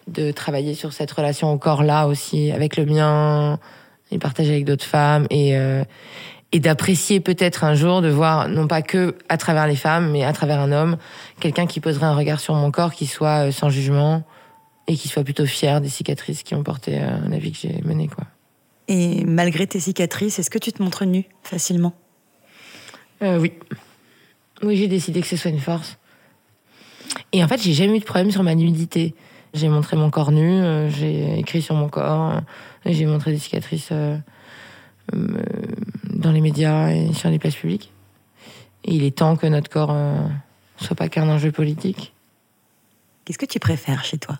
de 0.08 0.32
travailler 0.32 0.76
sur 0.76 0.94
cette 0.94 1.12
relation 1.12 1.52
au 1.52 1.58
corps-là 1.58 2.06
aussi, 2.06 2.52
avec 2.52 2.78
le 2.78 2.86
mien, 2.86 3.60
et 4.12 4.20
partager 4.20 4.52
avec 4.52 4.66
d'autres 4.66 4.86
femmes, 4.86 5.26
et, 5.30 5.58
euh, 5.58 5.84
et 6.52 6.60
d'apprécier 6.60 7.20
peut-être 7.20 7.64
un 7.64 7.76
jour 7.76 8.02
de 8.02 8.10
voir, 8.10 8.50
non 8.50 8.68
pas 8.68 8.82
que 8.82 9.16
à 9.30 9.38
travers 9.38 9.68
les 9.68 9.76
femmes, 9.76 10.12
mais 10.12 10.24
à 10.24 10.34
travers 10.34 10.60
un 10.60 10.72
homme, 10.72 10.98
quelqu'un 11.40 11.66
qui 11.66 11.80
poserait 11.80 12.06
un 12.06 12.16
regard 12.16 12.40
sur 12.40 12.54
mon 12.56 12.72
corps 12.72 12.94
qui 12.94 13.08
soit 13.08 13.48
euh, 13.48 13.52
sans 13.52 13.70
jugement 13.70 14.24
et 14.88 14.96
qui 14.96 15.08
soit 15.08 15.24
plutôt 15.24 15.46
fier 15.46 15.80
des 15.80 15.90
cicatrices 15.90 16.44
qui 16.44 16.56
ont 16.56 16.64
porté 16.64 17.00
euh, 17.00 17.18
la 17.30 17.38
vie 17.38 17.52
que 17.52 17.60
j'ai 17.60 17.82
menée. 17.84 18.08
Quoi. 18.08 18.26
Et 18.88 19.24
malgré 19.24 19.66
tes 19.66 19.80
cicatrices, 19.80 20.40
est-ce 20.40 20.50
que 20.50 20.60
tu 20.60 20.74
te 20.74 20.84
montres 20.84 21.06
nue 21.06 21.26
facilement? 21.44 21.94
Euh, 23.22 23.40
oui. 23.40 23.54
Oui, 24.64 24.76
j'ai 24.76 24.88
décidé 24.88 25.22
que 25.22 25.28
ce 25.28 25.38
soit 25.38 25.52
une 25.52 25.60
force. 25.60 25.98
Et 27.32 27.44
en 27.44 27.48
fait, 27.48 27.62
j'ai 27.62 27.74
jamais 27.74 27.98
eu 27.98 28.00
de 28.00 28.06
problème 28.06 28.32
sur 28.32 28.44
ma 28.44 28.56
nudité. 28.56 29.16
J'ai 29.54 29.70
montré 29.70 29.98
mon 29.98 30.10
corps 30.10 30.32
nu, 30.32 30.62
j'ai 30.90 31.38
écrit 31.40 31.62
sur 31.62 31.76
mon 31.76 31.90
corps, 31.90 32.40
j'ai 32.86 33.06
montré 33.06 33.32
des 33.32 33.40
cicatrices 33.40 33.90
euh, 33.92 34.18
euh, 35.14 35.44
dans 36.10 36.32
les 36.32 36.42
médias 36.42 36.90
et 36.90 37.14
sur 37.14 37.30
les 37.30 37.40
places 37.40 37.56
publiques. 37.56 37.92
Et 38.86 38.96
il 38.96 39.04
est 39.04 39.18
temps 39.18 39.36
que 39.36 39.48
notre 39.48 39.70
corps 39.70 39.92
euh, 39.92 40.28
soit 40.78 40.96
pas 40.96 41.10
qu'un 41.10 41.28
enjeu 41.30 41.52
politique. 41.52 42.14
Qu'est-ce 43.26 43.38
que 43.38 43.46
tu 43.46 43.60
préfères 43.60 44.04
chez 44.04 44.18
toi? 44.18 44.40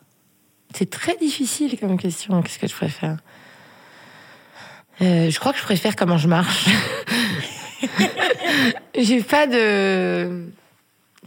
C'est 0.74 0.90
très 0.90 1.16
difficile 1.18 1.78
comme 1.80 1.98
question. 1.98 2.42
Qu'est-ce 2.42 2.60
que 2.60 2.68
je 2.68 2.76
préfère? 2.76 3.18
Euh, 5.02 5.30
Je 5.30 5.40
crois 5.40 5.52
que 5.54 5.60
je 5.60 5.64
préfère 5.64 5.96
comment 5.96 6.18
je 6.18 6.28
marche. 6.28 6.70
j'ai 8.98 9.22
pas 9.22 9.48
de. 9.48 10.48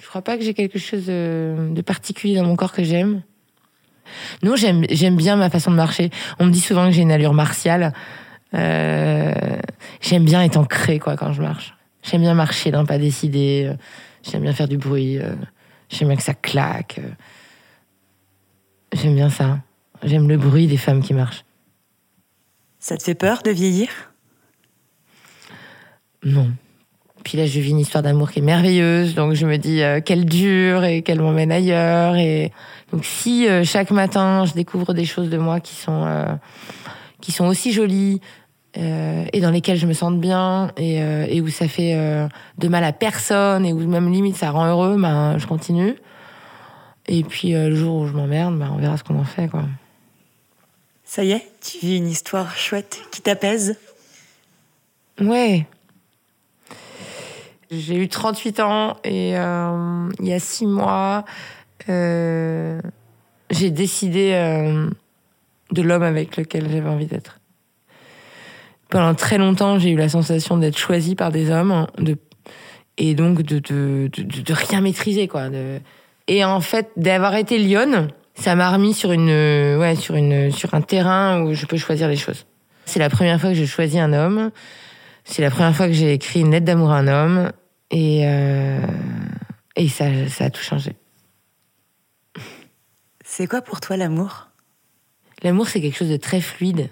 Je 0.01 0.09
crois 0.09 0.23
pas 0.23 0.37
que 0.37 0.45
j'ai 0.45 0.55
quelque 0.55 0.79
chose 0.79 1.07
de 1.07 1.83
particulier 1.83 2.37
dans 2.37 2.45
mon 2.45 2.57
corps 2.57 2.73
que 2.73 2.83
j'aime. 2.83 3.23
Non, 4.43 4.57
j'aime 4.57 4.85
j'aime 4.91 5.17
bien 5.17 5.37
ma 5.37 5.51
façon 5.51 5.71
de 5.71 5.77
marcher. 5.77 6.11
On 6.39 6.47
me 6.47 6.51
dit 6.51 6.61
souvent 6.61 6.87
que 6.87 6.93
j'ai 6.93 7.03
une 7.03 7.13
allure 7.13 7.35
martiale. 7.35 7.93
Euh, 8.55 9.33
j'aime 10.01 10.25
bien 10.25 10.43
être 10.43 10.57
ancrée 10.57 10.99
quoi 10.99 11.17
quand 11.17 11.33
je 11.33 11.43
marche. 11.43 11.75
J'aime 12.03 12.21
bien 12.21 12.35
marcher 12.35 12.71
d'un 12.71 12.85
pas 12.85 12.99
décidé. 12.99 13.73
J'aime 14.23 14.43
bien 14.43 14.53
faire 14.53 14.69
du 14.69 14.79
bruit. 14.79 15.19
J'aime 15.89 16.09
bien 16.09 16.17
que 16.17 16.23
ça 16.23 16.35
claque. 16.35 17.01
J'aime 18.93 19.15
bien 19.15 19.31
ça. 19.31 19.59
J'aime 20.03 20.29
le 20.29 20.37
bruit 20.37 20.67
des 20.67 20.77
femmes 20.77 21.03
qui 21.03 21.15
marchent. 21.15 21.45
Ça 22.79 22.97
te 22.97 23.03
fait 23.03 23.15
peur 23.15 23.43
de 23.43 23.51
vieillir? 23.51 23.89
Non. 26.23 26.53
Puis 27.25 27.39
là, 27.39 27.47
je 27.47 27.59
vis 27.59 27.71
une 27.71 27.81
histoire 27.81 28.03
d'amour 28.03 28.31
qui 28.31 28.41
est 28.41 28.43
merveilleuse, 28.43 29.15
donc 29.15 29.33
je 29.33 29.47
me 29.47 29.57
dis 29.57 29.83
euh, 29.83 30.01
qu'elle 30.01 30.27
dure 30.27 30.85
et 30.85 31.01
qu'elle 31.01 31.21
m'emmène 31.21 31.51
ailleurs. 31.51 32.17
Et 32.17 32.53
donc, 32.93 33.05
si 33.05 33.49
euh, 33.49 33.65
chaque 33.65 33.91
matin 33.91 34.45
je 34.45 34.53
découvre 34.53 34.93
des 34.93 35.07
choses 35.07 35.31
de 35.31 35.39
moi 35.39 35.59
qui 35.59 35.75
sont 35.75 36.05
euh, 36.05 36.27
qui 37.21 37.33
sont 37.33 37.47
aussi 37.47 37.73
jolies 37.73 38.21
et 38.77 39.41
dans 39.41 39.53
lesquelles 39.53 39.79
je 39.79 39.87
me 39.87 39.93
sens 39.93 40.13
bien 40.15 40.73
et, 40.77 40.97
et 40.97 41.41
où 41.41 41.47
ça 41.47 41.69
fait 41.69 41.95
de 42.59 42.69
mal 42.69 42.83
à 42.83 42.93
personne 42.93 43.65
et 43.65 43.73
où 43.73 43.79
même 43.79 44.13
limite 44.13 44.35
ça 44.37 44.51
rend 44.51 44.67
heureux, 44.67 45.01
ben 45.01 45.39
je 45.39 45.47
continue. 45.47 45.95
Et 47.07 47.23
puis 47.23 47.53
le 47.53 47.73
jour 47.77 48.01
où 48.01 48.07
je 48.09 48.13
m'emmerde, 48.13 48.59
ben, 48.59 48.73
on 48.75 48.79
verra 48.79 48.97
ce 48.97 49.05
qu'on 49.05 49.17
en 49.17 49.25
fait, 49.25 49.47
quoi. 49.47 49.63
Ça 51.05 51.23
y 51.23 51.31
est, 51.31 51.47
tu 51.63 51.87
vis 51.87 51.99
une 51.99 52.09
histoire 52.09 52.57
chouette 52.57 53.01
qui 53.13 53.23
t'apaise? 53.23 53.79
Ouais. 55.21 55.69
J'ai 57.71 57.97
eu 57.97 58.09
38 58.09 58.61
ans 58.61 58.97
et 59.05 59.37
euh, 59.37 60.09
il 60.21 60.29
y 60.29 60.33
a 60.33 60.39
six 60.39 60.67
mois, 60.67 61.25
euh, 61.89 62.81
j'ai 63.51 63.71
décidé 63.71 64.33
euh, 64.35 64.89
de 65.73 65.83
l'homme 65.83 66.03
avec 66.03 66.37
lequel 66.37 66.71
j'avais 66.71 66.89
envie 66.89 67.07
d'être. 67.07 67.41
Pendant 68.91 69.15
très 69.15 69.39
longtemps, 69.39 69.79
j'ai 69.79 69.91
eu 69.91 69.97
la 69.97 70.09
sensation 70.09 70.57
d'être 70.57 70.79
choisie 70.79 71.15
par 71.15 71.33
des 71.33 71.51
hommes 71.51 71.87
et 72.97 73.15
donc 73.15 73.43
de, 73.43 74.53
rien 74.53 74.81
maîtriser. 74.81 75.27
Quoi, 75.27 75.49
et 76.29 76.45
en 76.45 76.61
fait, 76.61 76.91
d'avoir 76.97 77.35
été 77.35 77.59
lionne, 77.59 78.09
ça 78.35 78.55
m'a 78.55 78.71
remis 78.71 78.95
sur, 78.95 79.11
une, 79.11 79.31
ouais, 79.79 79.97
sur, 79.97 80.15
sur 80.53 80.75
un 80.75 80.81
terrain 80.81 81.43
où 81.43 81.55
je 81.55 81.67
peux 81.67 81.77
choisir 81.77 82.09
les 82.09 82.17
choses. 82.17 82.47
C'est 82.85 83.01
la 83.01 83.09
première 83.09 83.41
fois 83.41 83.51
que 83.51 83.57
je 83.57 83.65
choisis 83.65 83.99
un 83.99 84.13
homme. 84.13 84.51
C'est 85.25 85.43
la 85.43 85.51
première 85.51 85.75
fois 85.75 85.87
que 85.87 85.93
j'ai 85.93 86.13
écrit 86.13 86.41
une 86.41 86.51
lettre 86.51 86.67
d'amour 86.67 86.91
à 86.93 86.99
un 86.99 87.09
homme. 87.09 87.53
Et, 87.91 88.27
euh, 88.27 88.87
et 89.77 89.89
ça, 89.89 90.07
ça 90.29 90.45
a 90.45 90.51
tout 90.51 90.63
changé. 90.63 90.97
C'est 93.25 93.47
quoi 93.47 93.63
pour 93.63 93.81
toi 93.81 93.97
l'amour? 93.97 94.49
L'amour, 95.43 95.69
c'est 95.69 95.81
quelque 95.81 95.97
chose 95.97 96.11
de 96.11 96.17
très 96.17 96.41
fluide. 96.41 96.91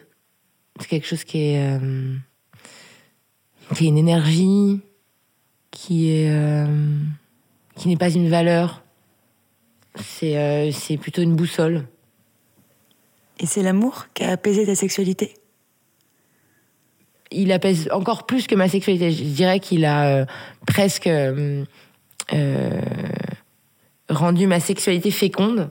C'est 0.80 0.88
quelque 0.88 1.06
chose 1.06 1.24
qui 1.24 1.38
est, 1.38 1.78
euh, 1.78 2.16
qui 3.74 3.84
est 3.84 3.88
une 3.88 3.98
énergie, 3.98 4.80
qui 5.70 6.10
est, 6.10 6.30
euh, 6.30 6.66
qui 7.76 7.88
n'est 7.88 7.96
pas 7.96 8.10
une 8.10 8.28
valeur. 8.28 8.82
C'est, 9.96 10.72
c'est 10.72 10.96
plutôt 10.96 11.20
une 11.20 11.36
boussole. 11.36 11.86
Et 13.40 13.46
c'est 13.46 13.62
l'amour 13.62 14.06
qui 14.14 14.24
a 14.24 14.30
apaisé 14.30 14.64
ta 14.64 14.74
sexualité? 14.74 15.34
Il 17.34 17.52
apaise 17.52 17.88
encore 17.92 18.26
plus 18.26 18.46
que 18.46 18.54
ma 18.54 18.68
sexualité. 18.68 19.10
Je 19.10 19.22
dirais 19.22 19.60
qu'il 19.60 19.84
a 19.84 20.06
euh, 20.06 20.24
presque 20.66 21.06
euh, 21.06 21.64
euh, 22.32 22.80
rendu 24.08 24.46
ma 24.46 24.60
sexualité 24.60 25.10
féconde. 25.10 25.70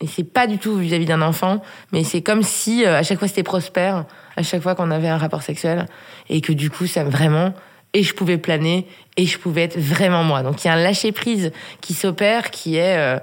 Et 0.00 0.06
c'est 0.06 0.24
pas 0.24 0.46
du 0.46 0.58
tout 0.58 0.76
vis-à-vis 0.76 1.06
d'un 1.06 1.22
enfant, 1.22 1.62
mais 1.90 2.04
c'est 2.04 2.20
comme 2.20 2.42
si 2.42 2.84
à 2.84 3.02
chaque 3.02 3.18
fois 3.18 3.28
c'était 3.28 3.42
prospère, 3.42 4.04
à 4.36 4.42
chaque 4.42 4.60
fois 4.60 4.74
qu'on 4.74 4.90
avait 4.90 5.08
un 5.08 5.16
rapport 5.16 5.40
sexuel, 5.40 5.86
et 6.28 6.42
que 6.42 6.52
du 6.52 6.68
coup 6.68 6.86
ça 6.86 7.02
vraiment 7.02 7.54
et 7.94 8.02
je 8.02 8.12
pouvais 8.12 8.36
planer 8.36 8.86
et 9.16 9.24
je 9.24 9.38
pouvais 9.38 9.62
être 9.62 9.78
vraiment 9.78 10.22
moi. 10.22 10.42
Donc 10.42 10.62
il 10.62 10.66
y 10.66 10.70
a 10.70 10.74
un 10.74 10.82
lâcher 10.82 11.12
prise 11.12 11.50
qui 11.80 11.94
s'opère, 11.94 12.50
qui 12.50 12.76
est 12.76 13.18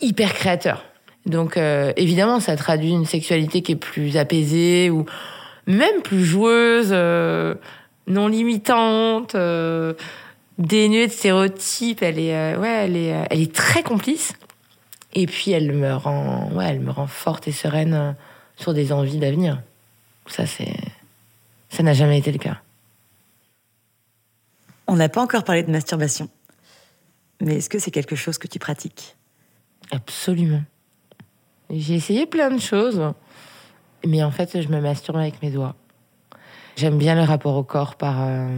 hyper 0.00 0.32
créateur. 0.32 0.84
Donc 1.26 1.58
évidemment 1.96 2.38
ça 2.38 2.54
traduit 2.54 2.90
une 2.90 3.06
sexualité 3.06 3.62
qui 3.62 3.72
est 3.72 3.76
plus 3.76 4.16
apaisée 4.16 4.90
ou 4.90 5.06
même 5.66 6.02
plus 6.02 6.24
joueuse, 6.24 6.90
euh, 6.92 7.54
non 8.06 8.28
limitante, 8.28 9.34
euh, 9.34 9.94
dénuée 10.58 11.06
de 11.06 11.12
stéréotypes. 11.12 12.02
Elle 12.02 12.18
est, 12.18 12.34
euh, 12.34 12.58
ouais, 12.58 12.84
elle 12.84 12.96
est, 12.96 13.26
elle 13.30 13.40
est 13.40 13.54
très 13.54 13.82
complice. 13.82 14.32
Et 15.14 15.26
puis 15.26 15.52
elle 15.52 15.72
me 15.72 15.94
rend, 15.94 16.50
ouais, 16.52 16.66
elle 16.66 16.80
me 16.80 16.90
rend 16.90 17.06
forte 17.06 17.46
et 17.48 17.52
sereine 17.52 18.16
sur 18.56 18.74
des 18.74 18.92
envies 18.92 19.18
d'avenir. 19.18 19.62
Ça, 20.26 20.46
c'est, 20.46 20.74
ça 21.68 21.82
n'a 21.82 21.92
jamais 21.92 22.18
été 22.18 22.32
le 22.32 22.38
cas. 22.38 22.60
On 24.86 24.96
n'a 24.96 25.08
pas 25.08 25.22
encore 25.22 25.44
parlé 25.44 25.62
de 25.62 25.70
masturbation. 25.70 26.28
Mais 27.40 27.56
est-ce 27.56 27.68
que 27.68 27.78
c'est 27.78 27.90
quelque 27.90 28.16
chose 28.16 28.38
que 28.38 28.48
tu 28.48 28.58
pratiques? 28.58 29.16
Absolument. 29.90 30.62
J'ai 31.70 31.94
essayé 31.94 32.26
plein 32.26 32.50
de 32.50 32.60
choses, 32.60 33.00
mais 34.06 34.22
en 34.22 34.30
fait, 34.30 34.60
je 34.60 34.68
me 34.68 34.80
masturbe 34.80 35.18
avec 35.18 35.42
mes 35.42 35.50
doigts. 35.50 35.74
J'aime 36.76 36.98
bien 36.98 37.14
le 37.14 37.22
rapport 37.22 37.56
au 37.56 37.62
corps 37.62 37.94
par, 37.94 38.16
euh, 38.20 38.48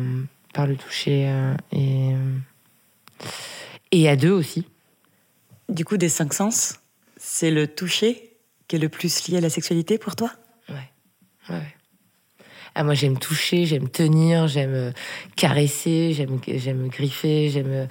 par 0.54 0.66
le 0.66 0.76
toucher 0.76 1.28
euh, 1.28 1.54
et, 1.72 2.14
euh, 2.14 3.26
et 3.92 4.08
à 4.08 4.16
deux 4.16 4.30
aussi. 4.30 4.66
Du 5.68 5.84
coup, 5.84 5.96
des 5.96 6.08
cinq 6.08 6.32
sens, 6.32 6.80
c'est 7.16 7.50
le 7.50 7.66
toucher 7.66 8.36
qui 8.68 8.76
est 8.76 8.78
le 8.78 8.88
plus 8.88 9.28
lié 9.28 9.38
à 9.38 9.40
la 9.40 9.50
sexualité 9.50 9.98
pour 9.98 10.16
toi? 10.16 10.30
Ouais. 10.68 10.90
ouais. 11.50 11.74
Ah, 12.74 12.84
moi, 12.84 12.94
j'aime 12.94 13.18
toucher, 13.18 13.64
j'aime 13.66 13.88
tenir, 13.88 14.48
j'aime 14.48 14.92
caresser, 15.34 16.12
j'aime, 16.12 16.88
griffer, 16.88 17.48
j'aime 17.48 17.88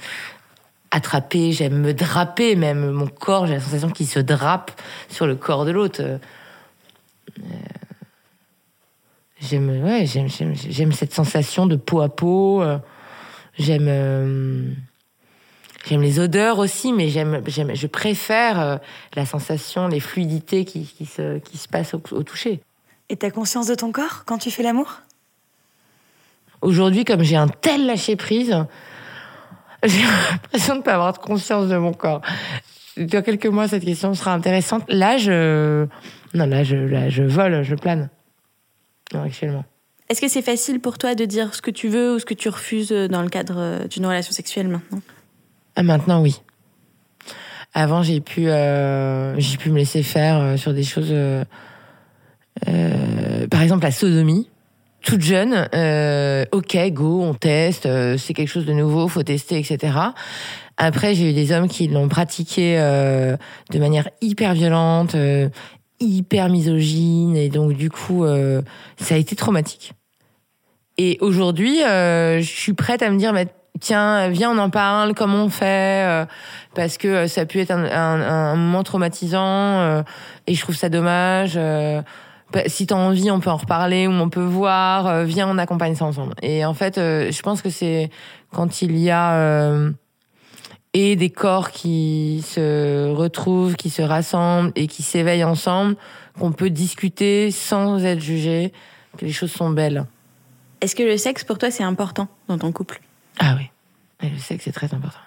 attraper, 0.91 1.51
j'aime 1.51 1.79
me 1.79 1.93
draper 1.93 2.55
même. 2.55 2.91
Mon 2.91 3.07
corps, 3.07 3.47
j'ai 3.47 3.55
la 3.55 3.59
sensation 3.59 3.89
qu'il 3.89 4.07
se 4.07 4.19
drape 4.19 4.71
sur 5.09 5.27
le 5.27 5.35
corps 5.35 5.65
de 5.65 5.71
l'autre. 5.71 6.19
Euh, 7.39 7.43
J'aime, 9.41 9.83
ouais, 9.83 10.05
j'aime, 10.05 10.27
j'aime, 10.29 10.93
cette 10.93 11.13
sensation 11.13 11.65
de 11.67 11.75
peau 11.75 12.01
à 12.01 12.09
peau. 12.09 12.61
euh, 12.61 12.77
J'aime, 13.57 13.87
euh, 13.87 14.71
j'aime 15.85 16.01
les 16.01 16.19
odeurs 16.19 16.57
aussi, 16.57 16.93
mais 16.93 17.09
j'aime, 17.09 17.41
j'aime, 17.45 17.75
je 17.75 17.87
préfère 17.87 18.59
euh, 18.59 18.77
la 19.15 19.25
sensation, 19.25 19.87
les 19.87 19.99
fluidités 19.99 20.65
qui, 20.65 20.85
qui 20.85 21.05
se, 21.05 21.37
qui 21.39 21.57
se 21.57 21.67
passent 21.67 21.93
au, 21.93 22.01
au 22.11 22.23
toucher. 22.23 22.61
Et 23.09 23.17
t'as 23.17 23.29
conscience 23.29 23.67
de 23.67 23.75
ton 23.75 23.91
corps 23.91 24.23
quand 24.25 24.37
tu 24.37 24.51
fais 24.51 24.63
l'amour? 24.63 25.01
Aujourd'hui, 26.61 27.05
comme 27.05 27.21
j'ai 27.21 27.35
un 27.35 27.47
tel 27.49 27.85
lâcher 27.85 28.15
prise, 28.15 28.65
j'ai 29.83 30.01
l'impression 30.01 30.73
de 30.75 30.79
ne 30.79 30.83
pas 30.83 30.93
avoir 30.95 31.13
de 31.13 31.19
conscience 31.19 31.67
de 31.67 31.77
mon 31.77 31.93
corps. 31.93 32.21
Dans 32.97 33.21
quelques 33.21 33.45
mois, 33.47 33.67
cette 33.67 33.83
question 33.83 34.13
sera 34.13 34.33
intéressante. 34.33 34.83
Là, 34.87 35.17
je, 35.17 35.85
non, 36.33 36.45
là, 36.45 36.63
je, 36.63 36.75
là, 36.75 37.09
je 37.09 37.23
vole, 37.23 37.63
je 37.63 37.75
plane. 37.75 38.09
Non, 39.13 39.23
actuellement. 39.23 39.65
Est-ce 40.07 40.21
que 40.21 40.27
c'est 40.27 40.41
facile 40.41 40.79
pour 40.79 40.97
toi 40.97 41.15
de 41.15 41.25
dire 41.25 41.53
ce 41.55 41.61
que 41.61 41.71
tu 41.71 41.89
veux 41.89 42.15
ou 42.15 42.19
ce 42.19 42.25
que 42.25 42.33
tu 42.33 42.47
refuses 42.47 42.91
dans 42.91 43.21
le 43.21 43.29
cadre 43.29 43.55
euh, 43.57 43.87
d'une 43.87 44.05
relation 44.05 44.31
sexuelle 44.33 44.67
maintenant? 44.67 45.01
Ah, 45.75 45.83
maintenant, 45.83 46.21
oui. 46.21 46.41
Avant, 47.73 48.03
j'ai 48.03 48.21
pu, 48.21 48.47
euh, 48.47 49.37
j'ai 49.39 49.57
pu 49.57 49.71
me 49.71 49.77
laisser 49.77 50.03
faire 50.03 50.39
euh, 50.39 50.57
sur 50.57 50.73
des 50.73 50.83
choses. 50.83 51.09
euh, 51.11 51.43
euh, 52.69 53.47
par 53.47 53.61
exemple, 53.61 53.83
la 53.83 53.91
sodomie. 53.91 54.49
Toute 55.05 55.21
jeune, 55.21 55.67
euh, 55.75 56.45
ok, 56.51 56.75
go, 56.91 57.21
on 57.21 57.35
teste, 57.35 57.85
euh, 57.85 58.17
c'est 58.17 58.33
quelque 58.33 58.47
chose 58.47 58.65
de 58.65 58.73
nouveau, 58.73 59.07
faut 59.07 59.21
tester, 59.21 59.59
etc. 59.59 59.93
Après, 60.77 61.13
j'ai 61.13 61.29
eu 61.29 61.33
des 61.33 61.51
hommes 61.51 61.67
qui 61.67 61.87
l'ont 61.87 62.07
pratiqué 62.09 62.75
euh, 62.79 63.37
de 63.71 63.77
manière 63.79 64.09
hyper 64.21 64.55
violente, 64.55 65.13
euh, 65.13 65.47
hyper 65.99 66.49
misogyne, 66.49 67.35
et 67.37 67.49
donc 67.49 67.73
du 67.73 67.91
coup, 67.91 68.25
euh, 68.25 68.63
ça 68.97 69.13
a 69.13 69.17
été 69.19 69.35
traumatique. 69.35 69.93
Et 70.97 71.19
aujourd'hui, 71.21 71.83
euh, 71.83 72.39
je 72.39 72.49
suis 72.49 72.73
prête 72.73 73.03
à 73.03 73.11
me 73.11 73.19
dire, 73.19 73.31
mais 73.31 73.45
tiens, 73.79 74.29
viens, 74.29 74.49
on 74.49 74.57
en 74.57 74.71
parle, 74.71 75.13
comment 75.13 75.43
on 75.43 75.49
fait, 75.49 76.25
parce 76.73 76.97
que 76.97 77.27
ça 77.27 77.41
a 77.41 77.45
pu 77.45 77.59
être 77.59 77.69
un, 77.71 77.83
un- 77.85 78.21
un 78.53 78.55
moment 78.55 78.81
traumatisant, 78.81 80.03
et 80.47 80.55
je 80.55 80.61
trouve 80.61 80.75
ça 80.75 80.89
dommage. 80.89 81.59
Bah, 82.55 82.61
si 82.67 82.87
t'as 82.87 82.95
envie, 82.95 83.29
on 83.31 83.41
peut 83.41 83.49
en 83.49 83.57
reparler 83.57 84.07
ou 84.07 84.11
on 84.11 84.29
peut 84.29 84.39
voir. 84.39 85.07
euh, 85.07 85.23
viens, 85.25 85.45
on 85.49 85.57
accompagne 85.57 85.93
ça 85.93 86.05
ensemble. 86.05 86.35
Et 86.41 86.63
en 86.63 86.73
fait, 86.73 86.97
euh, 86.97 87.29
je 87.29 87.41
pense 87.41 87.61
que 87.61 87.69
c'est 87.69 88.09
quand 88.53 88.81
il 88.81 88.97
y 88.97 89.11
a 89.11 89.35
euh, 89.35 89.91
et 90.93 91.17
des 91.17 91.29
corps 91.29 91.71
qui 91.71 92.45
se 92.47 93.11
retrouvent, 93.11 93.75
qui 93.75 93.89
se 93.89 94.01
rassemblent 94.01 94.71
et 94.77 94.87
qui 94.87 95.03
s'éveillent 95.03 95.43
ensemble, 95.43 95.97
qu'on 96.39 96.53
peut 96.53 96.69
discuter 96.69 97.51
sans 97.51 98.05
être 98.05 98.21
jugé, 98.21 98.71
que 99.17 99.25
les 99.25 99.33
choses 99.33 99.51
sont 99.51 99.69
belles. 99.69 100.05
Est-ce 100.79 100.95
que 100.95 101.03
le 101.03 101.17
sexe 101.17 101.43
pour 101.43 101.57
toi 101.57 101.71
c'est 101.71 101.83
important 101.83 102.29
dans 102.47 102.57
ton 102.57 102.71
couple? 102.71 103.01
Ah 103.37 103.57
oui, 103.57 103.69
Et 104.25 104.29
le 104.29 104.37
sexe 104.37 104.63
c'est 104.63 104.71
très 104.71 104.93
important. 104.93 105.19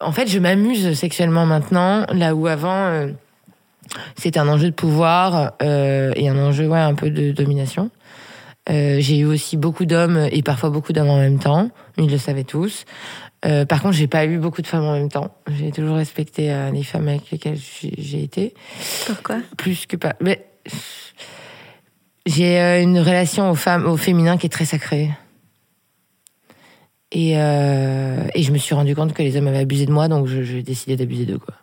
En 0.00 0.12
fait, 0.12 0.26
je 0.26 0.38
m'amuse 0.38 0.94
sexuellement 0.94 1.44
maintenant, 1.44 2.06
là 2.14 2.34
où 2.34 2.46
avant 2.46 2.86
euh, 2.86 3.08
c'était 4.16 4.38
un 4.38 4.48
enjeu 4.48 4.70
de 4.70 4.74
pouvoir 4.74 5.52
euh, 5.62 6.12
et 6.16 6.28
un 6.28 6.38
enjeu 6.38 6.66
ouais 6.68 6.78
un 6.78 6.94
peu 6.94 7.10
de 7.10 7.32
domination. 7.32 7.90
Euh, 8.70 8.98
j'ai 9.00 9.18
eu 9.18 9.24
aussi 9.24 9.56
beaucoup 9.56 9.86
d'hommes 9.86 10.28
et 10.30 10.42
parfois 10.42 10.70
beaucoup 10.70 10.92
d'hommes 10.92 11.08
en 11.08 11.18
même 11.18 11.38
temps. 11.38 11.70
Ils 11.96 12.10
le 12.10 12.18
savaient 12.18 12.44
tous. 12.44 12.84
Euh, 13.46 13.64
par 13.64 13.80
contre, 13.80 13.94
j'ai 13.94 14.08
pas 14.08 14.26
eu 14.26 14.38
beaucoup 14.38 14.62
de 14.62 14.66
femmes 14.66 14.84
en 14.84 14.92
même 14.92 15.08
temps. 15.08 15.34
J'ai 15.58 15.70
toujours 15.70 15.96
respecté 15.96 16.52
euh, 16.52 16.70
les 16.70 16.82
femmes 16.82 17.08
avec 17.08 17.30
lesquelles 17.30 17.58
j'ai 17.58 18.22
été 18.22 18.54
Pourquoi? 19.06 19.36
Plus 19.56 19.86
que 19.86 19.96
pas. 19.96 20.16
Mais 20.20 20.44
j'ai 22.26 22.58
une 22.82 22.98
relation 22.98 23.50
aux 23.50 23.54
femmes, 23.54 23.86
au 23.86 23.96
féminin 23.96 24.36
qui 24.36 24.46
est 24.46 24.50
très 24.50 24.66
sacrée. 24.66 25.10
Et, 27.10 27.30
et 27.32 28.42
je 28.42 28.52
me 28.52 28.58
suis 28.58 28.74
rendu 28.74 28.94
compte 28.94 29.14
que 29.14 29.22
les 29.22 29.34
hommes 29.38 29.46
avaient 29.46 29.60
abusé 29.60 29.86
de 29.86 29.92
moi, 29.92 30.08
donc 30.08 30.26
j'ai 30.26 30.62
décidé 30.62 30.94
d'abuser 30.94 31.24
d'eux. 31.24 31.38
Quoi. 31.38 31.54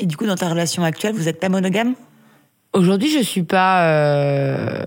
Et 0.00 0.06
du 0.06 0.16
coup, 0.16 0.26
dans 0.26 0.34
ta 0.34 0.48
relation 0.48 0.82
actuelle, 0.82 1.14
vous 1.14 1.24
n'êtes 1.24 1.38
pas 1.38 1.48
monogame? 1.50 1.94
Aujourd'hui, 2.72 3.10
je 3.10 3.22
suis 3.22 3.42
pas. 3.42 3.86
euh, 3.90 4.84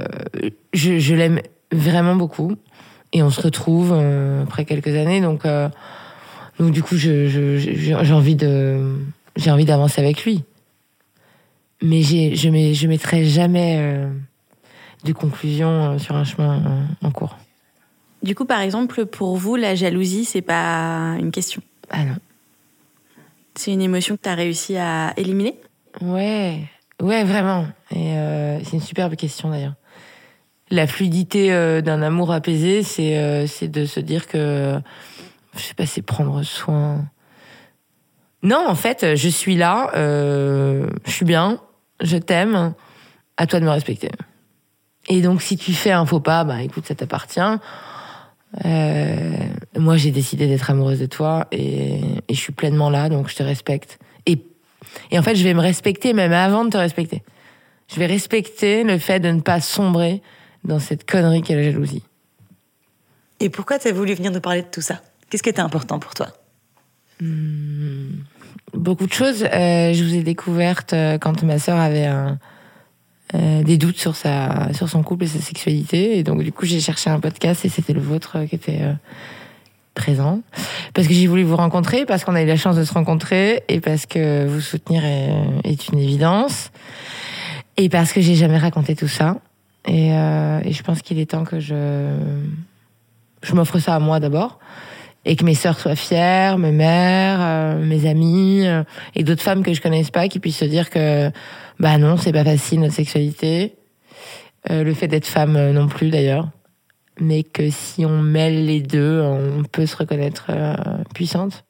je 0.74 0.98
je 1.00 1.14
l'aime 1.16 1.40
vraiment 1.72 2.16
beaucoup. 2.16 2.54
Et 3.14 3.22
on 3.22 3.30
se 3.30 3.40
retrouve 3.42 3.92
euh, 3.94 4.42
après 4.44 4.66
quelques 4.66 4.88
années. 4.96 5.22
Donc, 5.22 5.46
euh, 5.46 5.70
donc 6.60 6.72
du 6.72 6.82
coup, 6.82 6.96
je- 6.98 7.28
je- 7.28 7.58
je- 7.60 8.04
j'ai 8.04 8.14
envie 8.14 8.36
de. 8.36 8.96
J'ai 9.36 9.52
envie 9.52 9.66
d'avancer 9.66 10.02
avec 10.02 10.24
lui. 10.26 10.44
Mais 11.82 12.02
je 12.02 12.50
ne 12.50 12.74
je 12.74 12.88
mettrai 12.88 13.26
jamais 13.26 13.78
euh, 13.80 14.10
de 15.04 15.14
conclusion 15.14 15.68
euh, 15.94 15.98
sur 16.00 16.16
un 16.16 16.24
chemin 16.24 16.58
euh, 16.58 17.08
en 17.08 17.12
cours. 17.12 17.38
Du 18.24 18.34
coup, 18.36 18.46
par 18.46 18.62
exemple, 18.62 19.06
pour 19.06 19.36
vous, 19.36 19.58
la 19.58 19.76
jalousie, 19.76 20.24
c'est 20.26 20.42
pas 20.42 21.18
une 21.20 21.30
question? 21.32 21.62
Ah 21.90 22.06
non. 22.06 22.16
C'est 23.56 23.72
une 23.72 23.82
émotion 23.82 24.18
que 24.18 24.22
tu 24.22 24.30
as 24.30 24.36
réussi 24.36 24.78
à 24.78 25.14
éliminer? 25.18 25.60
Ouais, 26.02 26.64
ouais, 27.02 27.24
vraiment. 27.24 27.68
Et 27.92 28.18
euh, 28.18 28.64
c'est 28.64 28.74
une 28.74 28.82
superbe 28.82 29.16
question 29.16 29.50
d'ailleurs. 29.50 29.76
La 30.70 30.88
fluidité 30.88 31.54
euh, 31.54 31.82
d'un 31.82 32.02
amour 32.02 32.32
apaisé, 32.32 32.82
c'est 32.82 33.18
euh, 33.18 33.46
c'est 33.46 33.68
de 33.68 33.86
se 33.86 34.00
dire 34.00 34.28
que, 34.28 34.80
je 35.56 35.62
sais 35.62 35.76
pas, 35.76 35.86
c'est 35.86 36.02
prendre 36.02 36.42
soin. 36.42 37.06
Non, 38.42 38.66
en 38.68 38.76
fait, 38.76 39.16
je 39.16 39.30
suis 39.30 39.56
là, 39.56 39.90
je 39.96 41.12
suis 41.12 41.26
bien, 41.26 41.60
je 42.02 42.18
t'aime, 42.18 42.74
à 43.38 43.48
toi 43.48 43.62
de 43.62 43.66
me 43.66 43.70
respecter. 43.70 44.12
Et 45.08 45.22
donc, 45.22 45.42
si 45.42 45.56
tu 45.56 45.72
fais 45.74 45.92
un 45.92 46.06
faux 46.06 46.20
pas, 46.20 46.44
bah 46.44 46.62
écoute, 46.62 46.86
ça 46.86 46.96
t'appartient. 46.96 47.40
Euh, 48.66 49.34
moi, 49.78 49.98
j'ai 49.98 50.12
décidé 50.12 50.48
d'être 50.48 50.70
amoureuse 50.70 51.00
de 51.00 51.06
toi 51.08 51.48
et, 51.52 52.00
et 52.28 52.34
je 52.34 52.40
suis 52.40 52.54
pleinement 52.54 52.90
là, 52.90 53.10
donc 53.10 53.30
je 53.30 53.36
te 53.36 53.44
respecte. 53.44 53.98
Et 54.26 54.40
et 55.12 55.18
en 55.18 55.24
fait, 55.24 55.36
je 55.36 55.44
vais 55.44 55.54
me 55.56 55.60
respecter 55.62 56.14
même 56.14 56.34
avant 56.34 56.66
de 56.66 56.70
te 56.70 56.78
respecter. 56.78 57.24
Je 57.92 58.00
vais 58.00 58.06
respecter 58.06 58.84
le 58.84 58.98
fait 59.00 59.20
de 59.20 59.30
ne 59.30 59.42
pas 59.42 59.60
sombrer 59.60 60.22
dans 60.64 60.80
cette 60.80 61.10
connerie 61.10 61.42
qu'est 61.42 61.56
la 61.56 61.64
jalousie. 61.64 62.04
Et 63.40 63.50
pourquoi 63.50 63.80
t'as 63.80 63.92
voulu 63.92 64.14
venir 64.14 64.32
nous 64.32 64.40
parler 64.40 64.62
de 64.62 64.68
tout 64.68 64.82
ça? 64.82 65.02
Qu'est-ce 65.30 65.42
qui 65.44 65.50
était 65.50 65.62
important 65.62 66.00
pour 66.00 66.14
toi? 66.14 66.28
Beaucoup 68.74 69.08
de 69.08 69.14
choses. 69.14 69.44
Euh, 69.44 69.94
je 69.94 70.04
vous 70.04 70.16
ai 70.16 70.24
découverte 70.24 70.94
euh, 70.94 71.18
quand 71.18 71.44
ma 71.44 71.60
sœur 71.60 71.78
avait 71.78 72.06
un- 72.06 72.38
euh, 73.36 73.64
des 73.64 73.78
doutes 73.78 73.98
sur, 73.98 74.16
sa, 74.16 74.72
sur 74.74 74.90
son 74.90 75.02
couple 75.02 75.24
et 75.24 75.28
sa 75.28 75.40
sexualité. 75.40 76.20
Et 76.20 76.24
donc, 76.24 76.44
du 76.44 76.52
coup, 76.52 76.66
j'ai 76.66 76.80
cherché 76.80 77.10
un 77.10 77.20
podcast 77.20 77.66
et 77.66 77.70
c'était 77.70 77.94
le 77.94 78.00
vôtre 78.00 78.38
euh, 78.38 78.46
qui 78.46 78.54
était 78.54 78.82
euh, 78.82 78.94
présent. 79.96 80.42
Parce 80.94 81.08
que 81.08 81.16
j'ai 81.16 81.26
voulu 81.26 81.42
vous 81.42 81.56
rencontrer, 81.56 82.06
parce 82.06 82.24
qu'on 82.26 82.36
a 82.36 82.44
eu 82.44 82.46
la 82.46 82.58
chance 82.58 82.76
de 82.76 82.84
se 82.84 82.94
rencontrer 82.94 83.64
et 83.70 83.80
parce 83.80 84.06
que 84.06 84.46
vous 84.46 84.62
soutenir 84.62 85.04
est, 85.04 85.88
une 85.92 85.98
évidence. 85.98 86.70
Et 87.78 87.90
parce 87.90 88.14
que 88.14 88.22
j'ai 88.22 88.36
jamais 88.36 88.60
raconté 88.60 88.96
tout 88.96 89.08
ça. 89.08 89.38
Et, 89.88 90.14
euh, 90.14 90.60
et 90.64 90.72
je 90.72 90.84
pense 90.84 91.02
qu'il 91.02 91.18
est 91.18 91.32
temps 91.32 91.44
que 91.44 91.60
je, 91.60 92.16
je 93.42 93.54
m'offre 93.56 93.80
ça 93.80 93.96
à 93.96 94.00
moi 94.00 94.20
d'abord. 94.20 94.60
Et 95.26 95.36
que 95.36 95.44
mes 95.44 95.56
sœurs 95.56 95.80
soient 95.80 95.96
fières, 95.96 96.60
mes 96.60 96.72
mères, 96.72 97.78
mes 97.78 98.08
amies 98.08 98.66
et 99.16 99.24
d'autres 99.24 99.42
femmes 99.42 99.64
que 99.64 99.74
je 99.74 99.82
connaisse 99.82 100.12
pas 100.12 100.28
qui 100.28 100.40
puissent 100.40 100.58
se 100.58 100.66
dire 100.66 100.90
que 100.90 101.32
bah 101.80 101.98
non, 101.98 102.18
c'est 102.18 102.32
pas 102.32 102.44
facile 102.44 102.82
notre 102.82 102.94
sexualité. 102.94 103.76
Euh, 104.70 104.84
le 104.84 104.94
fait 104.94 105.08
d'être 105.08 105.26
femme 105.26 105.56
euh, 105.56 105.74
non 105.74 105.88
plus 105.88 106.10
d'ailleurs. 106.10 106.50
Mais 107.20 107.44
que 107.44 107.70
si 107.70 108.06
on 108.06 108.22
mêle 108.22 108.66
les 108.66 108.82
deux, 108.82 109.22
on 109.22 109.64
peut 109.64 109.86
se 109.86 109.96
reconnaître 109.96 110.46
euh, 110.50 110.76
puissante. 111.14 111.66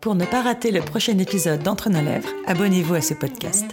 Pour 0.00 0.14
ne 0.14 0.26
pas 0.26 0.42
rater 0.42 0.70
le 0.70 0.82
prochain 0.82 1.16
épisode 1.18 1.62
d'Entre 1.62 1.88
nos 1.88 2.02
lèvres, 2.02 2.28
abonnez-vous 2.46 2.94
à 2.94 3.00
ce 3.00 3.14
podcast. 3.14 3.64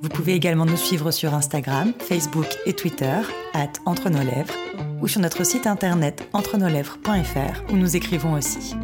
Vous 0.00 0.08
pouvez 0.08 0.32
également 0.32 0.64
nous 0.64 0.78
suivre 0.78 1.10
sur 1.10 1.34
Instagram, 1.34 1.92
Facebook 1.98 2.46
et 2.64 2.72
Twitter, 2.72 3.20
at 3.52 3.72
Entre 3.84 4.08
nos 4.08 4.22
lèvres, 4.22 4.54
ou 5.02 5.08
sur 5.08 5.20
notre 5.20 5.44
site 5.44 5.66
internet 5.66 6.26
entrenoslèvres.fr 6.32 7.72
où 7.72 7.76
nous 7.76 7.96
écrivons 7.96 8.32
aussi. 8.32 8.74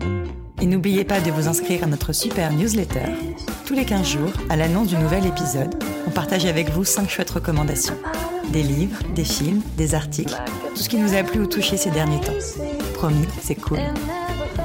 Et 0.61 0.67
n'oubliez 0.67 1.05
pas 1.05 1.21
de 1.21 1.31
vous 1.31 1.49
inscrire 1.49 1.85
à 1.85 1.87
notre 1.87 2.13
super 2.13 2.53
newsletter. 2.53 3.07
Tous 3.65 3.75
les 3.75 3.87
15 3.87 4.07
jours, 4.07 4.33
à 4.51 4.57
l'annonce 4.57 4.89
du 4.89 4.97
nouvel 4.97 5.25
épisode, 5.25 5.75
on 6.07 6.11
partage 6.11 6.45
avec 6.45 6.69
vous 6.71 6.85
5 6.85 7.09
chouettes 7.09 7.31
recommandations. 7.31 7.97
Des 8.53 8.63
livres, 8.63 8.99
des 9.15 9.25
films, 9.25 9.63
des 9.79 9.95
articles, 9.95 10.37
tout 10.75 10.83
ce 10.83 10.89
qui 10.89 10.99
nous 10.99 11.15
a 11.15 11.23
plu 11.23 11.41
ou 11.41 11.47
touché 11.47 11.79
ces 11.79 11.91
derniers 11.91 12.21
temps. 12.21 12.33
Promis, 12.95 13.27
c'est 13.41 13.55
cool. 13.55 13.79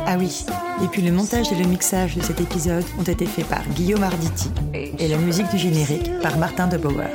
Ah 0.06 0.18
oui, 0.20 0.46
et 0.84 0.88
puis 0.88 1.02
le 1.02 1.12
montage 1.12 1.52
et 1.52 1.56
le 1.56 1.66
mixage 1.66 2.16
de 2.16 2.22
cet 2.22 2.42
épisode 2.42 2.84
ont 3.00 3.04
été 3.04 3.26
faits 3.26 3.48
par 3.48 3.66
Guillaume 3.70 4.04
Arditi 4.04 4.52
et 4.74 5.08
la 5.08 5.18
musique 5.18 5.50
du 5.50 5.58
générique 5.58 6.12
par 6.22 6.38
Martin 6.38 6.68
de 6.68 6.78
Bauer. 6.78 7.10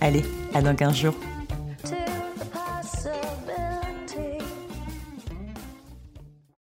Allez, 0.00 0.24
à 0.54 0.62
dans 0.62 0.74
15 0.74 0.94
jours. 0.94 1.14